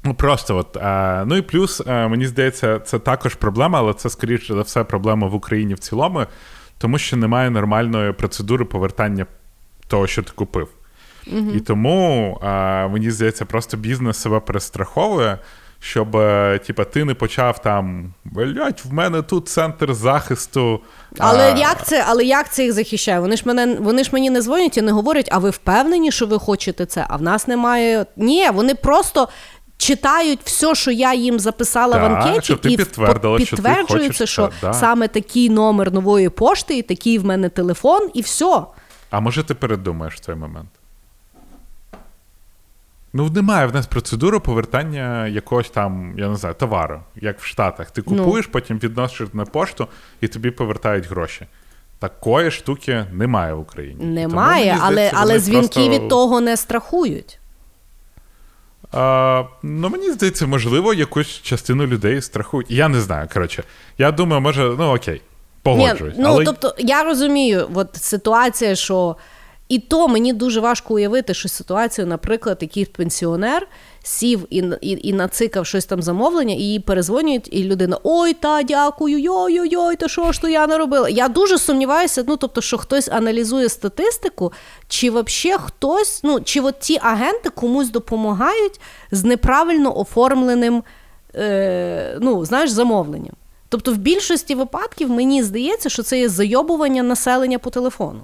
[0.03, 0.77] Ну, просто от.
[0.77, 4.83] А, ну і плюс, а, мені здається, це також проблема, але це, скоріше за все,
[4.83, 6.25] проблема в Україні в цілому,
[6.77, 9.25] тому що немає нормальної процедури повертання
[9.87, 10.67] того, що ти купив.
[11.27, 11.51] Угу.
[11.55, 15.37] І тому, а, мені здається, просто бізнес себе перестраховує.
[15.81, 20.79] Щоб е, типа, ти не почав там блять, в мене тут центр захисту.
[21.17, 21.57] Але а...
[21.57, 23.19] як це але як це їх захищає?
[23.19, 26.25] Вони ж мене вони ж мені не дзвонять і не говорять, а ви впевнені, що
[26.25, 27.05] ви хочете це?
[27.09, 28.05] А в нас немає.
[28.15, 29.29] Ні, вони просто
[29.79, 34.51] читають все, що я їм записала так, в анкеті, щоб ти і підтвердила, підтверджується, що,
[34.51, 34.73] що да.
[34.73, 38.61] саме такий номер нової пошти, і такий в мене телефон, і все.
[39.09, 40.69] А може ти передумаєш цей момент?
[43.13, 47.91] Ну, немає в нас процедури повертання якогось там, я не знаю, товару, як в Штатах.
[47.91, 48.17] Ти ну.
[48.17, 48.51] купуєш, ну.
[48.51, 49.87] потім відносиш на пошту
[50.21, 51.45] і тобі повертають гроші.
[51.99, 54.05] Такої штуки немає в Україні.
[54.05, 55.89] Немає, Тому, але здається, але дзвінки просто...
[55.89, 57.38] від того не страхують.
[58.91, 62.71] А, Ну, мені здається, можливо, якусь частину людей страхують.
[62.71, 63.27] Я не знаю.
[63.33, 63.63] Коротше,
[63.97, 65.21] я думаю, може, ну окей,
[65.63, 66.17] погоджуюсь.
[66.17, 66.45] Ні, ну, але...
[66.45, 69.15] тобто, я розумію, от ситуація, що
[69.69, 73.67] і то мені дуже важко уявити, що ситуацію, наприклад, який пенсіонер
[74.03, 78.63] сів і і, і нацикав щось там замовлення, і їй перезвонюють, і людина: Ой, та
[78.63, 81.09] дякую, йой-йой-йой, то що ж то я не робила?
[81.09, 84.53] Я дуже сумніваюся, ну тобто, що хтось аналізує статистику,
[84.87, 88.79] чи взагалі хтось, ну чи от ті агенти комусь допомагають
[89.11, 90.83] з неправильно оформленим
[91.35, 93.33] е, ну, знаєш, замовленням.
[93.69, 98.23] Тобто, в більшості випадків мені здається, що це є зайобування населення по телефону.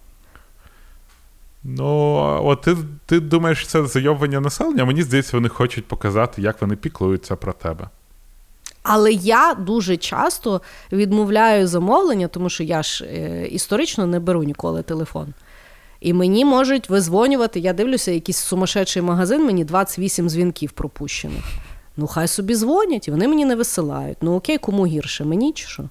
[1.67, 4.85] Ну, от ти ти думаєш, це зайовування населення?
[4.85, 7.89] Мені здається, вони хочуть показати, як вони піклуються про тебе.
[8.83, 10.61] Але я дуже часто
[10.91, 15.33] відмовляю замовлення, тому що я ж е, історично не беру ніколи телефон.
[15.99, 21.43] І мені можуть визвонювати, я дивлюся, якийсь сумасшедший магазин, мені 28 дзвінків пропущених.
[21.97, 24.17] Ну, хай собі дзвонять, і вони мені не висилають.
[24.21, 25.83] Ну окей, кому гірше, мені чи що?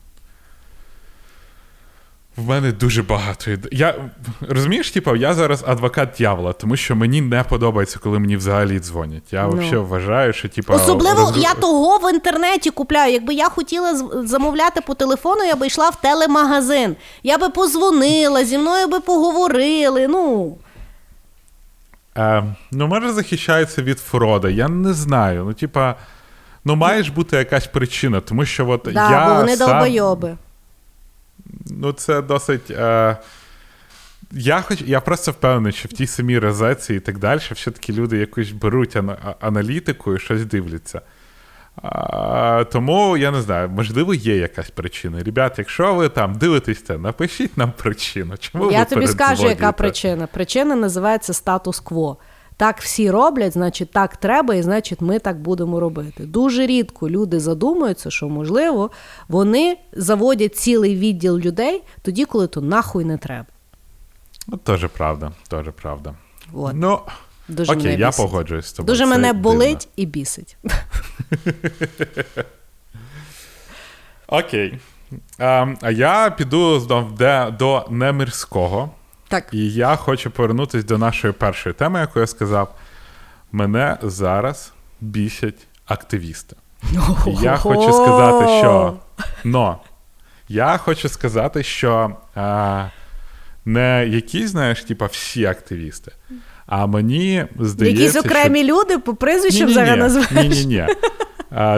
[2.36, 3.50] В мене дуже багато.
[3.72, 3.94] Я
[4.40, 9.32] розумієш, типу, я зараз адвокат дьявола, тому що мені не подобається, коли мені взагалі дзвонять.
[9.32, 9.54] Я no.
[9.54, 9.60] Ну.
[9.60, 11.36] взагалі вважаю, що типу, особливо роз...
[11.36, 13.12] я того в інтернеті купляю.
[13.12, 16.96] Якби я хотіла замовляти по телефону, я би йшла в телемагазин.
[17.22, 20.08] Я би позвонила, зі мною би поговорили.
[20.08, 20.56] Ну
[22.16, 24.50] Е, ну, може, захищається від фрода.
[24.50, 25.44] Я не знаю.
[25.44, 25.94] Ну, типа,
[26.64, 29.28] ну має ж бути якась причина, тому що от да, я.
[29.28, 29.68] Бо вони сам...
[29.68, 30.36] долбойоби
[31.66, 32.70] ну, це досить.
[32.70, 33.16] Е,
[34.32, 38.18] я хоч, я просто впевнений, що в тій самій розетці і так далі, все-таки люди
[38.18, 38.96] якось беруть
[39.40, 41.00] аналітику і щось дивляться.
[41.82, 45.22] А, Тому я не знаю, можливо, є якась причина.
[45.22, 48.36] Ребят, якщо ви там дивитесь це, напишіть нам причину.
[48.36, 50.26] Чому Я ви тобі скажу, яка причина.
[50.26, 52.16] Причина називається статус-кво.
[52.56, 56.24] Так всі роблять, значить, так треба, і значить, ми так будемо робити.
[56.24, 58.90] Дуже рідко люди задумуються, що можливо
[59.28, 63.46] вони заводять цілий відділ людей тоді, коли то нахуй не треба.
[64.46, 66.14] Ну, теж правда, теж правда.
[66.52, 66.72] От.
[66.74, 67.00] Ну,
[67.48, 68.26] Дуже окей, мене я бісить.
[68.26, 68.86] погоджуюсь з тобою.
[68.86, 69.42] Дуже Це мене дивно.
[69.42, 70.56] болить і бісить.
[74.26, 74.78] Окей.
[75.38, 77.06] Ем, а я піду до,
[77.58, 78.90] до немирського.
[79.34, 82.74] Так, І я хочу повернутися до нашої першої теми, яку я сказав.
[83.52, 86.56] Мене зараз бісять активісти.
[87.42, 88.94] Я хочу сказати, що.
[89.44, 89.78] Но,
[90.48, 92.86] я хочу сказати, що а,
[93.64, 96.12] не якісь, знаєш, типа всі активісти.
[96.66, 100.56] А мені здається, якісь окремі люди по прізвищам зараз називаєш.
[100.56, 100.86] ні, ні, ні.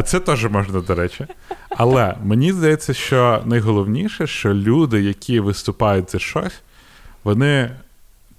[0.05, 1.27] Це теж можна, до речі.
[1.69, 6.63] Але мені здається, що найголовніше, що люди, які виступають за щось,
[7.27, 7.71] вони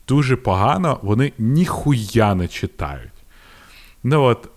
[0.07, 3.11] дуже погано, вони ніхуя не читають.
[4.03, 4.49] Ну от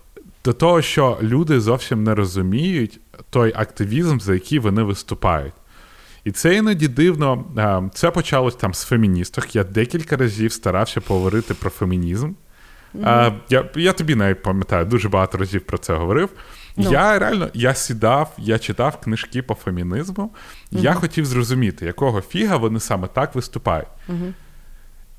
[0.45, 5.53] до того, що люди зовсім не розуміють той активізм, за який вони виступають.
[6.23, 7.45] І це іноді дивно.
[7.93, 9.55] Це почалось там з феміністок.
[9.55, 12.31] Я декілька разів старався поговорити про фемінізм.
[13.03, 16.29] А, я, я тобі навіть пам'ятаю, дуже багато разів про це говорив.
[16.77, 16.91] Ну.
[16.91, 20.31] Я реально я сідав, я читав книжки по фемінізму,
[20.71, 23.87] і я хотів зрозуміти, якого фіга вони саме так виступають.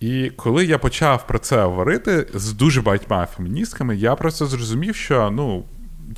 [0.01, 5.31] І коли я почав про це говорити з дуже багатьма феміністками, я просто зрозумів, що
[5.31, 5.65] ну,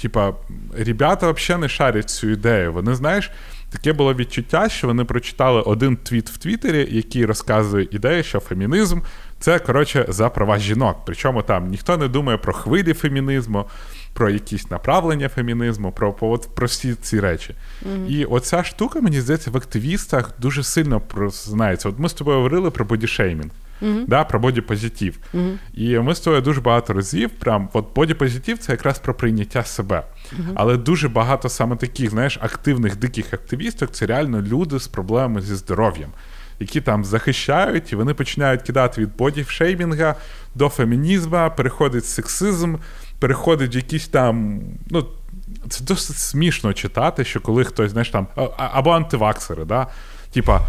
[0.02, 0.34] типа,
[0.78, 2.72] ребята взагалі не шарять цю ідею.
[2.72, 3.30] Вони, знаєш,
[3.74, 9.00] таке було відчуття, що вони прочитали один твіт в Твіттері, який розказує ідею, що фемінізм
[9.40, 10.96] це коротше за права жінок.
[11.06, 13.64] Причому там ніхто не думає про хвилі фемінізму,
[14.12, 17.54] про якісь направлення фемінізму, про, про, от, про всі ці речі.
[18.08, 21.88] І оця штука, мені здається, в активістах дуже сильно знається.
[21.88, 23.50] От ми з тобою говорили про бодішеймінг.
[24.06, 25.18] Да, про бодіпозитив.
[25.74, 30.02] І ми з тобою дуже багато разів, прям от бодіпозитив це якраз про прийняття себе.
[30.54, 35.54] Але дуже багато саме таких, знаєш, активних диких активісток це реально люди з проблемами зі
[35.54, 36.10] здоров'ям,
[36.60, 40.14] які там захищають, і вони починають кидати від бодішеймінга
[40.54, 42.76] до фемінізму, переходить сексизм,
[43.18, 44.60] переходить в якісь там.
[44.90, 45.06] ну,
[45.68, 49.86] це досить смішно читати, що коли хтось, знаєш, там, або антиваксери, да?
[50.32, 50.60] типа,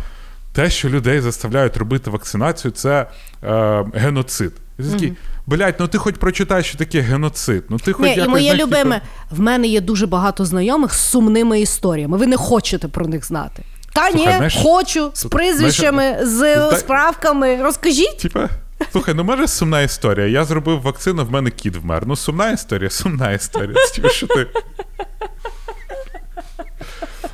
[0.55, 3.05] те, що людей заставляють робити вакцинацію, це
[3.43, 4.51] е, геноцид.
[4.79, 5.13] І ти такий,
[5.45, 7.63] блядь, ну ти хоч прочитай, що таке геноцид.
[7.69, 10.93] Ну ти хоч Ні, і моє знаєш, любиме, типу, в мене є дуже багато знайомих
[10.93, 12.17] з сумними історіями.
[12.17, 13.63] Ви не хочете про них знати.
[13.93, 17.63] Та Слухай, ні, знаєш, хочу з прізвищами, з справками.
[17.63, 18.17] Розкажіть.
[18.17, 18.49] Типа,
[18.91, 20.27] слухай, ну може сумна історія.
[20.27, 22.03] Я зробив вакцину, в мене кіт вмер.
[22.07, 23.75] Ну, сумна історія, сумна історія.
[24.11, 24.47] Що ти.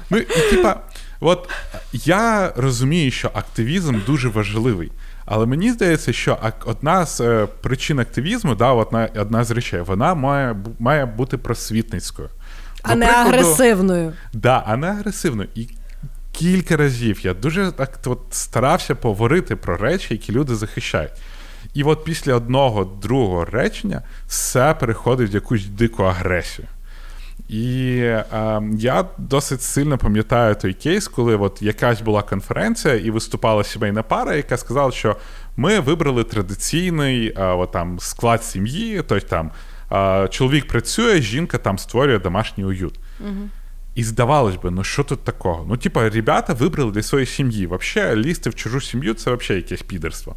[0.10, 0.80] Ну, і типа,
[1.22, 1.50] от
[1.94, 4.92] я розумію, що активізм дуже важливий.
[5.26, 10.16] Але мені здається, що одна з е, причин активізму, да, одна, одна з речей, вона
[10.16, 12.30] має, має бути просвітницькою.
[12.84, 14.14] А не агресивною.
[14.34, 15.46] Да, а не агресивно.
[15.56, 15.68] І
[16.32, 21.12] кілька разів я дуже так от старався поговорити про речі, які люди захищають.
[21.74, 26.68] І от після одного другого речення все переходить в якусь дику агресію.
[27.52, 28.26] І е,
[28.78, 34.36] я досить сильно пам'ятаю той кейс, коли от якась була конференція і виступала сімейна пара,
[34.36, 35.16] яка сказала, що
[35.58, 39.52] ми вибрали традиційний е, от там, склад сім'ї, тобто там
[39.92, 43.00] е, чоловік працює, жінка там створює домашній уют.
[43.96, 45.66] І здавалось би, ну що тут такого?
[45.70, 47.68] Ну, типа, ребята вибрали для своєї сім'ї.
[47.68, 50.36] Вообще, лізти в чужу сім'ю це взагалі якесь підерство.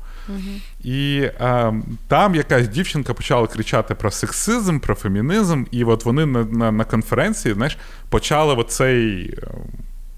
[0.84, 1.74] І е,
[2.08, 6.84] там якась дівчинка почала кричати про сексизм, про фемінізм, і от вони на, на, на
[6.84, 9.46] конференції, знаєш, почали оцей е,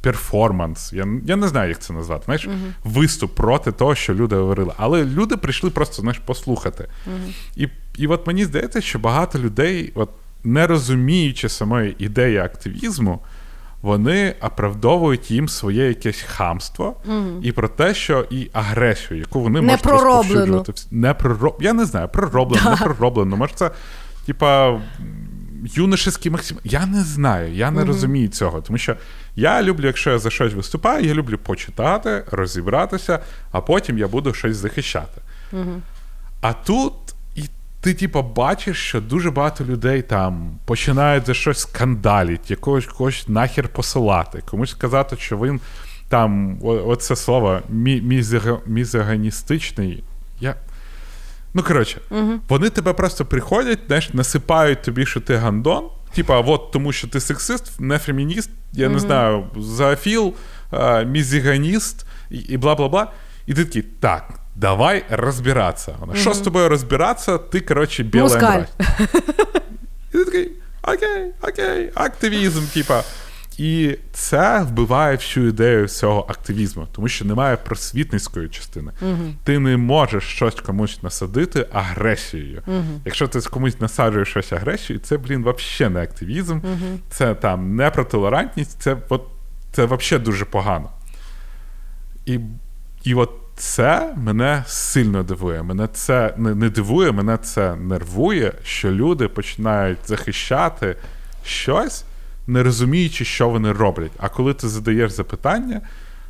[0.01, 0.93] перформанс.
[0.93, 2.25] Я, я не знаю, як це назвати.
[2.25, 2.49] Знаєш,
[2.85, 4.73] виступ проти того, що люди говорили.
[4.77, 6.89] Але люди прийшли просто знаєш, послухати.
[7.57, 10.11] І, і от мені здається, що багато людей, от,
[10.45, 13.21] не розуміючи самої ідеї активізму,
[13.87, 16.97] вони оправдовують їм своє якесь хамство
[17.43, 20.73] і про те, що і агресію, яку вони Не можуть розповсюджувати.
[20.91, 21.57] Не пророб...
[21.61, 23.37] Я не знаю, пророблено, не пророблено.
[23.37, 23.71] Може, це,
[24.27, 24.81] типа,
[25.65, 26.57] юношеський максим.
[26.65, 28.61] Я не знаю, я не розумію цього.
[28.61, 28.97] Тому що
[29.37, 33.19] я люблю, якщо я за щось виступаю, я люблю почитати, розібратися,
[33.53, 35.21] а потім я буду щось захищати.
[36.41, 36.93] А тут
[37.87, 43.69] ти, типа, бачиш, що дуже багато людей там починають за щось скандалити, якогось когось нахер
[43.69, 45.61] посилати, комусь сказати, що він
[46.09, 47.61] там, о- оце слово,
[48.67, 50.05] мізоганістичний.
[50.41, 50.55] Я...
[51.55, 52.01] Ну, коротше,
[52.49, 55.85] вони тебе просто приходять, знаєш, насипають тобі, що ти гандон,
[56.15, 60.35] типа, от тому що ти сексист, не фемініст, я не знаю, зоофіл,
[61.07, 63.13] мізіганіст і, і бла бла бла.
[63.47, 65.97] І ти такий, так, давай розбиратися.
[66.01, 67.39] Вона, Що з тобою розбиратися?
[67.39, 68.63] Ти, коротше, біла Москаль.
[70.15, 70.53] І ти такий,
[70.83, 73.03] окей, окей, активізм, типа.
[73.59, 78.93] І це вбиває всю ідею всього активізму, тому що немає просвітницької частини.
[79.03, 82.63] uh Ти не можеш щось комусь насадити агресією.
[82.69, 87.77] uh Якщо ти комусь насаджуєш щось агресією, це, блін, взагалі не активізм, uh це там
[87.77, 89.23] не про толерантність, це от,
[89.73, 90.91] це взагалі дуже погано.
[92.27, 92.41] І
[93.05, 95.63] і от це мене сильно дивує.
[95.63, 100.97] Мене це не, не дивує, мене це нервує, що люди починають захищати
[101.45, 102.05] щось
[102.47, 104.13] не розуміючи, що вони роблять.
[104.19, 105.81] А коли ти задаєш запитання,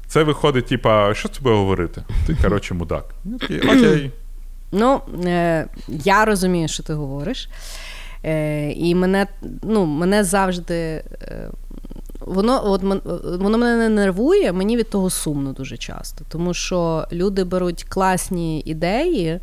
[0.06, 2.04] це виходить, типа, що з тобою говорити?
[2.26, 3.04] Ти, коротше, мудак.
[3.64, 4.10] Окей.
[4.72, 7.48] Ну, е, я розумію, що ти говориш.
[8.24, 9.26] Е, І мене
[9.62, 10.74] ну, мене завжди.
[11.22, 11.50] Е,
[12.26, 12.82] Воно от
[13.40, 16.24] воно мене не нервує, мені від того сумно дуже часто.
[16.28, 19.40] Тому що люди беруть класні ідеї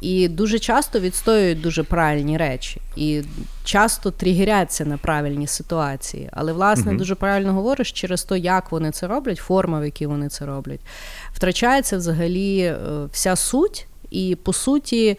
[0.00, 3.22] і дуже часто відстоюють дуже правильні речі, і
[3.64, 6.28] часто тригеряться на правильні ситуації.
[6.32, 10.06] Але, власне, uh дуже правильно говориш через те, як вони це роблять, форма, в якій
[10.06, 10.80] вони це роблять,
[11.32, 12.76] втрачається взагалі е,
[13.12, 15.18] вся суть, і по суті.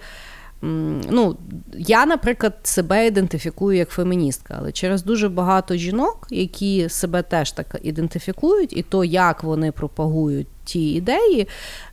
[0.61, 1.37] Ну,
[1.77, 7.79] я, наприклад, себе ідентифікую як феміністка, але через дуже багато жінок, які себе теж так
[7.83, 11.47] ідентифікують, і то, як вони пропагують ті ідеї,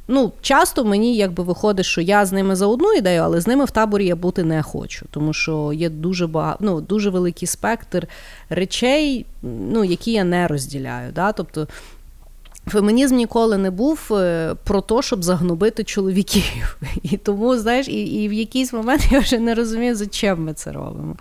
[0.08, 3.64] ну, часто мені якби виходить, що я з ними за одну ідею, але з ними
[3.64, 8.08] в таборі я бути не хочу, тому що є дуже багато, ну, дуже великий спектр
[8.48, 11.12] речей, ну, які я не розділяю.
[11.12, 11.32] Да?
[11.32, 11.68] Тобто
[12.66, 16.78] Фемінізм ніколи не був е, про те, щоб загнобити чоловіків.
[17.02, 20.54] І тому, знаєш, і і в якийсь момент я вже не розумію, за чим ми
[20.54, 21.16] це робимо.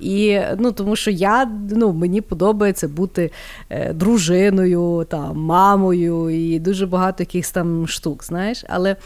[0.00, 3.30] І ну, Тому що я ну, мені подобається бути
[3.70, 8.24] е, дружиною, там, мамою і дуже багато якихось там штук.
[8.24, 8.64] знаєш.
[8.68, 8.96] Але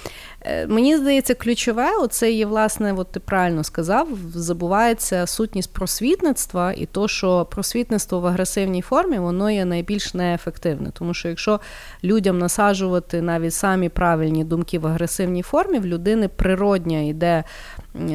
[0.69, 7.09] мені здається, ключове, оце є, власне, от ти правильно сказав, забувається сутність просвітництва, і то,
[7.09, 10.91] що просвітництво в агресивній формі, воно є найбільш неефективне.
[10.93, 11.61] Тому що якщо
[12.05, 17.45] людям насаджувати навіть самі правильні думки в агресивній формі, в людини природня йде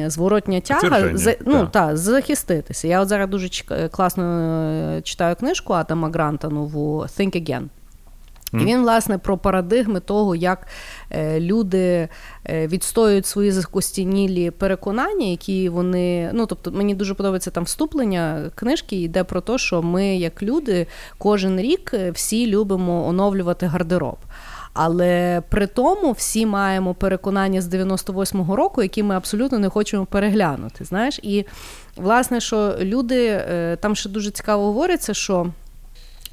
[0.06, 2.88] зворотня тяга за, ну, та, захиститися.
[2.88, 3.48] Я от зараз дуже
[3.90, 4.24] класно
[4.96, 7.68] е, читаю книжку Атама Гранта нову Think Again.
[8.52, 10.66] І він, власне, про парадигми того, як
[11.10, 12.08] е, люди
[12.46, 16.30] е, відстоюють свої закостінілі переконання, які вони.
[16.32, 20.86] Ну, тобто, мені дуже подобається там вступлення книжки, йде про те, що ми, як люди,
[21.18, 24.18] кожен рік е, всі любимо оновлювати гардероб.
[24.72, 30.84] Але при тому всі маємо переконання з 98-го року, які ми абсолютно не хочемо переглянути.
[30.84, 31.46] Знаєш, і
[31.96, 33.44] власне, що люди
[33.80, 35.46] там ще дуже цікаво говориться, що.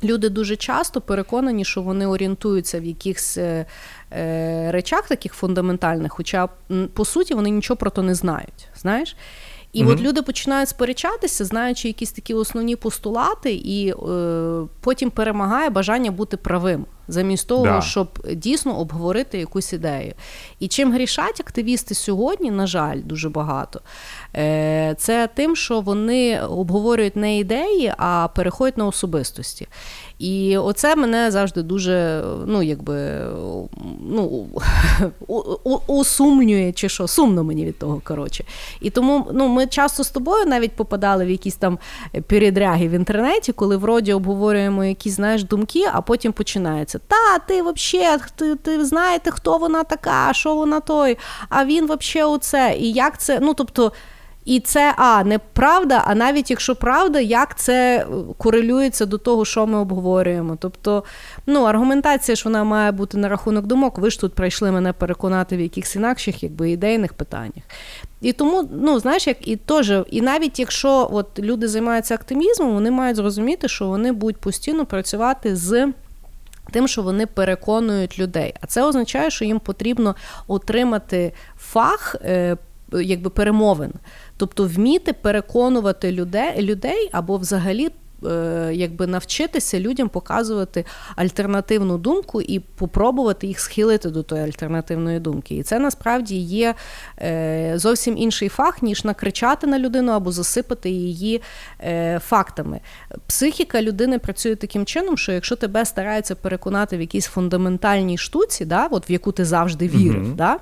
[0.03, 3.65] Люди дуже часто переконані, що вони орієнтуються в якихось е,
[4.11, 6.49] е, речах таких фундаментальних, хоча
[6.93, 8.67] по суті вони нічого про то не знають.
[8.75, 9.15] Знаєш?
[9.73, 15.69] І mm от люди починають сперечатися, знаючи якісь такі основні постулати, і е, потім перемагає
[15.69, 17.81] бажання бути правим, замість того, да.
[17.81, 20.13] щоб дійсно обговорити якусь ідею.
[20.59, 23.81] І чим грішать активісти сьогодні, на жаль, дуже багато,
[24.35, 29.67] е, це тим, що вони обговорюють не ідеї, а переходять на особистості.
[30.19, 33.25] І оце мене завжди дуже ну, якби,
[34.09, 34.47] ну,
[35.87, 38.01] усумнює, чи що, сумно мені від того.
[38.03, 38.43] коротше.
[38.81, 41.79] І тому ну, ми часто з тобою навіть попадали в якісь там
[42.27, 48.21] передряги в інтернеті, коли вроді обговорюємо якісь знаєш, думки, а потім починається: Та, ти взагалі,
[48.35, 51.17] ти, ти знаєте, хто вона така, що вона той,
[51.49, 52.75] а він взагалі оце.
[52.79, 53.91] І як це, ну тобто.
[54.47, 59.67] І це а не правда, а навіть якщо правда, як це корелюється до того, що
[59.67, 60.57] ми обговорюємо.
[60.59, 61.03] Тобто,
[61.45, 63.97] ну, аргументація ж вона має бути на рахунок думок.
[63.97, 67.63] Ви ж тут прийшли мене переконати в якихось інакших, якби ідейних питаннях.
[68.21, 72.91] І тому, ну знаєш, як і теж, і навіть якщо от люди займаються активізмом, вони
[72.91, 75.93] мають зрозуміти, що вони будуть постійно працювати з.
[76.71, 80.15] Тим, що вони переконують людей, а це означає, що їм потрібно
[80.47, 82.57] отримати фах е,
[82.93, 83.93] якби перемовин.
[84.37, 87.89] Тобто вміти переконувати людей людей або взагалі
[88.71, 95.55] якби навчитися людям показувати альтернативну думку і попробувати їх схилити до тої альтернативної думки.
[95.55, 96.75] І це насправді є
[97.21, 101.41] е, зовсім інший фах, ніж накричати на людину або засипати її
[101.79, 102.79] е, фактами.
[103.27, 108.87] Психіка людини працює таким чином, що якщо тебе стараються переконати в якійсь фундаментальній штуці, да,
[108.91, 110.35] от в яку ти завжди вірив, mm-hmm.
[110.35, 110.57] да,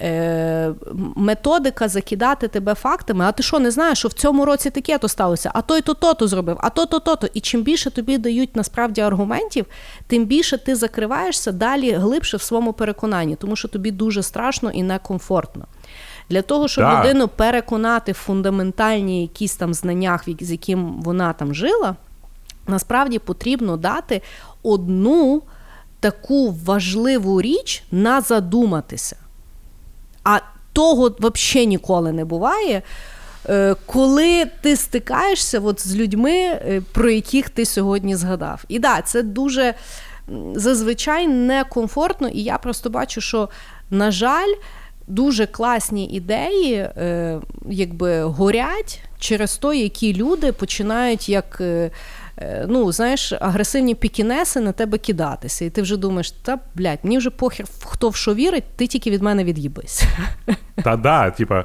[0.00, 0.74] е,
[1.16, 5.08] методика закидати тебе фактами, а ти що не знаєш, що в цьому році таке то
[5.08, 7.26] сталося, а той то то-то зробив, а то-то, то-то.
[7.34, 9.66] І чим більше тобі дають насправді аргументів,
[10.06, 14.82] тим більше ти закриваєшся далі глибше в своєму переконанні, тому що тобі дуже страшно і
[14.82, 15.66] некомфортно.
[16.30, 17.00] Для того, щоб да.
[17.00, 21.96] людину переконати в фундаментальні якісь там знаннях, з яким вона там жила,
[22.66, 24.22] насправді потрібно дати
[24.62, 25.42] одну
[26.00, 29.16] таку важливу річ на задуматися.
[30.24, 30.38] А
[30.72, 32.82] того взагалі ніколи не буває.
[33.48, 38.64] Е, коли ти стикаєшся от з людьми, е, про яких ти сьогодні згадав.
[38.68, 39.74] І да, це дуже
[40.54, 43.48] зазвичай некомфортно, і я просто бачу, що,
[43.90, 44.54] на жаль,
[45.06, 51.62] дуже класні ідеї е, якби горять через те, які люди починають як.
[52.66, 55.64] Ну, знаєш, агресивні пікінеси на тебе кидатися.
[55.64, 59.10] І ти вже думаєш, та блядь, мені вже похер, хто в що вірить, ти тільки
[59.10, 60.02] від мене від'їбись.
[60.84, 61.64] Та да, типа,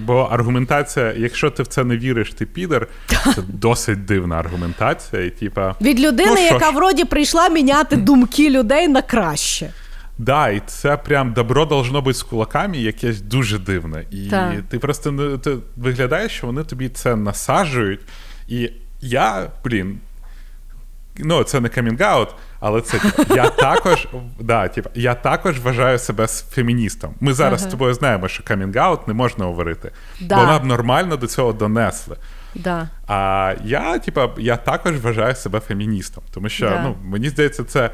[0.00, 5.24] Бо аргументація, якщо ти в це не віриш, ти підер, це досить дивна аргументація.
[5.24, 6.76] І, типа, Від людини, ну, яка ж?
[6.76, 9.72] вроді прийшла міняти думки людей на краще.
[10.18, 14.04] Да, і це прям добро должно бути з кулаками, якесь дуже дивне.
[14.10, 14.54] І так.
[14.68, 18.00] ти просто ти виглядаєш, що вони тобі це насаджують.
[18.48, 18.70] І
[19.00, 20.00] я, блін,
[21.16, 22.28] ну це не камінг-аут,
[22.60, 23.00] але це
[23.30, 24.08] я також
[24.40, 27.14] да, типу, я також вважаю себе феміністом.
[27.20, 27.68] Ми зараз ага.
[27.68, 30.36] з тобою знаємо, що камінг-аут не можна говорити, да.
[30.36, 32.16] бо нам нормально до цього донесли.
[32.54, 32.88] Да.
[33.06, 36.82] А я, типа, я також вважаю себе феміністом, тому що да.
[36.82, 37.90] ну, мені здається, це.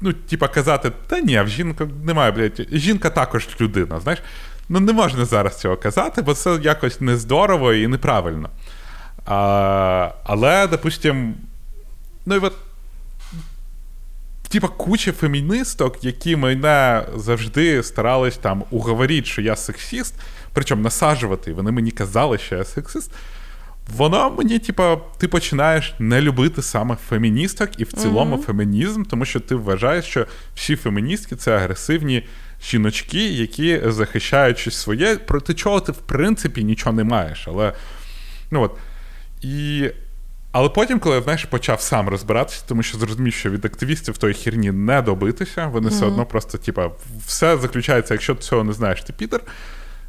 [0.00, 4.00] Ну, типа казати, та ні, в жінка немає, блядь, жінка також людина.
[4.00, 4.22] Знаєш,
[4.68, 8.48] ну не можна зараз цього казати, бо це якось нездорово і неправильно.
[9.26, 11.34] А, Але, допустим,
[12.26, 12.52] ну і от
[14.48, 20.14] типа куча феміністок, які мене завжди старались там уговорити, що я сексіст,
[20.52, 23.10] причому насаджувати, вони мені казали, що я сексист.
[23.96, 28.42] Воно мені, типа, ти починаєш не любити саме феміністок і в цілому mm-hmm.
[28.42, 32.26] фемінізм, тому що ти вважаєш, що всі феміністки це агресивні
[32.64, 37.48] жіночки, які захищають щось своє, проти чого ти в принципі нічого не маєш.
[37.48, 37.72] Але
[38.50, 38.78] ну от.
[39.42, 39.90] І
[40.54, 44.34] але потім, коли я знаєш, почав сам розбиратися, тому що зрозумів, що від активістів тої
[44.34, 45.92] херні не добитися, вони mm-hmm.
[45.92, 46.90] все одно просто, типа,
[47.26, 49.40] все заключається, якщо ти цього не знаєш, ти підер.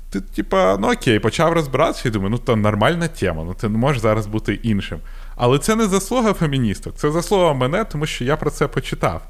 [0.10, 3.78] Ти, типа, ну окей, почав розбиратися і думаю, ну то нормальна тема, ну ти не
[3.78, 5.00] можеш зараз бути іншим.
[5.36, 9.22] Але це не заслуга феміністок, це заслуга мене, тому що я про це почитав.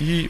[0.00, 0.28] І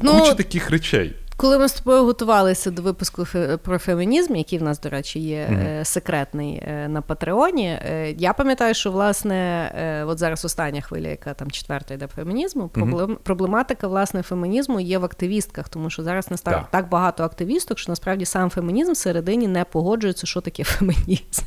[0.00, 1.16] ну, куча таких речей.
[1.44, 3.26] Коли ми з тобою готувалися до випуску
[3.62, 5.84] про фемінізм, який в нас, до речі, є mm-hmm.
[5.84, 11.50] секретний е, на Патреоні, е, я пам'ятаю, що власне от зараз остання хвиля, яка там
[11.50, 13.16] четверта йде фемінізму, mm-hmm.
[13.16, 17.92] проблематика власне фемінізму є в активістках, тому що зараз не стало так багато активісток, що
[17.92, 21.42] насправді сам фемінізм всередині не погоджується, що таке фемінізм.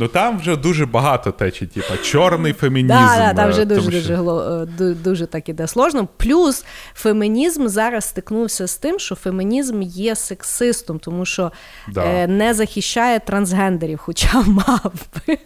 [0.00, 2.94] Ну там вже дуже багато течі, типу, чорний фемінізм.
[2.94, 4.66] Да, да, Там вже дуже дуже, що...
[4.78, 6.08] дуже, дуже так іде сложно.
[6.16, 11.52] Плюс фемінізм зараз стикнувся з тим, що фемінізм є сексистом, тому що
[11.88, 12.04] да.
[12.04, 14.92] е, не захищає трансгендерів, хоча мав
[15.28, 15.38] би.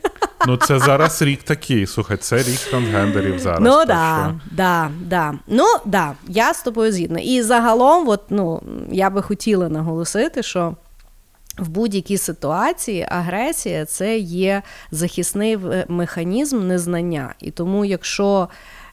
[0.47, 1.87] Ну, це зараз рік такий.
[1.87, 3.61] Слухай, це рік трансгендерів зараз.
[3.63, 5.39] Ну так, да, да, да.
[5.47, 7.21] Ну да, я з тобою згідна.
[7.21, 10.75] І загалом, от, ну, я би хотіла наголосити, що
[11.59, 17.35] в будь-якій ситуації агресія це є захисний механізм незнання.
[17.41, 18.49] І тому, якщо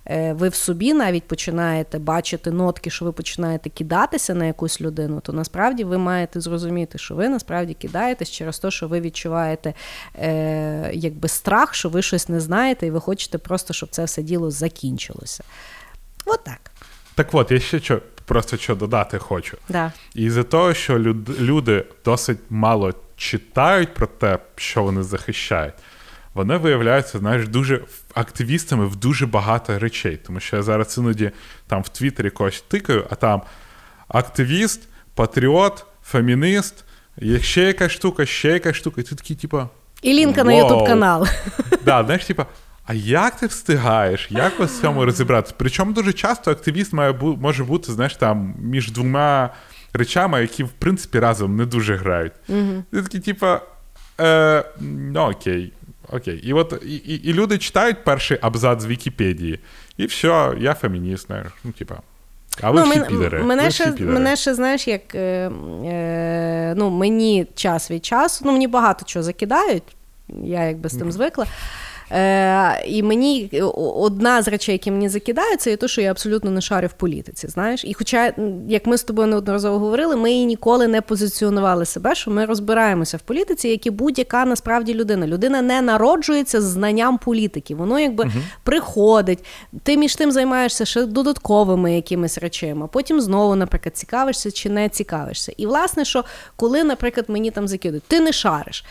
[0.06, 5.20] е, ви в собі навіть починаєте бачити нотки, що ви починаєте кидатися на якусь людину,
[5.20, 9.74] то насправді ви маєте зрозуміти, що ви насправді кидаєтесь через те, що ви відчуваєте
[10.16, 14.24] е, якби страх, що ви щось не знаєте, і ви хочете просто, щоб це все
[14.24, 15.44] діло закінчилося.
[16.26, 16.72] От так.
[17.16, 18.02] Так от, я ще що
[18.32, 19.58] просто що додати хочу.
[19.70, 19.92] Да.
[20.16, 21.00] І за того, що
[21.40, 25.74] люди досить мало читають про те, що вони захищають,
[26.34, 27.82] вони виявляються, знаєш, дуже
[28.14, 30.20] активістами в дуже багато речей.
[30.26, 31.32] Тому що я зараз іноді
[31.68, 33.42] там в Твіттері когось тикаю, а там
[34.08, 36.84] активіст, патріот, фемінист,
[37.18, 39.70] є ще якась штука, ще якась штука, і ти такий, типа.
[40.02, 41.28] І лінка на Ютуб канал.
[41.86, 42.46] Да, знаєш, типа,
[42.86, 44.28] а як ти встигаєш?
[44.32, 45.56] Як в цьому розібратися?
[45.58, 49.50] Причому дуже часто активіст має може бути, знаєш, там між двома
[49.94, 52.34] речами, які в принципі разом не дуже грають.
[52.50, 52.84] Mm-hmm.
[52.92, 53.62] Ти такий, типа,
[54.20, 55.74] е, ну окей.
[56.12, 56.36] окей.
[56.36, 59.60] І от і, і, і люди читають перший абзац з Вікіпедії,
[59.98, 61.48] і все, я фемініст, знаєш.
[61.64, 61.96] Ну, типа.
[62.62, 63.44] А ви ну, всі мен, підери.
[63.44, 64.14] Мене, ви ще, всі підери.
[64.14, 65.52] мене ще, знаєш, як е,
[65.86, 69.84] е, ну, мені час від часу, ну мені багато чого закидають,
[70.44, 71.46] я якби з тим звикла.
[72.14, 73.62] Е, І мені
[73.96, 76.94] одна з речей, які мені закидають, це є те, що я абсолютно не шарю в
[76.94, 77.48] політиці.
[77.48, 78.34] Знаєш, і хоча,
[78.68, 83.18] як ми з тобою неодноразово говорили, ми і ніколи не позиціонували себе, що ми розбираємося
[83.18, 85.28] в політиці, як і будь-яка насправді людина.
[85.28, 87.76] Людина не народжується з знанням політики.
[87.76, 88.32] Воно якби uh
[88.64, 89.46] приходить,
[89.84, 95.54] ти між тим займаєшся ще додатковими якимись речами, потім знову, наприклад, цікавишся чи не цікавишся.
[95.58, 96.26] І власне, що
[96.56, 98.86] коли, наприклад, мені там закидують, ти не шариш.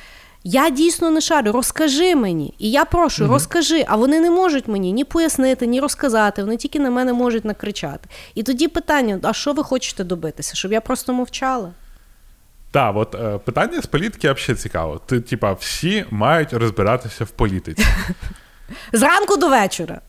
[0.45, 2.55] Я дійсно не шарю, розкажи мені.
[2.59, 3.33] І я прошу, угу.
[3.33, 7.45] розкажи, а вони не можуть мені ні пояснити, ні розказати, вони тільки на мене можуть
[7.45, 8.09] накричати.
[8.35, 10.55] І тоді питання: а що ви хочете добитися?
[10.55, 11.73] Щоб я просто мовчала?
[12.71, 15.01] Так, от е, питання з політики взагалі цікаво.
[15.07, 17.87] Ти, типа, всі мають розбиратися в політиці.
[18.93, 20.01] Зранку до вечора.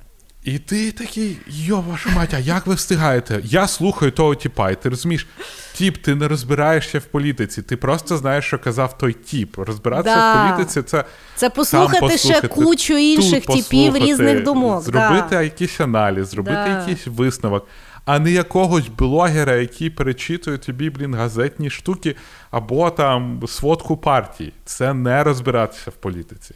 [0.43, 3.41] І ти такий, йо, ваша мать, а як ви встигаєте?
[3.43, 5.27] Я слухаю того тіпа, і ти розумієш,
[5.73, 9.57] тіп, ти не розбираєшся в політиці, ти просто знаєш, що казав той тіп.
[9.57, 10.33] Розбиратися да.
[10.33, 11.03] в політиці це.
[11.35, 14.83] Це послухати, послухати ще кучу інших типів різних думок.
[14.83, 15.41] Зробити да.
[15.41, 16.79] якийсь аналіз, зробити да.
[16.79, 17.67] якийсь висновок,
[18.05, 22.15] а не якогось блогера, який перечитує тобі, блін, газетні штуки
[22.51, 24.53] або там сводку партії.
[24.65, 26.55] Це не розбиратися в політиці.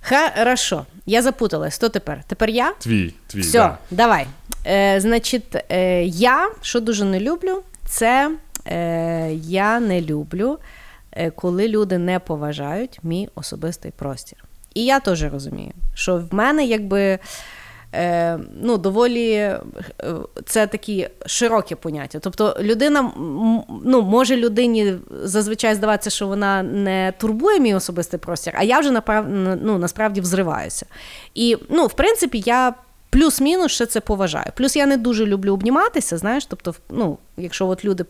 [0.00, 1.74] Хорошо, я запуталась.
[1.74, 2.24] Хто тепер?
[2.26, 2.72] Тепер я?
[2.72, 3.40] Твій, твій.
[3.40, 3.78] Все, да.
[3.90, 4.26] давай.
[4.66, 8.30] Е, Значить, е, я, що дуже не люблю, це
[8.66, 10.58] е, я не люблю,
[11.12, 14.44] е, коли люди не поважають мій особистий простір.
[14.74, 17.18] І я теж розумію, що в мене якби.
[17.94, 19.54] Е, ну, доволі
[20.46, 22.18] це такі широкі поняття.
[22.18, 23.12] Тобто, людина
[23.84, 28.90] ну, може людині зазвичай здаватися, що вона не турбує мій особистий простір, а я вже
[28.90, 29.28] направ,
[29.62, 30.86] ну, насправді взриваюся.
[31.34, 32.74] І, ну, в принципі, я.
[33.12, 34.52] Плюс-мінус ще це поважаю.
[34.54, 38.04] Плюс я не дуже люблю обніматися, знаєш, тобто, ну, якщо от люди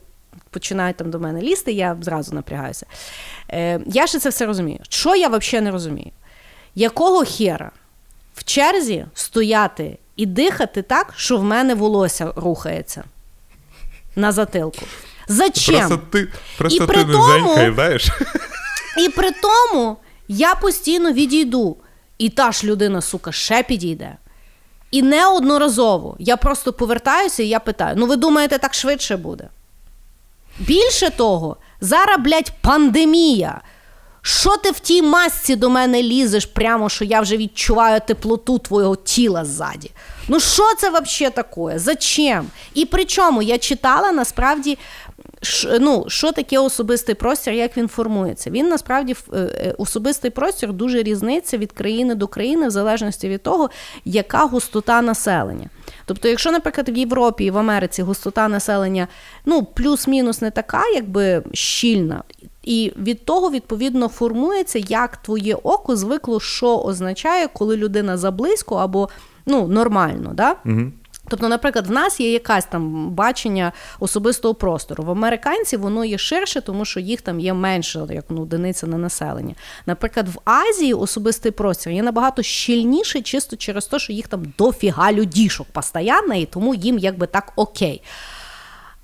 [0.50, 2.86] починають там до мене лізти, я зразу напрягаюся.
[3.50, 4.78] Е, Я ще це все розумію.
[4.88, 6.10] Що я взагалі не розумію?
[6.74, 7.70] Якого хера
[8.34, 13.04] в черзі стояти і дихати так, що в мене волосся рухається
[14.16, 14.86] на затилку.
[15.28, 15.88] Зачем?
[15.88, 16.28] Просто ти
[16.58, 18.08] просто і ти при не тому, знаєш?
[18.98, 19.96] І при тому
[20.28, 21.76] я постійно відійду.
[22.18, 24.16] І та ж людина, сука, ще підійде.
[24.90, 29.48] І неодноразово я просто повертаюся і я питаю: ну ви думаєте, так швидше буде?
[30.58, 33.60] Більше того, зараз, блядь, пандемія.
[34.22, 38.96] Що ти в тій масці до мене лізеш, прямо що я вже відчуваю теплоту твого
[38.96, 39.90] тіла ззаді?
[40.28, 41.78] Ну, що це взагалі таке?
[41.78, 42.46] Зачем?
[42.74, 44.78] І при чому я читала насправді,
[45.80, 48.50] ну, що таке особистий простір, як він формується.
[48.50, 49.16] Він насправді
[49.78, 53.70] особистий простір дуже різниця від країни до країни, в залежності від того,
[54.04, 55.68] яка густота населення.
[56.06, 59.08] Тобто, якщо, наприклад, в Європі і в Америці густота населення
[59.44, 62.22] ну, плюс-мінус не така, якби щільна.
[62.62, 69.08] І від того, відповідно, формується, як твоє око звикло, що означає, коли людина заблизько або
[69.46, 70.30] ну, нормально.
[70.34, 70.54] Да?
[70.64, 70.92] Угу.
[71.30, 75.04] Тобто, наприклад, в нас є якась там бачення особистого простору.
[75.04, 78.98] В американців воно є ширше, тому що їх там є менше, як ну, одиниця на
[78.98, 79.54] населення.
[79.86, 85.12] Наприклад, в Азії особистий простір є набагато щільніший, чисто через те, що їх там дофіга
[85.12, 88.02] людішок постійно, і тому їм якби так окей.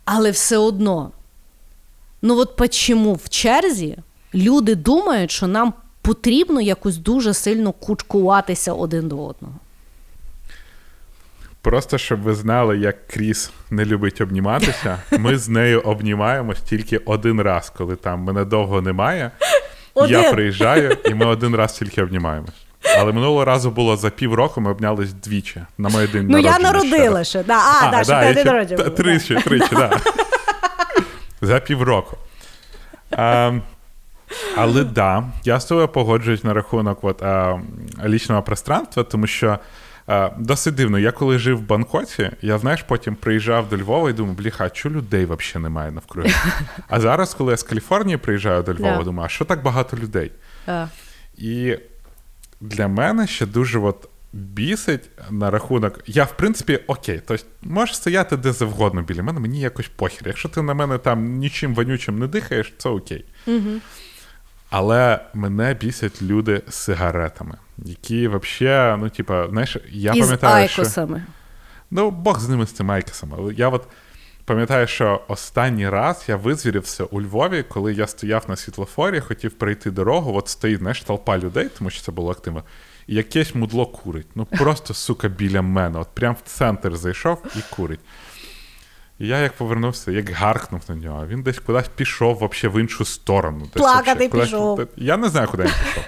[0.05, 1.11] Але все одно.
[2.23, 3.99] Ну от почему в черзі
[4.35, 9.55] люди думають, що нам потрібно якось дуже сильно кучкуватися один до одного.
[11.63, 17.41] Просто щоб ви знали, як Кріс не любить обніматися, ми з нею обнімаємось тільки один
[17.41, 19.31] раз, коли там мене довго немає.
[19.95, 20.23] Один.
[20.23, 22.55] Я приїжджаю, і ми один раз тільки обнімаємось.
[22.99, 26.59] Але минулого разу було за півроку, ми обнялись двічі на моє день ну, народження.
[26.59, 27.43] Я народила ще.
[27.43, 27.59] Да.
[27.59, 28.85] А, а, да, що ти народження.
[28.85, 30.26] Тричі, тричі, так.
[31.47, 32.17] За півроку.
[33.11, 33.53] А,
[34.57, 37.61] але да, я з тобою погоджуюсь на рахунок от, а,
[38.05, 39.59] лічного пространства, тому що
[40.07, 44.13] а, досить дивно, я коли жив в Бангкоці, я знаєш, потім приїжджав до Львова і
[44.13, 46.31] думав, бліха, чого людей взагалі немає навкруги.
[46.89, 49.05] А зараз, коли я з Каліфорнії приїжджаю до Львова, yeah.
[49.05, 50.33] думаю, а що так багато людей?
[50.67, 50.89] Yeah.
[51.39, 51.79] І
[52.61, 56.01] для мене ще дуже от бісить на рахунок.
[56.07, 60.29] Я, в принципі, окей, тобто можеш стояти де завгодно біля мене, мені якось похер.
[60.29, 63.25] Якщо ти на мене там нічим вонючим не дихаєш, це окей.
[63.47, 63.79] Mm-hmm.
[64.71, 70.69] Але мене бісять люди з сигаретами, які взагалі, ну, типа, знаєш, я І пам'ятаю.
[70.69, 71.23] з айкосами.
[71.25, 71.33] Що...
[71.91, 73.55] Ну, Бог з ними з цими айкосами.
[73.55, 73.89] Я от
[74.45, 79.91] пам'ятаю, що останній раз я визвірився у Львові, коли я стояв на світлофорі, хотів перейти
[79.91, 82.65] дорогу, от стоїть знаєш, толпа людей, тому що це було активно.
[83.07, 84.27] І якесь мудло курить.
[84.35, 85.99] Ну просто, сука, біля мене.
[85.99, 88.01] От прям в центр зайшов і курить.
[89.19, 93.05] І я як повернувся, як гаркнув на нього, він десь кудись пішов вообще в іншу
[93.05, 93.61] сторону.
[93.61, 94.89] Десь Плакати кудись- пішов.
[94.97, 96.05] Я не знаю, куди він пішов.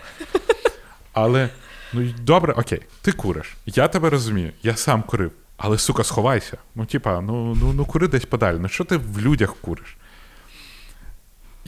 [1.13, 1.49] Але
[1.93, 3.57] ну добре, окей, ти куриш.
[3.67, 5.33] Я тебе розумію, я сам курив.
[5.57, 6.57] Але, сука, сховайся.
[6.75, 8.57] Ну, типа, ну, ну, ну кури десь подалі.
[8.61, 9.97] Ну що ти в людях куриш?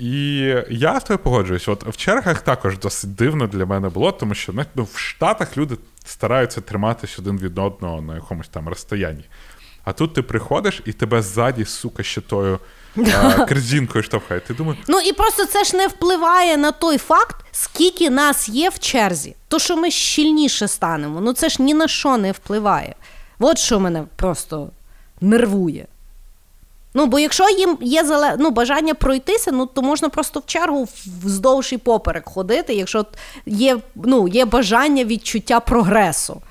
[0.01, 0.37] І
[0.71, 1.69] я з тобою погоджуюсь.
[1.69, 5.77] От в чергах також досить дивно для мене було, тому що ну, в Штатах люди
[6.05, 9.25] стараються триматись один від одного на якомусь там розстоянні.
[9.85, 12.59] А тут ти приходиш і тебе ззаді, сука, ще тою
[12.97, 14.41] а, корзинкою штовхає.
[14.41, 18.69] Ти думаєш, Ну і просто це ж не впливає на той факт, скільки нас є
[18.69, 19.37] в черзі.
[19.49, 22.95] То, що ми щільніше станемо, ну це ж ні на що не впливає.
[23.39, 24.71] От що мене просто
[25.21, 25.87] нервує.
[26.95, 28.37] Ну, бо якщо їм є зале...
[28.39, 30.89] ну, бажання пройтися, ну то можна просто в чергу
[31.25, 33.07] вздовж і поперек ходити, якщо
[33.47, 36.43] є, ну, є бажання відчуття прогресу.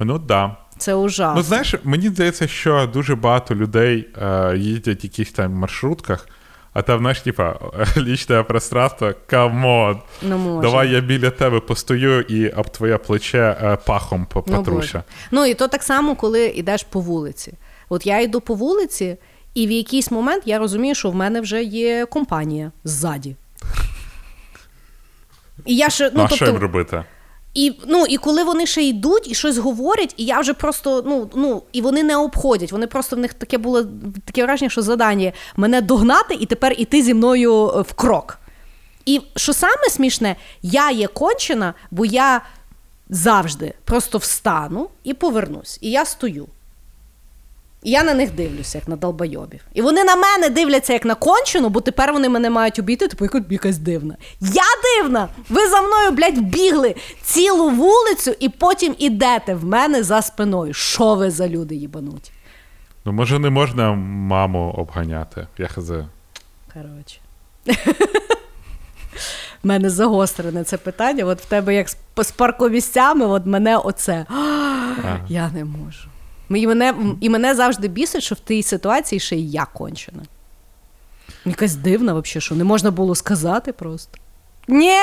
[0.00, 0.56] ну да.
[0.78, 1.34] Це ужасно.
[1.36, 6.28] Ну, знаєш, мені здається, що дуже багато людей е, їздять в якихось там маршрутках,
[6.72, 7.54] а там, знаєш, типа,
[7.96, 9.98] лічне пространство, come on.
[10.22, 10.68] Може.
[10.68, 14.82] Давай я біля тебе постою і об твоє плече е, пахом по- Ну,
[15.30, 17.52] Ну і то так само, коли йдеш по вулиці.
[17.92, 19.16] От я йду по вулиці,
[19.54, 23.36] і в якийсь момент я розумію, що в мене вже є компанія ззаді.
[25.66, 27.04] І я ще, ну, а що їм тобто, робити?
[27.54, 31.30] і, ну, і коли вони ще йдуть і щось говорять, і я вже просто, ну,
[31.34, 32.72] ну, і вони не обходять.
[32.72, 33.86] Вони просто в них таке було
[34.24, 38.38] таке враження, що задання мене догнати і тепер іти зі мною е, в крок.
[39.06, 42.40] І що саме смішне, я є кончена, бо я
[43.08, 45.78] завжди просто встану і повернусь.
[45.80, 46.46] І я стою.
[47.82, 49.60] І я на них дивлюся, як на долбойобів.
[49.74, 53.24] І вони на мене дивляться як на кончену, бо тепер вони мене мають обійти, типу
[53.24, 54.16] яка якась дивна.
[54.40, 55.28] Я дивна!
[55.48, 60.72] Ви за мною, блядь, бігли цілу вулицю і потім ідете в мене за спиною.
[60.74, 62.32] Що ви за люди їбануть?
[63.04, 65.46] Ну, може, не можна маму обганяти.
[65.58, 65.92] Я хз.
[66.74, 67.18] Коротше.
[67.66, 67.72] В
[69.66, 71.24] мене загострене це питання.
[71.24, 74.26] От в тебе як з, з паркомісцями, от мене оце.
[75.28, 76.08] Я не можу.
[76.50, 80.22] І мене, і мене завжди бісить, що в тій ситуації ще й я кончена.
[81.44, 84.18] Якась дивна, взагалі, що не можна було сказати просто.
[84.68, 84.96] Ні!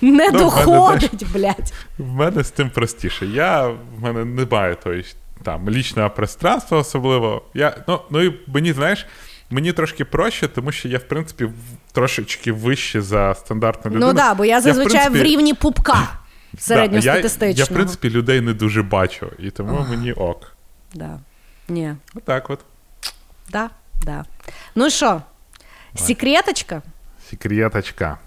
[0.00, 1.72] Не Ну, в мене доходить, блядь.
[1.98, 3.26] В мене з тим простіше.
[3.26, 5.04] Я в мене немає тої
[5.42, 7.42] там лічного пространства особливо.
[7.54, 9.06] Я, ну, ну і мені, знаєш,
[9.50, 11.48] мені трошки проще, тому що я, в принципі,
[11.92, 14.06] трошечки вище за стандартну людину.
[14.06, 16.08] Ну так, да, бо я зазвичай в, принципі, рівні пупка
[16.68, 20.56] да, я, я, в принципі, людей не дуже бачу, і тому мені ок.
[20.94, 21.20] Да.
[21.68, 21.94] Ні.
[22.14, 22.60] Отак от.
[23.50, 23.70] Да,
[24.04, 24.24] да.
[24.74, 25.22] Ну що,
[25.94, 26.82] секреточка?
[27.30, 28.18] Секреточка.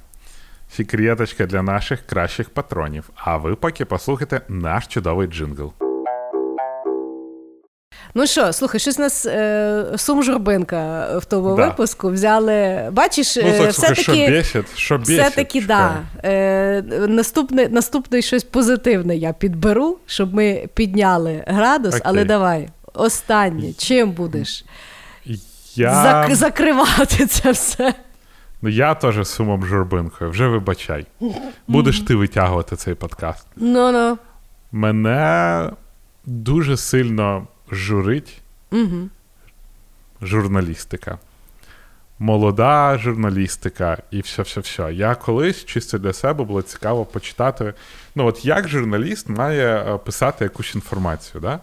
[0.72, 3.10] Секреточка для наших кращих патронів.
[3.16, 5.74] А ви поки послухайте наш чудовий джингл.
[8.18, 11.66] Ну що, слухай, щось нас е, сум журбинка в тому Да.
[11.68, 12.90] випуску взяли.
[12.92, 14.66] Бачиш, Ну, е, так, слухай, що все-таки.
[14.76, 15.96] Що все-таки да.
[16.24, 22.02] Е, наступне, наступне щось позитивне я підберу, щоб ми підняли градус, Окей.
[22.06, 22.70] але давай.
[22.94, 24.66] Останнє, чим будеш
[25.76, 25.90] Я...
[25.94, 27.94] зак- закривати це все?
[28.62, 31.06] Ну, я теж сумом журбинкою, вже вибачай.
[31.68, 33.48] Будеш ти витягувати цей подкаст.
[33.56, 34.18] Ну ну.
[34.72, 35.70] Мене
[36.26, 39.10] дуже сильно журить Угу.
[40.22, 41.20] журналістика.
[42.20, 44.94] Молода журналістика і все-все-все.
[44.94, 47.74] Я колись чисто для себе було цікаво почитати.
[48.16, 51.60] Ну, от як журналіст має е, писати якусь інформацію, да?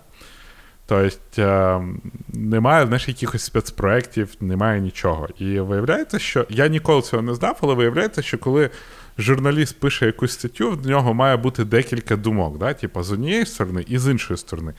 [0.87, 1.83] Тобто е,
[2.29, 5.29] немає знаєш, якихось спецпроєктів, немає нічого.
[5.39, 8.71] І виявляється, що я ніколи цього не знав, але виявляється, що коли
[9.19, 12.75] журналіст пише якусь статтю, в нього має бути декілька думок, да?
[12.75, 14.73] типу, з однієї сторони і з іншої сторони.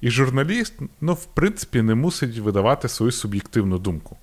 [0.00, 4.16] І журналіст, ну, в принципі, не мусить видавати свою суб'єктивну думку.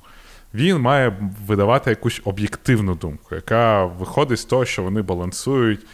[0.53, 5.85] Він має видавати якусь об'єктивну думку, яка виходить з того, що вони балансують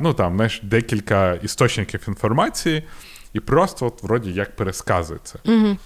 [0.00, 2.82] ну, там, знаєш, декілька істочників інформації,
[3.32, 5.38] і просто от, вроді як пересказує це.
[5.44, 5.76] Угу.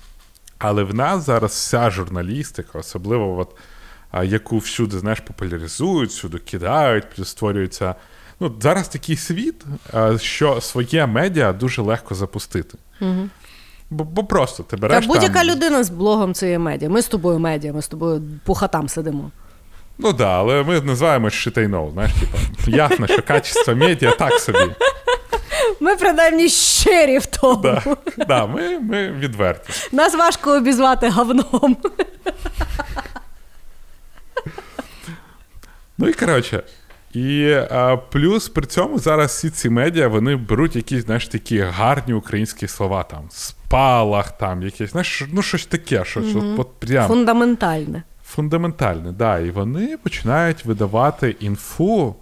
[0.58, 3.56] Але в нас зараз вся журналістика, особливо, от,
[4.24, 7.94] яку всюди знаєш, популяризують, всюди кидають, плюс створюється.
[8.40, 9.64] Ну, зараз такий світ,
[10.18, 12.78] що своє медіа дуже легко запустити.
[13.00, 13.28] Угу.
[13.90, 16.88] Бо, бо просто ти Та будь-яка там, людина з блогом це є медіа.
[16.88, 19.30] Ми з тобою медіа, ми з тобою по хатам сидимо.
[19.98, 24.58] Ну так, да, але ми називаємо shit знаєш, типу, ясно, що качество медіа так собі.
[25.80, 27.62] Ми принаймні щирі в тому.
[27.62, 27.82] Да,
[28.28, 29.72] да, ми, ми відверті.
[29.92, 31.76] Нас важко обізвати говном.
[35.98, 36.62] Ну і коротше.
[37.12, 42.14] І а, плюс при цьому зараз всі ці медіа вони беруть якісь, знаєш, такі гарні
[42.14, 48.02] українські слова, там, спалах, там, якісь, знаєш, ну щось таке, що, що от прям Фундаментальне.
[48.24, 49.38] фундаментальне, да.
[49.38, 52.16] І вони починають видавати інфу,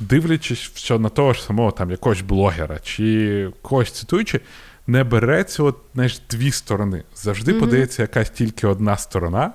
[0.00, 4.40] дивлячись що на того ж самого там якогось блогера чи когось цитуючи,
[4.86, 7.02] не береться от, знаєш, дві сторони.
[7.16, 9.52] Завжди подається якась тільки одна сторона.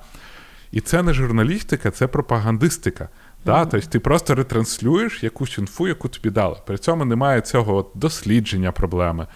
[0.72, 3.10] І це не журналістика, це пропагандистика.
[3.46, 3.66] Да?
[3.66, 6.56] Тобто ти просто ретранслюєш якусь інфу, яку тобі дали.
[6.66, 9.28] При цьому немає цього от дослідження проблеми,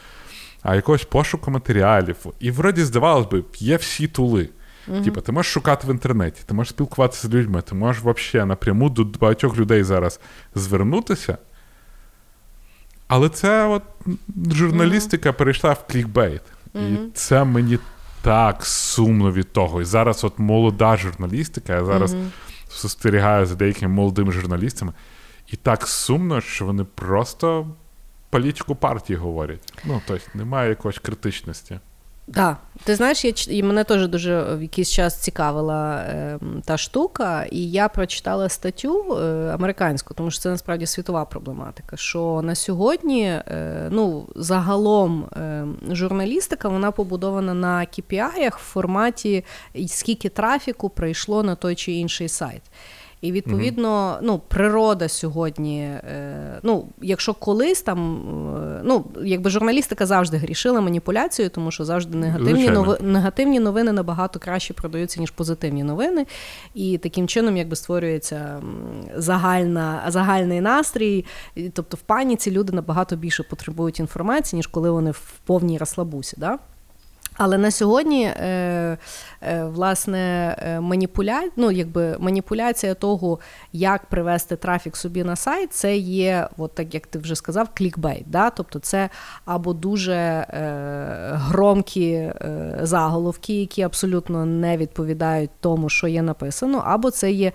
[0.62, 2.18] а якогось пошуку матеріалів.
[2.40, 4.50] І вроді, здавалось би, є всі тули.
[5.04, 8.90] Типа, ти можеш шукати в інтернеті, ти можеш спілкуватися з людьми, ти можеш взагалі напряму
[8.90, 10.20] до багатьох людей зараз
[10.56, 11.38] звернутися.
[13.08, 13.84] Але це от
[14.52, 16.42] журналістика перейшла в клікбейт.
[16.76, 17.80] І це мені
[18.22, 19.82] так сумно від того.
[19.82, 22.16] І зараз от молода журналістика, я зараз
[22.74, 24.94] спостерігаю за деякими молодими журналістами,
[25.48, 27.68] і так сумно, що вони просто
[28.30, 29.74] політику партії говорять.
[29.86, 31.80] Ну, тобто немає якоїсь критичності.
[32.32, 37.45] Так, ти знаєш, я і мене теж дуже в якийсь час цікавила е, та штука,
[37.52, 41.98] і я прочитала статтю е, американську, тому що це насправді світова проблематика.
[41.98, 49.45] Що на сьогодні, е, ну, загалом е, журналістика вона побудована на KPI в форматі
[49.88, 52.62] скільки трафіку прийшло на той чи інший сайт.
[53.24, 58.22] І відповідно, ну, природа сьогодні, е, ну, якщо колись там,
[58.58, 64.40] е, ну, якби журналістика завжди грішила маніпуляцією, тому що завжди негативні, нови, негативні новини набагато
[64.40, 66.26] краще продаються, ніж позитивні новини.
[66.74, 68.62] І таким чином якби створюється
[69.16, 71.26] загальна, загальний настрій.
[71.74, 76.36] Тобто в паніці люди набагато більше потребують інформації, ніж коли вони в повній розслабусі.
[76.40, 76.60] Да?
[77.38, 78.97] Але на сьогодні, е,
[79.41, 81.41] е, власне, е, маніпуля...
[81.55, 83.39] ну, якби маніпуляція того,
[83.73, 88.23] як привести трафік собі на сайт, це є, от так як ти вже сказав, клікбейт.
[88.27, 88.49] Да?
[88.49, 89.10] Тобто це
[89.45, 90.45] або дуже е,
[91.34, 92.31] громкі
[92.81, 97.51] заголовки, які абсолютно не відповідають тому, що є написано, або це є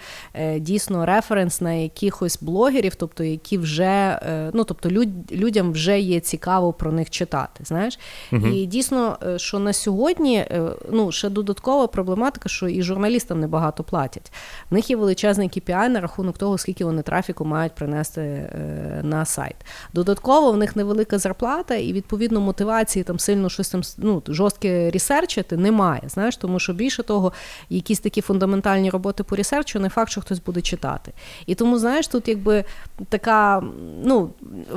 [0.57, 4.21] дійсно референс на якихось блогерів, тобто які вже
[4.55, 5.33] ну, тобто люд...
[5.33, 7.65] людям вже є цікаво про них читати.
[7.65, 7.99] Знаєш?
[8.33, 14.33] І дійсно, що на сьогодні е, ну, ще додаткова проблематика, що і журналістам небагато платять.
[14.71, 19.25] В них є величезний KPI на рахунок того, скільки вони трафіку мають принести е, на
[19.25, 19.57] сайт.
[19.95, 25.57] Додатково в них невелика зарплата, і відповідно мотивації там сильно щось там ну, жорстке ресерчити
[25.57, 26.03] немає.
[26.07, 27.33] Знаєш, тому що більше того,
[27.71, 31.13] якісь такі фундаментальні роботи по ресерчу, не факт, що хтось буде читати.
[31.47, 32.65] І тому, знаєш, тут якби
[33.09, 33.63] така,
[34.05, 34.31] ну,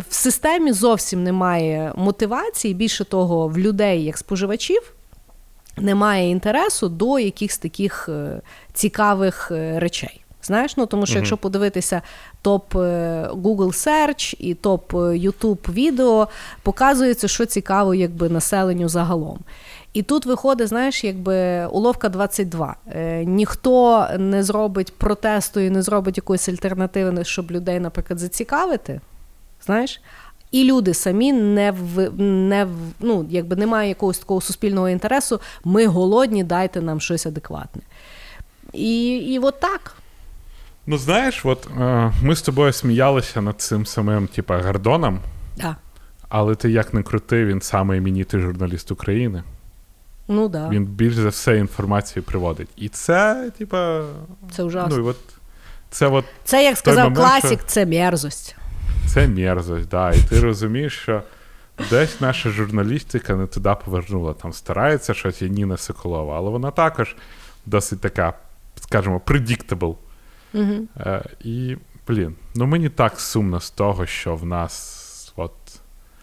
[0.10, 4.81] в системі зовсім немає мотивації, більше того, в людей, як споживачів,
[5.82, 8.42] немає інтересу до якихось таких е,
[8.74, 10.22] цікавих е, речей.
[10.44, 12.02] Знаєш, ну тому що якщо подивитися
[12.42, 12.80] топ е,
[13.34, 16.28] Google Search і топ YouTube відео,
[16.64, 19.40] показується, що цікаво якби населенню загалом.
[19.94, 22.76] І тут виходить, знаєш, якби уловка 22.
[22.88, 29.02] Е, ніхто не зробить протесту і не зробить якоїсь альтернативи, щоб людей, наприклад, зацікавити.
[29.66, 30.02] Знаєш?
[30.52, 35.42] І люди самі не в не в ну, якби немає якогось такого суспільного інтересу.
[35.64, 37.82] Ми голодні, дайте нам щось адекватне.
[38.74, 39.96] І, і от так.
[40.88, 45.20] Ну, знаєш, от е, ми з тобою сміялися над цим самим, типа, Гордоном,
[45.58, 45.76] Да.
[46.30, 49.44] але ти як не крути, він самий іменітий журналіст України.
[50.28, 50.70] Ну да.
[50.70, 52.68] Він більш за все інформацію приводить.
[52.76, 54.04] І це, типа.
[54.52, 54.98] Це ужасно.
[54.98, 55.18] Ну, і от,
[55.90, 58.56] це от Це, як сказав момент, класік, що- це мерзость.
[59.08, 60.12] Це мерзость, да.
[60.12, 61.24] І ти розумієш, що
[61.90, 64.34] десь наша журналістика не туди повернула.
[64.34, 67.16] Там старається щось є Ніна Соколова, але вона також
[67.66, 68.34] досить така,
[68.76, 69.96] скажімо, predictable.
[70.54, 70.74] Угу.
[70.98, 71.78] Е, і,
[72.08, 75.52] блін, ну мені так сумно з того, що в нас от.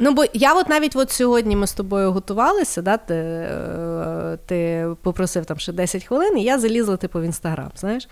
[0.01, 4.89] Ну, бо я от навіть от сьогодні ми з тобою готувалися, да, ти, е, ти
[5.03, 8.09] попросив там ще 10 хвилин, і я залізла типу в інстаграм, знаєш.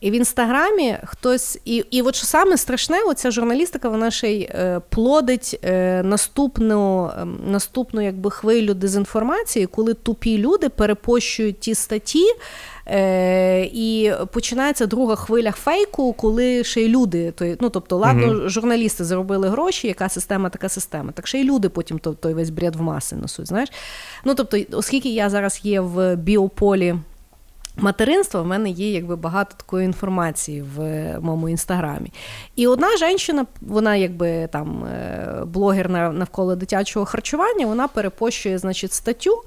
[0.00, 4.42] І в інстаграмі хтось, і, і от що саме страшне, оця журналістика, вона ще й
[4.42, 12.24] е, плодить е, наступну, е, наступну якби, хвилю дезінформації, коли тупі люди перепощують ті статті,
[12.86, 19.04] е, і починається друга хвиля фейку, коли ще й люди, то, ну тобто, ладно, журналісти
[19.04, 21.12] заробили гроші, яка система, така система.
[21.12, 23.48] Так ще й люди потім той, той весь бред в маси несуть.
[23.48, 23.68] Знаєш?
[24.24, 26.94] Ну тобто, оскільки я зараз є в біополі
[27.78, 30.80] материнства в мене є якби багато такої інформації в
[31.20, 32.12] моєму інстаграмі.
[32.56, 39.42] І одна жінка, вона якби там е, блогер навколо дитячого харчування, вона перепощує значить, статтю,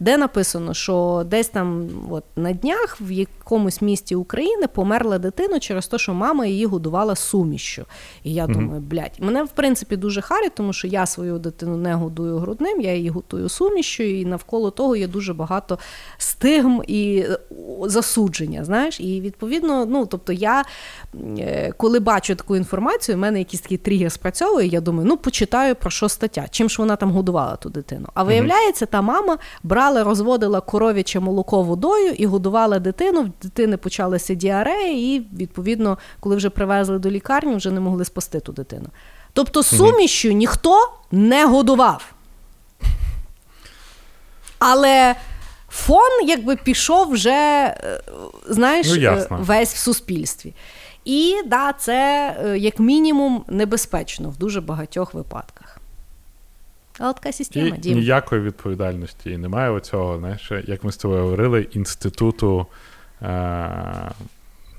[0.00, 5.86] де написано, що десь там от, на днях в якомусь місті України померла дитина через
[5.86, 7.84] те, що мама її годувала сумішю.
[8.24, 8.52] І я mm-hmm.
[8.52, 12.80] думаю, блядь, мене в принципі дуже харить, тому що я свою дитину не годую грудним,
[12.80, 15.78] я її готую сумішю, і навколо того є дуже багато
[16.18, 17.24] стигм і
[17.82, 18.64] засудження.
[18.64, 20.64] Знаєш, і відповідно, ну тобто, я
[21.38, 24.68] е, коли бачу таку інформацію, в мене якийсь такий тригер спрацьовує.
[24.68, 28.08] Я думаю, ну почитаю про що стаття, чим ж вона там годувала ту дитину.
[28.14, 33.22] А виявляється, та мама брала, розводила коров'яче молоко водою і годувала дитину.
[33.22, 38.40] В дитини почалася діарея, і відповідно, коли вже привезли до лікарні, вже не могли спасти
[38.40, 38.86] ту дитину.
[39.32, 42.12] Тобто сумішю ніхто не годував.
[44.58, 45.14] Але
[45.68, 48.00] фон якби пішов вже, е,
[48.48, 50.54] знаєш, ну, е, весь в суспільстві.
[51.04, 55.75] І да, це е, як мінімум небезпечно в дуже багатьох випадках.
[56.98, 57.66] Але така система.
[57.66, 57.98] І Дім.
[57.98, 62.66] Ніякої відповідальності і немає оцього, знаєш, як ми з тобою говорили, інституту
[63.22, 64.10] е-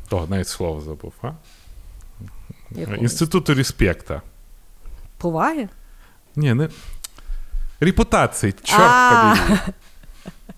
[0.09, 1.31] того, навіть слово забув, а?
[2.71, 2.97] Якого?
[2.97, 4.21] Інституту респекта.
[5.17, 5.69] Поваги?
[6.35, 6.69] Ні, не.
[7.79, 9.59] Репутації, чорт побіг.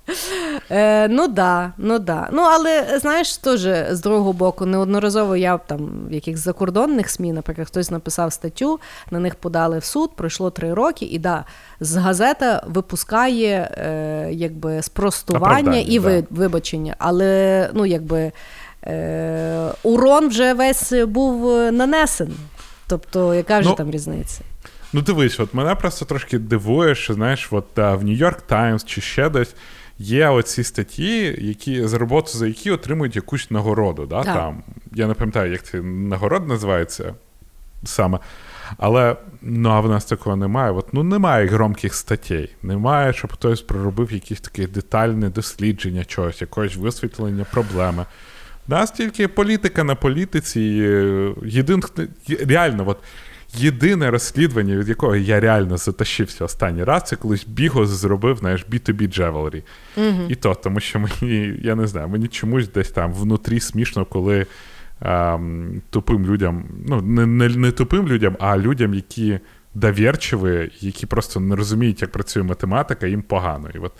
[0.71, 2.29] Е, Ну да, ну да.
[2.31, 3.61] Ну, але знаєш, теж
[3.91, 8.79] з другого боку, неодноразово я там в якихось закордонних СМІ, наприклад, хтось написав статтю,
[9.11, 11.45] на них подали в суд, пройшло три роки, і да,
[11.79, 16.23] з газета випускає е, якби спростування і да.
[16.29, 16.95] вибачення.
[16.97, 18.31] Але ну, якби
[18.83, 22.37] е, урон вже весь був нанесений.
[22.87, 24.41] Тобто, яка вже ну, там різниця?
[24.93, 29.29] Ну, дивись, от мене просто трошки дивує, що знаєш, от в Нью-Йорк Таймс чи ще
[29.29, 29.55] десь
[29.99, 34.05] є оці статті, які за роботу за які отримують якусь нагороду.
[34.05, 34.23] Да?
[34.23, 34.63] Там,
[34.93, 37.13] Я не пам'ятаю, як це нагород називається
[37.83, 38.19] саме.
[38.77, 40.71] Але ну, а в нас такого немає.
[40.71, 46.75] От, ну, Немає громких статей, немає, щоб хтось проробив якісь таке детальне дослідження чогось, якогось
[46.75, 48.05] висвітлення проблеми.
[48.67, 50.61] У нас тільки політика на політиці.
[51.45, 51.83] Єдин,
[52.27, 52.97] реально, от,
[53.53, 59.19] Єдине розслідування, від якого я реально затащився останній раз, це колись Бігос зробив знаєш, B2B
[59.19, 59.63] Jewelry.
[59.97, 64.05] mm І то, тому що мені, я не знаю, мені чомусь десь там внутрі смішно,
[64.05, 64.45] коли
[65.01, 69.39] ем, тупим людям, ну, не, не, не тупим людям, а людям, які
[69.73, 73.69] довірчиві, які просто не розуміють, як працює математика, їм погано.
[73.75, 73.91] І от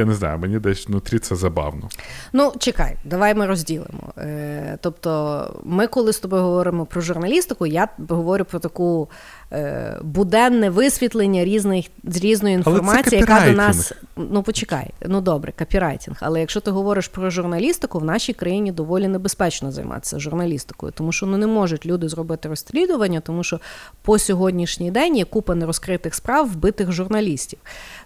[0.00, 1.88] я не знаю, мені десь внутрі це забавно.
[2.32, 4.12] Ну, чекай, давай ми розділимо.
[4.18, 9.08] Е, Тобто, ми, коли з тобою говоримо про журналістику, я говорю про таку
[9.52, 13.92] е, буденне висвітлення різних з різної інформації, яка до нас.
[14.16, 16.16] Ну, почекай, ну добре, копірайтинг.
[16.20, 21.26] Але якщо ти говориш про журналістику, в нашій країні доволі небезпечно займатися журналістикою, тому що
[21.26, 23.60] ну не можуть люди зробити розслідування, тому що
[24.02, 27.58] по сьогоднішній день є купа нерозкритих справ вбитих журналістів.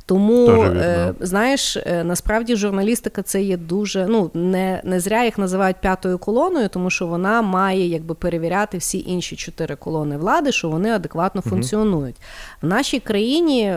[0.06, 5.76] Тому е, знаєш, е, насправді журналістика це є дуже ну не не зря їх називають
[5.76, 10.90] п'ятою колоною, тому що вона має якби перевіряти всі інші чотири колони влади, що вони
[10.90, 12.16] адекватно функціонують
[12.62, 13.76] в нашій країні.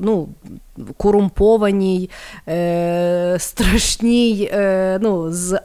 [0.00, 0.28] Ну
[0.96, 2.10] корумпованій,
[2.48, 5.60] е, страшній, е, ну, з е,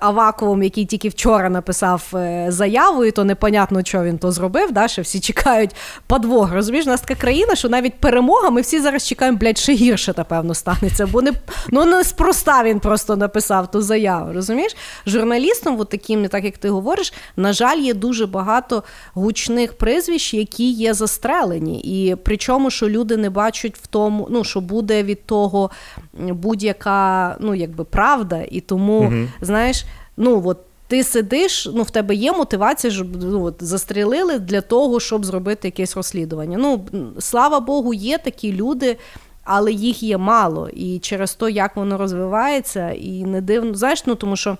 [0.00, 4.72] Аваковим, який тільки вчора написав е, заяву, і то непонятно, що він то зробив.
[4.72, 5.70] Да, що всі чекають
[6.06, 6.52] подвох.
[6.52, 10.14] Розумієш, у нас така країна, що навіть перемога, ми всі зараз чекаємо, блядь, ще гірше,
[10.16, 11.06] напевно, станеться.
[11.06, 11.32] Бо не
[11.68, 14.32] ну, неспроста він просто написав ту заяву.
[14.32, 14.76] Розумієш?
[15.06, 18.82] Журналістом, от таким, так як ти говориш, на жаль, є дуже багато
[19.14, 21.80] гучних прізвищ, які є застрелені.
[21.80, 25.70] І причому, що люди не бачать в тому, ну що буде від того
[26.12, 29.28] будь-яка ну, якби правда, і тому, угу.
[29.40, 29.84] знаєш,
[30.16, 30.58] ну от.
[30.86, 35.68] Ти сидиш, ну в тебе є мотивація, щоб ну, от, застрілили для того, щоб зробити
[35.68, 36.58] якесь розслідування.
[36.60, 36.84] Ну,
[37.18, 38.96] слава Богу, є такі люди,
[39.44, 40.68] але їх є мало.
[40.68, 44.56] І через те, як воно розвивається, і не дивно, знаєш, ну тому що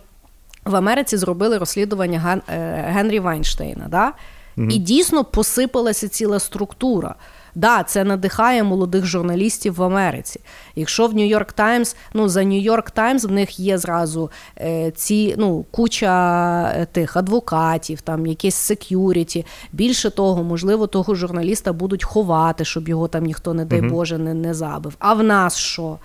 [0.65, 2.43] в Америці зробили розслідування Ген...
[2.49, 4.13] Е, Генрі Вайнштейна, да?
[4.57, 4.67] Угу.
[4.71, 7.15] і дійсно посипалася ціла структура.
[7.55, 10.41] Да, це надихає молодих журналістів в Америці.
[10.77, 14.31] Якщо в Нью-Йорк Таймс, ну за Нью-Йорк Таймс в них є зразу
[14.61, 19.47] е, ці ну, куча е, тих адвокатів, там якесь сек'юріті.
[19.73, 23.89] Більше того, можливо, того журналіста будуть ховати, щоб його там ніхто, не дай угу.
[23.89, 24.97] Боже, не, не забив.
[24.99, 25.99] А в нас що?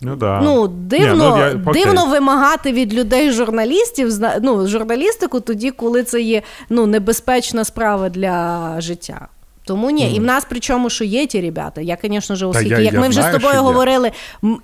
[0.00, 0.40] Ну да.
[0.44, 1.72] Ну, дивно Ні, ну, я...
[1.72, 8.74] дивно вимагати від людей журналістів ну, журналістику тоді, коли це є ну, небезпечна справа для
[8.80, 9.28] життя.
[9.66, 11.80] Тому ні, і в нас причому, що є ті ребята.
[11.80, 12.46] Я, звісно ж.
[12.62, 14.12] Як я ми вже знаю, з тобою говорили,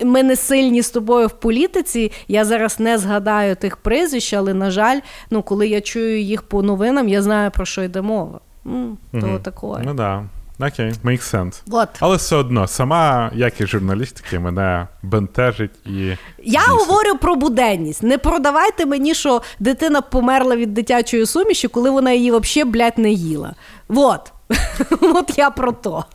[0.03, 2.11] ми не сильні з тобою в політиці.
[2.27, 4.99] Я зараз не згадаю тих прізвищ, але на жаль,
[5.31, 8.39] ну коли я чую їх по новинам, я знаю про що йде мова.
[8.65, 9.39] М, То Мгм.
[9.39, 9.81] такое.
[9.85, 10.23] Ну да.
[10.59, 11.61] Окей, makes sense.
[11.71, 11.89] От.
[11.99, 15.91] Але все одно, сама якість журналістики мене бентежить і.
[15.99, 16.67] Я бісить.
[16.69, 18.03] говорю про буденність.
[18.03, 23.11] Не продавайте мені, що дитина померла від дитячої суміші, коли вона її взагалі, блядь, не
[23.11, 23.53] їла.
[23.87, 24.31] Вот.
[25.01, 26.05] От я про то.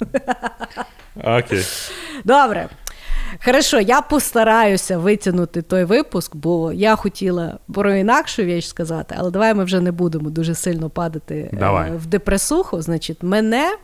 [1.25, 1.65] Окей.
[2.25, 2.69] Добре.
[3.45, 9.55] Хорошо, я постараюся витягнути той випуск, бо я хотіла про інакшу річ сказати, але давай
[9.55, 11.91] ми вже не будемо дуже сильно падати е, Давай.
[11.97, 12.83] в депресуху.
[12.83, 13.77] Значить, мене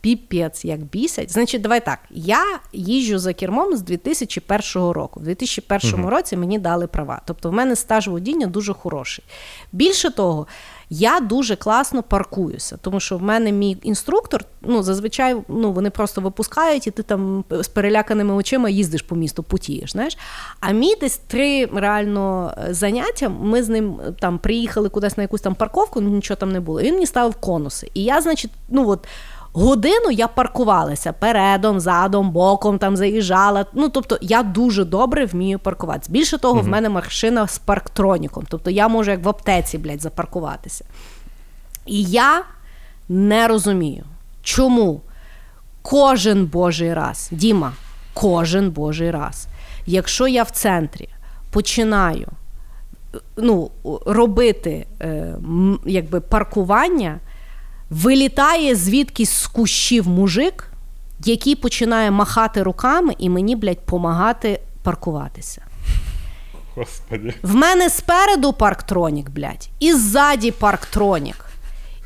[0.00, 1.32] піпець як бісять.
[1.32, 1.98] Значить, давай так.
[2.10, 5.20] Я їжджу за кермом з 2001 року.
[5.20, 7.22] В 2001 році мені дали права.
[7.26, 9.24] Тобто в мене стаж водіння дуже хороший.
[9.72, 10.46] Більше того,
[10.90, 16.20] я дуже класно паркуюся, тому що в мене мій інструктор, ну зазвичай ну, вони просто
[16.20, 19.92] випускають, і ти там з переляканими очима їздиш по місту, путієш.
[19.92, 20.18] Знаєш?
[20.60, 23.28] А мій десь три реально е, заняття.
[23.28, 26.60] Ми з ним е, там приїхали кудись на якусь там парковку, ну, нічого там не
[26.60, 26.82] було.
[26.82, 27.90] Він мені ставив конуси.
[27.94, 29.06] І я, значить, ну от.
[29.52, 33.66] Годину я паркувалася передом, задом, боком там заїжджала.
[33.72, 36.12] Ну тобто я дуже добре вмію паркуватися.
[36.12, 38.44] Більше того, в мене машина з парктроніком.
[38.48, 40.84] Тобто я можу як в аптеці, блядь, запаркуватися.
[41.86, 42.42] І я
[43.08, 44.04] не розумію,
[44.42, 45.00] чому
[45.82, 47.72] кожен божий раз, Діма,
[48.14, 49.46] кожен божий раз,
[49.86, 51.08] якщо я в центрі
[51.50, 52.28] починаю
[53.14, 53.70] е, ну,
[54.06, 55.34] робити е,
[55.86, 57.18] якби паркування,
[57.90, 60.66] вилітає звідкись з кущів мужик,
[61.24, 65.62] який починає махати руками і мені, блядь, помагати паркуватися.
[66.74, 67.34] Господи.
[67.42, 71.44] В мене спереду парктронік, блядь, і ззаді парктронік.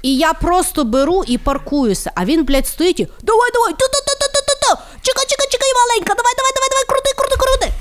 [0.03, 5.25] І я просто беру і паркуюся, а він, блядь, стоїть і давай, давай, ту-ту-ту-ту-ту-ту, чекай,
[5.29, 7.73] чекай, чекай, маленька, давай, давай, давай, давай, крути, крути, крути.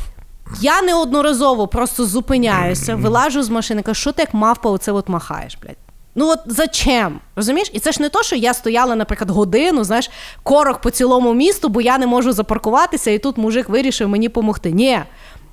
[0.62, 5.58] Я неодноразово просто зупиняюся, вилажу з машини, кажу, що ти як мавпа оце от махаєш,
[5.62, 5.78] блядь.
[6.16, 7.20] Ну от зачем?
[7.36, 7.70] Розумієш?
[7.74, 10.12] І це ж не то, що я стояла, наприклад, годину, знаєш,
[10.44, 14.72] корок по цілому місту, бо я не можу запаркуватися, і тут мужик вирішив мені допомогти.
[14.72, 15.00] Ні,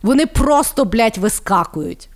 [0.03, 2.09] вони просто, блядь, вискакують.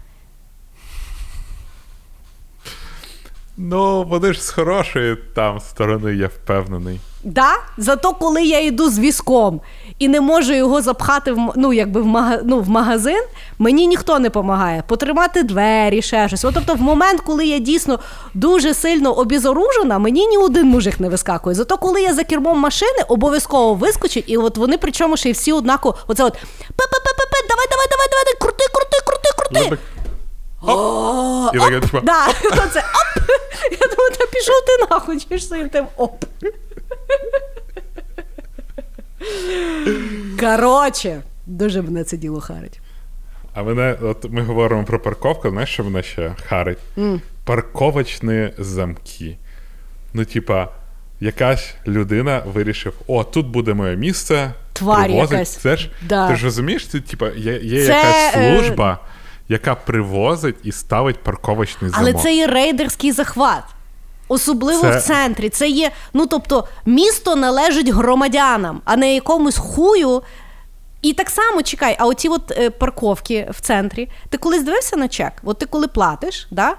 [3.56, 7.00] Ну, вони ж з хорошої там сторони, я впевнений.
[7.24, 7.52] Да?
[7.78, 9.60] Зато коли я йду з візком
[9.98, 13.22] і не можу його запхати в, ну, якби в, мага, ну, в магазин,
[13.58, 14.82] мені ніхто не допомагає.
[14.88, 16.44] Потримати двері, ще щось.
[16.44, 17.98] От, тобто, в момент, коли я дійсно
[18.34, 21.56] дуже сильно обізоружена, мені ні один мужик не вискакує.
[21.56, 25.52] Зато коли я за кермом машини, обов'язково вискочить, і от вони причому ще й всі
[25.52, 29.60] однаково, оце от пе-пе-пе-пе, давай, давай, давай, давай, крути, крути, крути, крути.
[29.70, 29.78] Ну, так...
[30.66, 31.54] Оп!
[31.54, 33.30] І таке, типа, Да, оце оп.
[33.70, 36.24] Я думаю, та пішов ти нахуй, чи ж своїм тим оп.
[40.40, 42.80] Коротше, дуже мене це діло харить.
[43.54, 46.78] А мене, от ми говоримо про парковку, знаєш, що мене ще харить?
[47.44, 49.36] Парковочні замки.
[50.14, 50.68] Ну, типа,
[51.20, 54.52] якась людина вирішив: о, тут буде моє місце.
[54.72, 55.30] Тварь привозить.
[55.32, 55.56] якась.
[55.56, 56.28] Це ж, Да.
[56.28, 58.98] Ти ж розумієш, це, типа, є, є Це, якась е, служба,
[59.48, 62.08] яка привозить і ставить парковочний замок.
[62.14, 63.64] Але це є рейдерський захват.
[64.28, 65.48] Особливо Це- в центрі.
[65.48, 70.22] Це є, ну тобто, місто належить громадянам, а не якомусь хую.
[71.02, 75.08] І так само чекай, а оці от е, парковки в центрі, ти колись дивився на
[75.08, 75.32] чек?
[75.44, 76.76] От ти коли платиш, да?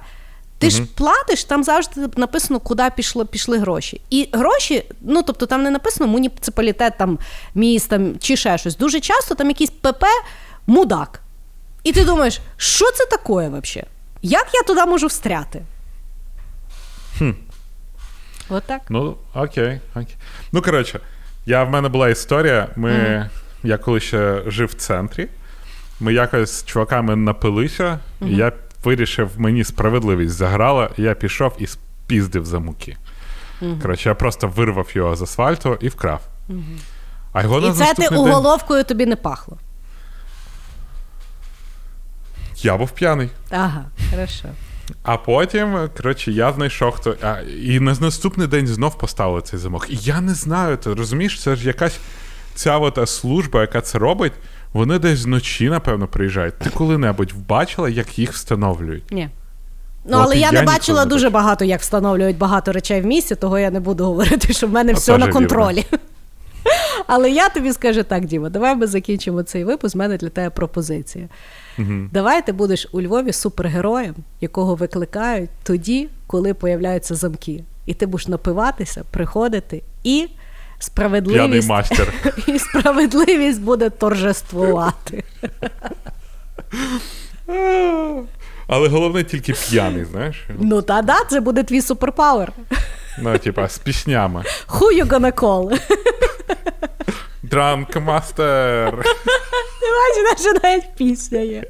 [0.58, 4.02] ти ж платиш, там завжди написано, куди пішло, пішли гроші.
[4.10, 7.20] І гроші, ну тобто там не написано муніципалітет, там,
[7.56, 8.78] міст чи ще щось.
[8.78, 10.04] Дуже часто там якийсь ПП
[10.68, 11.20] мудак.
[11.84, 13.88] І ти думаєш, що це таке взагалі?
[14.22, 15.62] Як я туди можу встряти?
[18.50, 18.82] От так.
[18.90, 20.16] Ну, окей, окей.
[20.52, 21.00] Ну, коротше,
[21.46, 22.68] я, в мене була історія.
[22.76, 23.30] Ми,
[23.64, 25.28] Я коли ще жив в центрі,
[26.00, 28.52] ми якось з чуваками напилися, і я
[28.84, 32.98] вирішив, мені справедливість заграла, і я пішов і спіздив за муки.
[33.82, 36.22] Коротше, я просто вирвав його з асфальту і вкрав.
[37.34, 38.10] А його І це ти наступний
[38.70, 38.84] день...
[38.84, 39.58] тобі не пахло.
[42.58, 43.30] Я був п'яний.
[43.50, 44.50] Ага, хорошо.
[45.04, 47.16] А потім, коротше, я знайшов хто.
[47.22, 49.88] А, і на наступний день знов поставили цей замок.
[49.90, 52.00] І я не знаю, ти розумієш, це ж якась
[52.56, 54.34] ця от е, служба, яка це робить,
[54.74, 56.60] вони десь вночі, напевно, приїжджають.
[56.60, 59.12] Ти коли-небудь бачила, як їх встановлюють?
[59.12, 59.30] Ні.
[60.06, 63.06] Ну, От але я я не бачила не дуже багато, як встановлюють багато речей в
[63.06, 65.34] місті, того я не буду говорити, що в мене А все на вірно.
[65.34, 65.86] контролі.
[67.08, 69.96] Але я тобі скажу так, Діма, давай ми закінчимо цей випуск.
[69.96, 71.28] У мене для тебе пропозиція.
[72.12, 77.64] Давай ти будеш у Львові супергероєм, якого викликають тоді, коли появляються замки.
[77.86, 80.28] І ти будеш напиватися, приходити і
[80.80, 82.14] справедливість, master.
[82.48, 85.24] і справедливість буде торжествувати.
[88.68, 90.46] Але головне тільки п'яний, знаєш?
[90.60, 92.52] Ну та да, це буде твій superpower.
[93.20, 94.44] Ну, типа, з піснями.
[94.68, 95.80] Who you gonna call?
[97.44, 99.06] Drunk master.
[99.86, 101.64] Бачиш, що навіть пісня є.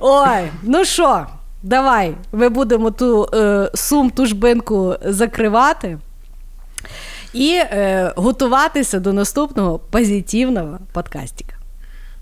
[0.00, 1.26] Ой, ну що,
[1.62, 5.98] давай, ми будемо ту е, сум тужбинку закривати
[7.32, 11.56] і е, готуватися до наступного позитивного подкастика.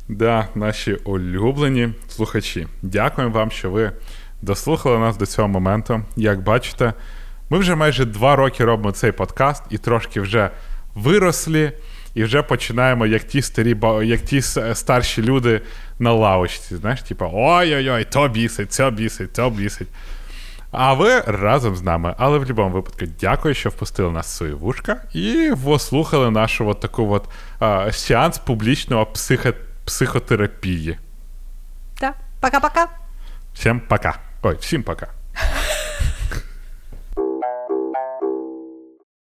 [0.08, 2.66] Да, наші улюблені слухачі.
[2.82, 3.92] Дякуємо вам, що ви
[4.42, 6.02] дослухали нас до цього моменту.
[6.16, 6.92] Як бачите,
[7.50, 10.50] ми вже майже два роки робимо цей подкаст і трошки вже
[10.94, 11.72] вирослі,
[12.14, 14.42] і вже починаємо, як ті старі, як ті
[14.74, 15.60] старші люди
[15.98, 16.76] на лавочці.
[16.76, 19.88] Знаєш, типу, ой-ой-ой, то бісить, це бісить, то бісить.
[20.70, 22.14] А ви разом з нами.
[22.18, 26.80] Але в будь-якому випадку дякую, що впустили нас в свої вушка і послухали нашу от
[26.80, 27.28] таку от
[27.58, 29.52] а, сеанс публічного психо,
[29.84, 30.98] психотерапії.
[31.98, 32.86] Так, пока-пока.
[33.54, 34.18] Всім пока.
[34.42, 35.06] Ой, всім пока.